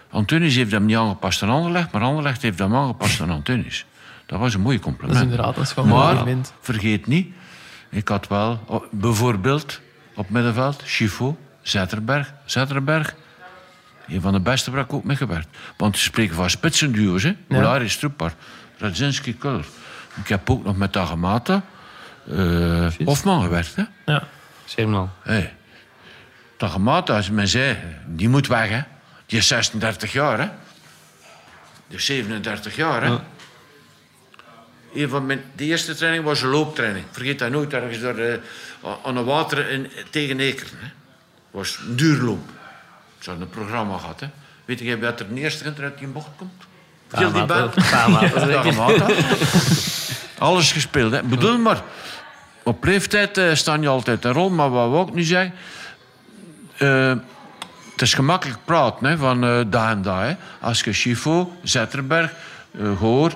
[0.10, 3.86] Antonis heeft hem niet aangepast aan Anderlecht, maar Anderlecht heeft hem aangepast aan Antonis.
[4.26, 5.22] Dat was een mooi dat is compliment.
[5.22, 6.54] inderdaad dat is gewoon een maar compliment.
[6.62, 7.34] vergeet niet,
[7.90, 9.80] ik had wel oh, bijvoorbeeld
[10.16, 12.34] op middenveld Chifo, Zetterberg.
[12.46, 13.16] Zetterberg,
[14.12, 15.48] een van de beste waar ik ook mee gewerkt.
[15.78, 17.34] Want we spreken van spitsenduo's, hè?
[17.48, 18.34] Polaris Stroepar,
[18.78, 19.66] Radzinski Kuller.
[20.22, 21.64] Ik heb ook nog met Tagemata,
[22.30, 23.84] eh Hofman gewerkt, hè?
[24.06, 24.28] Ja.
[24.66, 25.10] Schermnal.
[25.22, 25.54] Hey.
[26.58, 28.82] Tagemata, als men zei, die moet weg, hè.
[29.26, 30.48] Die is 36 jaar, hè.
[31.88, 33.18] Die is 37 jaar, hè.
[34.94, 37.06] Een van mijn, de eerste training was een looptraining.
[37.12, 38.40] Vergeet dat nooit, ergens door de,
[39.06, 40.78] aan een water in, tegen Ekeren.
[40.80, 40.88] hè.
[41.52, 42.50] was een duurloop.
[43.22, 44.28] Ze hadden een programma gehad, hè.
[44.66, 46.64] Weet je wat er eerste uit die bocht komt?
[47.12, 47.46] Heel die.
[48.50, 49.08] Tagemata.
[50.38, 51.18] Alles gespeeld, hè.
[51.20, 51.82] Ik bedoel maar,
[52.64, 55.54] op leeftijd eh, staan je altijd een rol, maar wat we ook nu zeggen...
[56.78, 57.14] eh,
[57.92, 60.26] het is gemakkelijk praten hè, van eh daar en daar.
[60.28, 60.36] Hè.
[60.60, 62.32] Als je Chifo, Zetterberg,
[62.98, 63.32] Goor,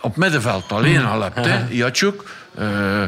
[0.00, 1.44] op middenveld alleen al hebt.
[1.46, 1.66] Hè.
[1.68, 2.24] Jatjoek,
[2.54, 3.02] eh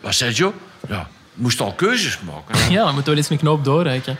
[0.00, 0.54] Basseggio,
[0.88, 2.58] ja, moest al keuzes maken.
[2.58, 2.68] Hè.
[2.72, 4.16] Ja, dan moeten we eens een knoop doorreiken.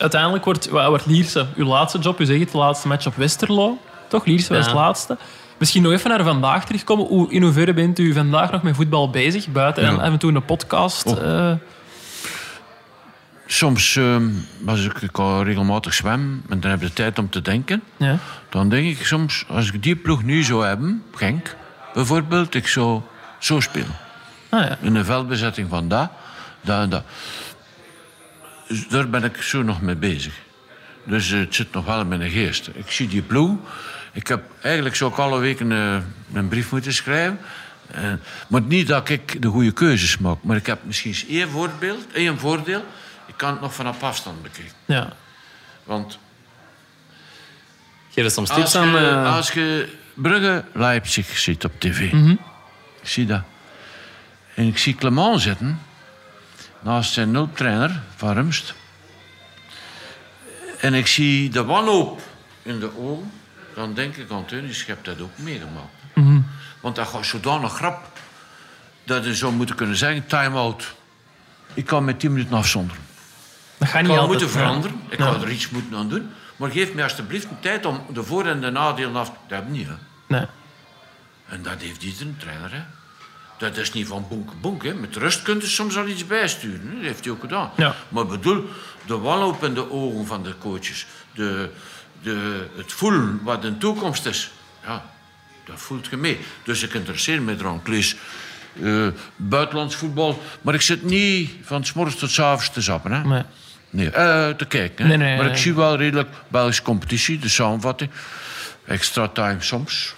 [0.00, 2.20] Uiteindelijk wordt, wat wordt Lierse uw laatste job.
[2.20, 3.78] U zegt het, de laatste match op Westerlo.
[4.08, 4.24] Toch?
[4.24, 4.70] Lierse was Ja.
[4.70, 5.16] het laatste.
[5.58, 7.06] Misschien nog even naar vandaag terugkomen.
[7.06, 9.48] Hoe, in hoeverre bent u vandaag nog met voetbal bezig?
[9.48, 11.06] Buiten en af en toe een podcast.
[11.06, 11.48] Oh.
[11.50, 11.56] eh,
[13.46, 14.28] Soms ehm,
[14.66, 17.82] als ik, ik al regelmatig zwem en dan heb je tijd om te denken.
[17.96, 18.18] ja.
[18.48, 21.56] Dan denk ik soms, als ik die ploeg nu zou hebben, Genk
[21.94, 23.00] bijvoorbeeld, ik zou
[23.38, 23.96] zo spelen.
[24.48, 24.76] Ah, ja.
[24.80, 26.08] In een veldbezetting van dat,
[26.60, 27.02] dat en dat.
[28.70, 30.34] Dus daar ben ik zo nog mee bezig.
[31.04, 32.70] Dus eh, het zit nog wel in mijn geest.
[32.72, 33.56] Ik zie die ploeg.
[34.12, 35.96] Ik heb, eigenlijk zou ik alle weken eh,
[36.32, 37.38] een brief moeten schrijven.
[37.90, 38.12] Eh,
[38.48, 40.42] maar niet dat ik de goede keuzes maak.
[40.42, 42.84] Maar ik heb misschien eens één voorbeeld, één voordeel.
[43.26, 44.74] Ik kan het nog vanaf afstand bekijken.
[44.84, 45.12] ja.
[45.84, 46.18] Want
[48.10, 48.88] Geef er soms als tips aan.
[48.90, 52.38] je, eh, als je Brugge Leipzig ziet op tv, ik
[53.02, 53.42] zie dat.
[54.54, 55.80] En ik zie Clement zitten,
[56.82, 58.74] naast zijn hulptrainer van Rumst.
[60.80, 62.20] En ik zie de wanhoop
[62.62, 63.30] in de ogen,
[63.74, 65.88] dan denk ik, Antonis, je hebt dat ook meegemaakt.
[66.80, 68.18] Want dat gaat zodanig grap,
[69.04, 70.94] dat je zou moeten kunnen zeggen, time-out.
[71.74, 73.02] Ik kan met 10 minuten afzonderen.
[73.78, 74.28] Dat Ik niet ga altijd.
[74.28, 75.00] moeten veranderen.
[75.08, 75.32] Ik Ja.
[75.32, 76.30] ga er iets moeten aan doen.
[76.56, 79.34] Maar geef me alsjeblieft een tijd om de voor- en de nadelen af te...
[79.48, 79.94] Dat heb ik niet, hè.
[80.26, 80.46] Nee.
[81.48, 82.82] En dat heeft iedere trainer, hè.
[83.60, 84.94] Dat is niet van bonk bonk, hè.
[84.94, 86.88] Met rust kunt je soms al iets bijsturen.
[86.88, 86.94] Hè.
[86.94, 87.70] Dat heeft hij ook gedaan.
[87.76, 87.94] Ja.
[88.08, 88.68] Maar ik bedoel,
[89.06, 91.06] de wanhoop in de ogen van de coaches.
[91.34, 91.70] De,
[92.22, 94.50] de, het voelen wat de toekomst is.
[94.84, 95.04] Ja,
[95.64, 96.38] dat voelt je mee.
[96.64, 97.76] Dus ik interesseer me eraan.
[97.76, 98.16] Ik lees
[98.82, 99.06] eh,
[99.36, 100.42] buitenlands voetbal.
[100.62, 103.24] Maar ik zit niet van 's morgens tot 's avonds te zappen, hè.
[103.24, 103.42] Nee.
[103.90, 105.06] Nee, eh, te kijken.
[105.06, 105.16] Hè.
[105.16, 108.10] Nee, nee, maar ik zie wel redelijk Belgische competitie, de samenvatting.
[108.86, 110.14] Extra time soms.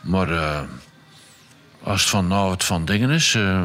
[0.00, 0.60] Maar eh,
[1.86, 3.34] als het van nou het van dingen is...
[3.34, 3.62] eh,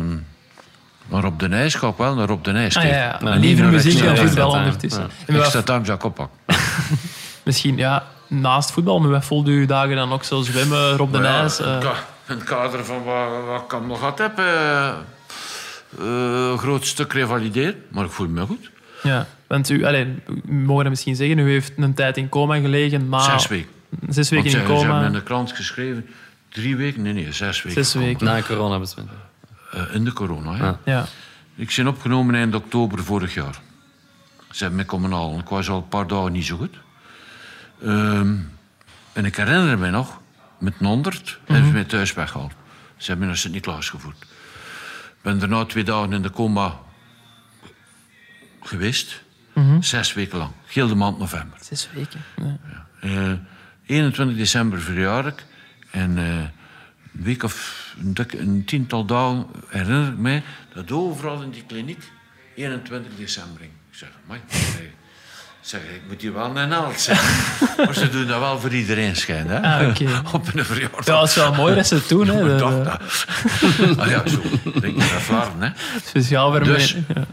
[1.08, 3.18] maar op de ijs ga ik wel naar op de ijs Ah, ja, ja.
[3.22, 5.10] Nou, Liever muziek dan voetbal ondertussen.
[5.28, 5.36] Ja.
[5.40, 6.38] Extra time zou ik oppakken.
[7.44, 11.18] misschien, ja, naast voetbal, maar wat voelde u dagen dan ook zo zwemmen, op de
[11.20, 11.60] Maar ja, ijs?
[11.60, 11.84] in eh, het
[12.28, 14.38] in het kader van wat, wat ik allemaal gehad heb...
[14.40, 14.96] eh, eh,
[16.52, 17.76] een groot stuk revalideren.
[17.92, 18.70] Maar ik voel me goed.
[19.04, 19.28] ja.
[19.48, 23.10] Want u, alleen, we mogen dat misschien zeggen, u heeft een tijd in coma gelegen.
[23.10, 23.70] Na, Zes weken.
[24.10, 25.06] Zes weken ze, in ze hebben coma.
[25.06, 26.06] in de krant geschreven...
[26.52, 27.02] Drie weken?
[27.02, 27.86] Nee, nee, zes weken.
[27.86, 28.26] Zes weken.
[28.26, 29.06] Na corona besmet.
[29.72, 30.66] Eh, in de corona, hè.
[30.66, 30.80] Ja.
[30.86, 31.06] Ja.
[31.56, 33.60] Ik ben opgenomen eind oktober vorig jaar.
[34.52, 35.40] Ze hebben me komen halen.
[35.40, 36.76] Ik was al een paar dagen niet zo goed.
[37.84, 38.36] Ehm,
[39.14, 40.20] en ik herinner me nog,
[40.60, 42.52] met een 100 hebben ze mij thuis weggehaald.
[42.98, 44.18] Ze hebben me naar Sint-Niklaas gevoerd.
[44.22, 46.80] Ik ben daarna twee dagen in de coma
[48.62, 49.22] geweest.
[49.80, 50.52] Zes weken lang.
[50.66, 51.58] Heel de maand november.
[51.62, 52.22] Zes weken.
[52.38, 52.58] Ja.
[53.02, 53.32] Eh,
[53.86, 55.46] 21 december verjaar ik.
[55.92, 56.50] En eh, een
[57.24, 60.44] week of een, dik- een tiental dagen herinner ik mij
[60.74, 62.12] dat overal in die kliniek
[62.56, 63.72] 21 december ging.
[63.92, 64.92] Ik zeg, maar ik
[65.62, 67.18] zeg, ik moet hier wel een naald zijn.
[67.86, 69.62] maar ze doen dat wel voor iedereen schijn, hè?
[69.62, 70.34] Ah.
[70.34, 71.06] Op een verjaardag.
[71.06, 72.28] Ja, het is wel mooi dat ze het doen.
[72.28, 72.58] Hè.
[72.58, 73.98] Dacht de- dat.
[73.98, 74.42] ah ja, zo.
[74.80, 75.70] Denk dat hè?
[76.06, 77.04] speciaal voor Dus- mij.
[77.16, 77.26] Ja.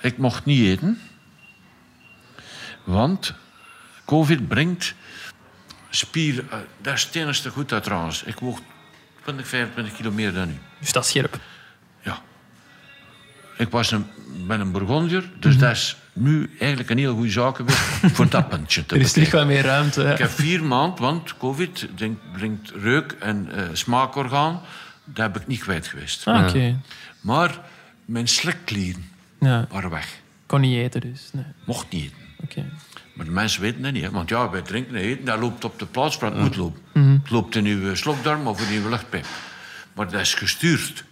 [0.00, 1.00] Ik mocht niet eten.
[2.84, 3.34] Want
[4.04, 4.94] COVID brengt
[5.94, 6.44] spier...
[6.50, 8.22] eh, Dat is enige goed uit trouwens.
[8.22, 8.60] Ik woog
[9.22, 10.58] 20, 25 kilo meer dan nu.
[10.78, 11.38] Dus dat is scherp.
[12.02, 12.18] Ja.
[13.58, 14.06] Ik was een,
[14.46, 15.62] ben een Bourgondier, dus Mhm.
[15.62, 19.12] dat is nu eigenlijk een heel goede zaak geweest voor dat puntje te Er is
[19.12, 19.38] bekijken.
[19.38, 20.00] wat meer ruimte.
[20.00, 20.12] hè.
[20.12, 24.60] Ik heb vier maanden, want COVID brengt, brengt reuk en eh, smaakorgaan.
[25.04, 26.26] Dat heb ik niet kwijt geweest.
[26.26, 26.80] Ah, Oké.
[27.20, 27.58] Maar
[28.04, 29.10] mijn slikklieren
[29.40, 30.20] Ja, waren weg.
[30.46, 31.28] kon niet eten dus.
[31.32, 31.44] Nee.
[31.64, 32.16] Mocht niet eten.
[32.42, 32.64] Oké.
[33.14, 34.02] Maar de mensen weten dat niet.
[34.02, 34.10] Hè?
[34.10, 36.80] Want ja, wij drinken en eten, dat loopt op de plaats waar het moet lopen.
[36.92, 37.12] Mhm.
[37.22, 39.26] Het loopt in uw slokdarm of in uw luchtpijp.
[39.94, 41.04] Maar dat is gestuurd.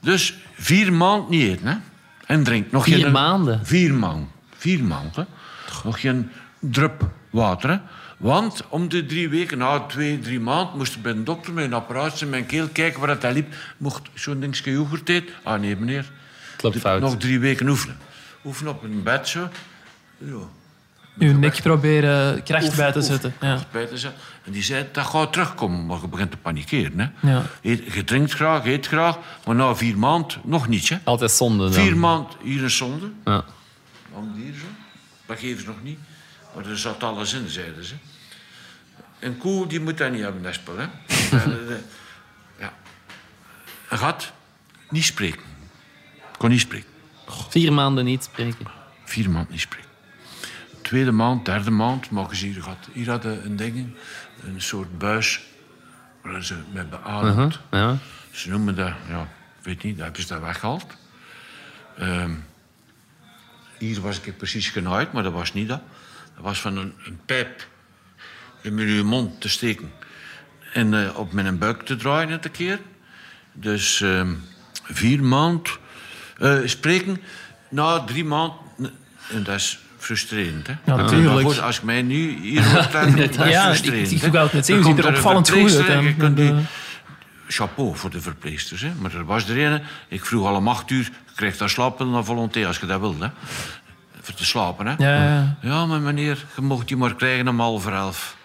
[0.00, 1.66] Dus vier maanden niet eten.
[1.66, 1.76] Hè?
[2.26, 3.12] En drink nog Vier geen...
[3.12, 3.66] maanden?
[3.66, 4.28] Vier maanden.
[4.56, 5.26] Vier maanden.
[5.84, 7.70] Nog geen drup water.
[7.70, 7.78] Hè?
[8.16, 11.64] Want om de drie weken, na twee, drie maanden, moest ik bij de dokter met
[11.64, 13.54] een apparaat in mijn keel kijken waar dat liep.
[13.76, 15.34] Mocht zo'n dingetje yoghurt eten?
[15.42, 16.10] Ah nee, meneer.
[16.52, 17.00] Het loopt fout.
[17.00, 17.96] Nog drie weken oefenen.
[18.44, 19.48] Oefenen op een bed zo.
[20.18, 20.48] Ja.
[21.18, 23.34] Uw nek proberen kracht Oef, bij te oef, zetten.
[23.40, 23.48] Ja.
[23.54, 24.20] kracht bij te zetten.
[24.44, 25.86] En die zei, dat gaat terugkomen.
[25.86, 26.98] Maar je begint te panikeren.
[26.98, 27.30] Hè.
[27.32, 27.42] Ja.
[27.62, 29.18] Eet- je drinkt graag, eet graag.
[29.46, 30.88] Maar na vier maanden nog niets.
[30.88, 30.98] Hè.
[31.04, 31.72] Altijd zonde dan.
[31.72, 33.10] Vier maanden hier een zonde.
[33.24, 33.44] Ja.
[34.12, 34.66] Om hier zo.
[35.26, 35.98] Dat geven ze nog niet.
[36.54, 37.94] Maar er zat alles in, zeiden ze.
[39.18, 40.74] Een koe die moet dat niet hebben, dat spel.
[40.78, 40.86] Hè.
[42.58, 42.72] Ja.
[43.88, 44.32] Een gat,
[44.90, 45.42] niet spreken.
[46.38, 46.88] Kon niet spreken.
[47.48, 48.66] Vier maanden niet spreken.
[49.04, 49.88] Vier maanden niet spreken.
[50.90, 52.88] Tweede maand, derde maand, mogen ze hier gehad.
[52.92, 53.94] Hier hadden een ding,
[54.44, 55.40] een soort buis
[56.22, 57.60] waar ze met beademd.
[57.70, 57.96] Ja.
[58.30, 60.86] Ze noemen dat, ja, ik weet niet, dat hebben ze dat weggehaald.
[61.98, 62.30] Ehm,
[63.78, 65.80] hier was ik precies genaaid, maar dat was niet dat.
[66.34, 67.66] Dat was van een, een pijp
[68.60, 69.92] in mijn mond te steken
[70.72, 72.84] en eh, op mijn buik te draaien en te keren.
[73.52, 74.34] Dus ehm,
[74.82, 75.72] vier maanden
[76.38, 77.22] eh, spreken,
[77.68, 78.92] na drie maanden,
[79.30, 80.66] en dat is frustrerend.
[80.66, 80.72] Hè?
[80.84, 81.58] Ja, natuurlijk.
[81.60, 84.22] Als ik mij nu hier hoort, dan dat is Ja, ik- frustrerend.
[84.22, 86.56] ik wou het net Dan u ziet er opvallend goed uit, en je die- eh,
[87.48, 88.80] chapeau voor de verpleegsters.
[88.80, 88.90] Hè.
[89.00, 92.12] Maar er was er een, ik vroeg al om acht uur, je krijgt daar slaappillen
[92.12, 93.16] naar volonté als je dat wil.
[93.20, 93.28] Hè.
[94.20, 94.86] Voor te slapen.
[94.86, 94.94] Hè.
[94.98, 98.36] Ja, ja, maar meneer, je mocht die maar krijgen om half elf.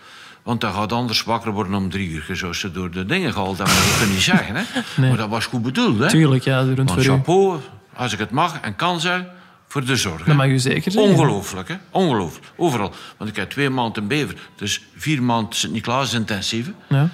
[0.44, 2.26] Want dan gaat anders wakker worden om drie uur.
[2.28, 4.56] Je zou ze door de dingen gehaald hebben, dat kun je niet zeggen.
[4.56, 4.64] Hè.
[5.08, 6.00] Maar dat was goed bedoeld.
[6.00, 6.10] Hè.
[6.10, 7.60] Tuurlijk, ja, Want chapeau,
[7.96, 9.28] als ik het mag en kan zeggen,
[9.76, 10.24] voor de zorg.
[10.24, 11.00] Dat mag u zeker.
[11.00, 11.76] Ongelooflijk, hè?
[11.90, 12.48] Ongelooflijk.
[12.56, 12.94] Overal.
[13.18, 16.74] Want ik heb twee maanden Bever, dus vier maanden Sint-Niklaas intensieve.
[16.90, 17.10] Ja.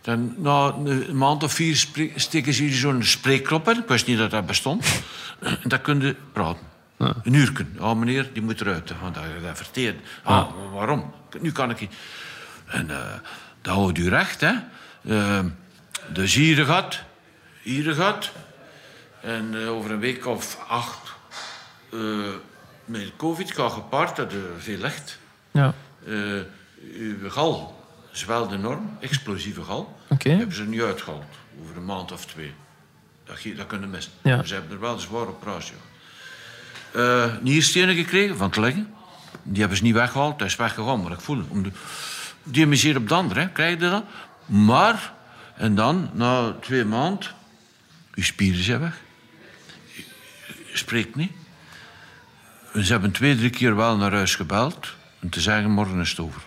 [0.00, 3.78] Dan, na een maand of vier steken ze hier zo'n spreekklop in.
[3.78, 5.02] Ik wist niet dat dat bestond.
[5.40, 6.62] En dan kun je praten.
[6.98, 7.66] Een uur.
[7.78, 8.92] Ja, meneer, die moet eruit.
[9.00, 9.96] Want dat, dat verteert.
[10.22, 11.12] Ah, waarom?
[11.40, 11.94] Nu kan ik niet.
[12.66, 12.96] En eh
[13.62, 14.52] dat houdt u recht, hè.
[15.08, 15.44] Eh,
[16.12, 17.02] dus hier gaat,
[17.62, 18.30] hier gaat.
[19.20, 21.05] En eh, over een week of acht...
[21.90, 21.98] eh,
[22.84, 25.18] met covid gaat gepaard dat er veel licht.
[25.50, 25.74] Ja.
[26.06, 26.12] Eh,
[26.98, 29.98] uw gal zwelt enorm, explosieve gal.
[30.18, 31.24] Hebben ze nu uitgehaald,
[31.62, 32.52] over een maand of twee.
[33.24, 34.12] Dat, dat kunnen missen.
[34.22, 34.44] Ja.
[34.44, 35.74] Ze hebben er wel een zware operatie.
[36.92, 38.94] Eh nierstenen gekregen van het liggen.
[39.42, 41.46] Die hebben ze niet weggehaald, dat is weggegaan, maar ik voel het.
[41.48, 41.70] Om de,
[42.42, 43.48] die hebben ze hier op de andere, hè.
[43.48, 44.04] krijg je dat?
[44.46, 45.12] Maar,
[45.56, 47.26] en dan, na twee maanden,
[48.14, 49.00] uw spieren zijn weg.
[50.70, 51.32] Je spreekt niet.
[52.82, 56.20] Ze hebben twee, drie keer wel naar huis gebeld om te zeggen, morgen is het
[56.20, 56.40] over.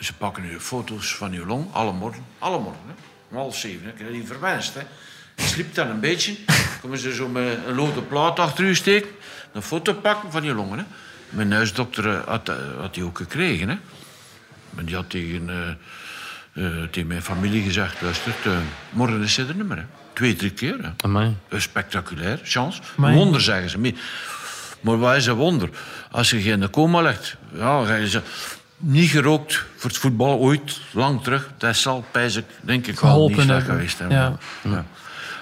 [0.00, 2.24] Ze pakken nu foto's van uw long, alle morgen.
[2.38, 2.92] Alle morgen, hè.
[3.30, 3.92] Om half zeven, hè.
[3.92, 4.80] Ik heb die verwenst, hè.
[5.36, 6.36] Je sliept dan een beetje.
[6.80, 9.10] komen ze zo met een lode plaat achter u steken.
[9.52, 10.84] Een foto pakken van je longen, hè.
[11.28, 13.76] Mijn huisdokter eh, had, eh, had die ook gekregen, hè.
[14.70, 15.78] Maar die had tegen,
[16.52, 18.34] eh, tegen mijn familie gezegd, luister,
[18.90, 19.84] morgen is ze er niet meer, hè.
[20.12, 20.90] Twee, drie keer, hè.
[20.96, 21.36] Amai.
[21.50, 22.80] Spectaculair, chance.
[22.96, 23.14] Amai.
[23.14, 23.94] Wonder, zeggen ze.
[24.86, 25.70] Maar wat is een wonder?
[26.10, 28.22] Als je de coma ligt, ja, ga je ze
[28.76, 31.50] niet gerookt voor het voetbal ooit, lang terug.
[31.58, 34.16] Dat zal, pijs ik, denk ik, wel niet slecht geweest hebben.
[34.18, 34.36] Ja.
[34.62, 34.84] Ja.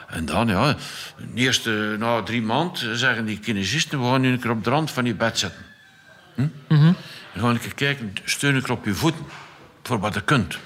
[0.08, 0.74] En dan, ja,
[1.16, 4.70] de eerste, na drie maanden zeggen die kinesisten, we gaan nu een keer op de
[4.70, 5.64] rand van je bed zitten.
[6.34, 6.46] Hm?
[6.68, 6.94] Dan
[7.34, 9.24] gaan we een keer kijken, steun ik op je voeten,
[9.82, 10.58] voor wat je kunt.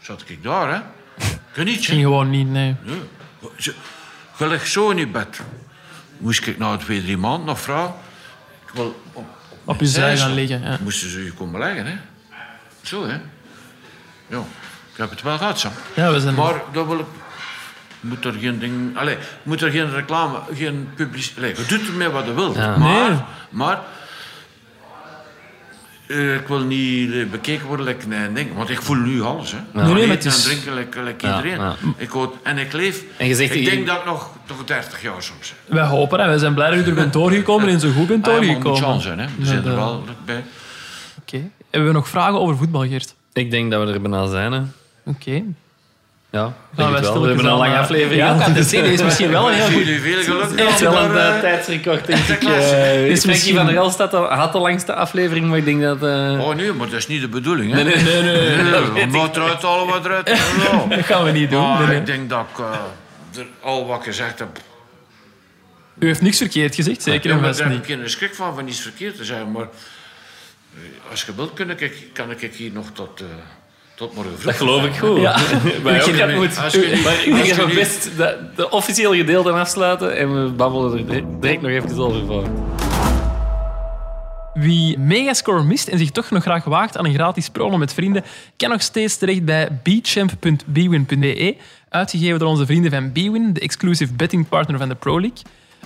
[0.00, 0.80] Zat ik daar, hè?
[1.52, 1.84] Kun niet?
[1.84, 2.76] Ging gewoon niet, nee.
[3.56, 3.72] Zo-
[4.38, 5.40] Je ligt zo in je bed.
[6.18, 7.94] Moest ik na twee, drie maanden nog vragen...
[8.66, 9.26] Ik wil op,
[9.64, 10.62] Op je zij gaan liggen.
[10.62, 10.78] Ja.
[10.82, 11.96] Moesten ze je komen leggen, hè?
[12.82, 13.16] Zo, hè?
[14.26, 14.38] Ja,
[14.92, 15.72] ik heb het wel gehad, Sam.
[15.94, 16.34] Ja, we zijn...
[16.34, 17.06] Maar dat wil ik...
[18.00, 18.96] Moet er geen ding...
[18.96, 21.56] Allee, moet er geen reclame, geen publiciteit...
[21.56, 22.56] Je doet ermee wat je wilt.
[22.56, 22.76] Ja.
[22.76, 23.10] Maar...
[23.10, 23.18] Nee.
[23.50, 23.80] maar
[26.08, 28.54] eh, ik wil niet eh, bekeken worden like een ding.
[28.54, 29.58] Want ik voel nu alles, hè.
[29.72, 31.60] Nee, nee, maar Eten het is- en drinken like, like Ja, iedereen.
[31.60, 31.74] ja.
[31.96, 33.02] Ik hoor, en ik leef...
[33.16, 35.54] En je zegt ik die- denk dat ik nog, nog 30 jaar soms.
[35.66, 38.26] Wij hopen en wij zijn blij dat u er bent doorgekomen en zo goed bent
[38.28, 38.70] Ah, ja, doorgekomen.
[38.70, 39.26] moet chance zijn, hè.
[39.38, 40.44] We zijn Ja, er wel bij.
[41.20, 41.50] Oké.
[41.70, 43.14] Hebben we nog vragen over voetbal, Geert?
[43.32, 44.52] Ik denk dat we er bijna zijn.
[44.52, 44.60] Hè.
[45.04, 45.42] Oké.
[46.30, 46.88] Ja, wel.
[46.96, 48.54] stilletjes We hebben een aan, lange eh, aflevering Ja, gehad.
[48.54, 49.74] dat is, is misschien wel een heel goed...
[49.86, 50.60] Jullie veel geluk.
[50.60, 52.42] Het is wel een eh, eh, tijdsrecord, denk ik.
[52.42, 55.82] Is Frankie misschien- van der Elst had de, had de langste aflevering, maar ik denk
[55.82, 56.02] dat...
[56.02, 57.82] eh, Oh nee, maar dat is niet de bedoeling, hè.
[57.84, 58.56] nee, nee, nee.
[58.56, 59.06] nee.
[59.06, 60.88] Nee, Wat eruit halen, wat eruit halen.
[60.88, 61.60] Dat gaan we niet doen.
[61.68, 61.96] Maar Nee, nee.
[61.98, 64.48] ik denk dat ik eh, er al wat gezegd heb.
[65.98, 68.68] U heeft niks verkeerd gezegd, zeker en maar vast daar heb ik schrik van, van
[68.68, 69.52] iets verkeerd te zeggen.
[69.52, 69.66] Maar
[71.10, 73.26] als je wilt, kan ik, kan ik hier nog tot, eh,
[73.98, 74.44] tot morgen vroeg.
[74.44, 75.20] Dat geloof ik goed.
[75.20, 75.36] Ja.
[75.82, 76.58] Wij ook, je dat niet- moet.
[76.62, 80.44] als je niet- Maar ik denk dat we best de, de officiële gedeelte afsluiten en
[80.44, 82.44] we babbelen er direct- direct nog even over voor.
[84.54, 88.24] Wie Megascore mist en zich toch nog graag waagt aan een gratis promo met vrienden,
[88.56, 91.56] kan nog steeds terecht bij bchamp.bwin.be,
[91.88, 95.38] uitgegeven door onze vrienden van Bwin, de exclusive betting partner van de Pro League.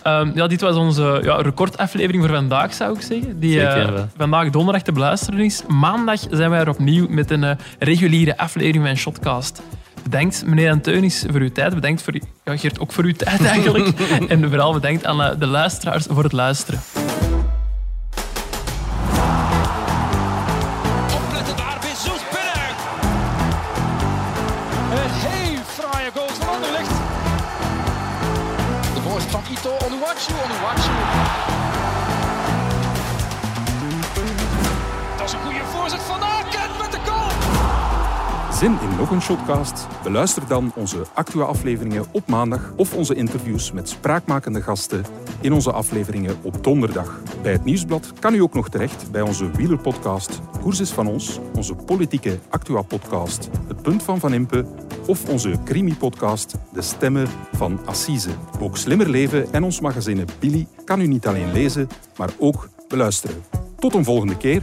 [0.02, 3.40] Ehm, ja, dit was onze ja, recordaflevering voor vandaag, zou ik zeggen.
[3.40, 5.62] Die eh, Zeker vandaag donderdag te beluisteren is.
[5.68, 9.62] Maandag zijn wij er opnieuw met een eh, reguliere aflevering van Shotcast.
[10.02, 11.74] Bedankt, meneer Anteunis, voor uw tijd.
[11.74, 12.14] Bedankt voor,
[12.44, 13.88] ja, Geert, ook voor uw tijd eigenlijk.
[14.28, 16.80] en vooral bedankt aan eh, de luisteraars voor het luisteren.
[38.62, 39.86] Zin in nog een shotcast?
[40.02, 45.04] Beluister dan onze Actua-afleveringen op maandag of onze interviews met spraakmakende gasten
[45.40, 47.20] in onze afleveringen op donderdag.
[47.42, 51.38] Bij het Nieuwsblad kan u ook nog terecht bij onze wielerpodcast Koers is van ons,
[51.54, 54.66] onze politieke Actua-podcast Het Punt van Van Impe
[55.06, 58.30] of onze crimi-podcast De Stemmen van Assise.
[58.60, 63.42] Ook Slimmer Leven en ons magazine Billy kan u niet alleen lezen, maar ook beluisteren.
[63.78, 64.62] Tot een volgende keer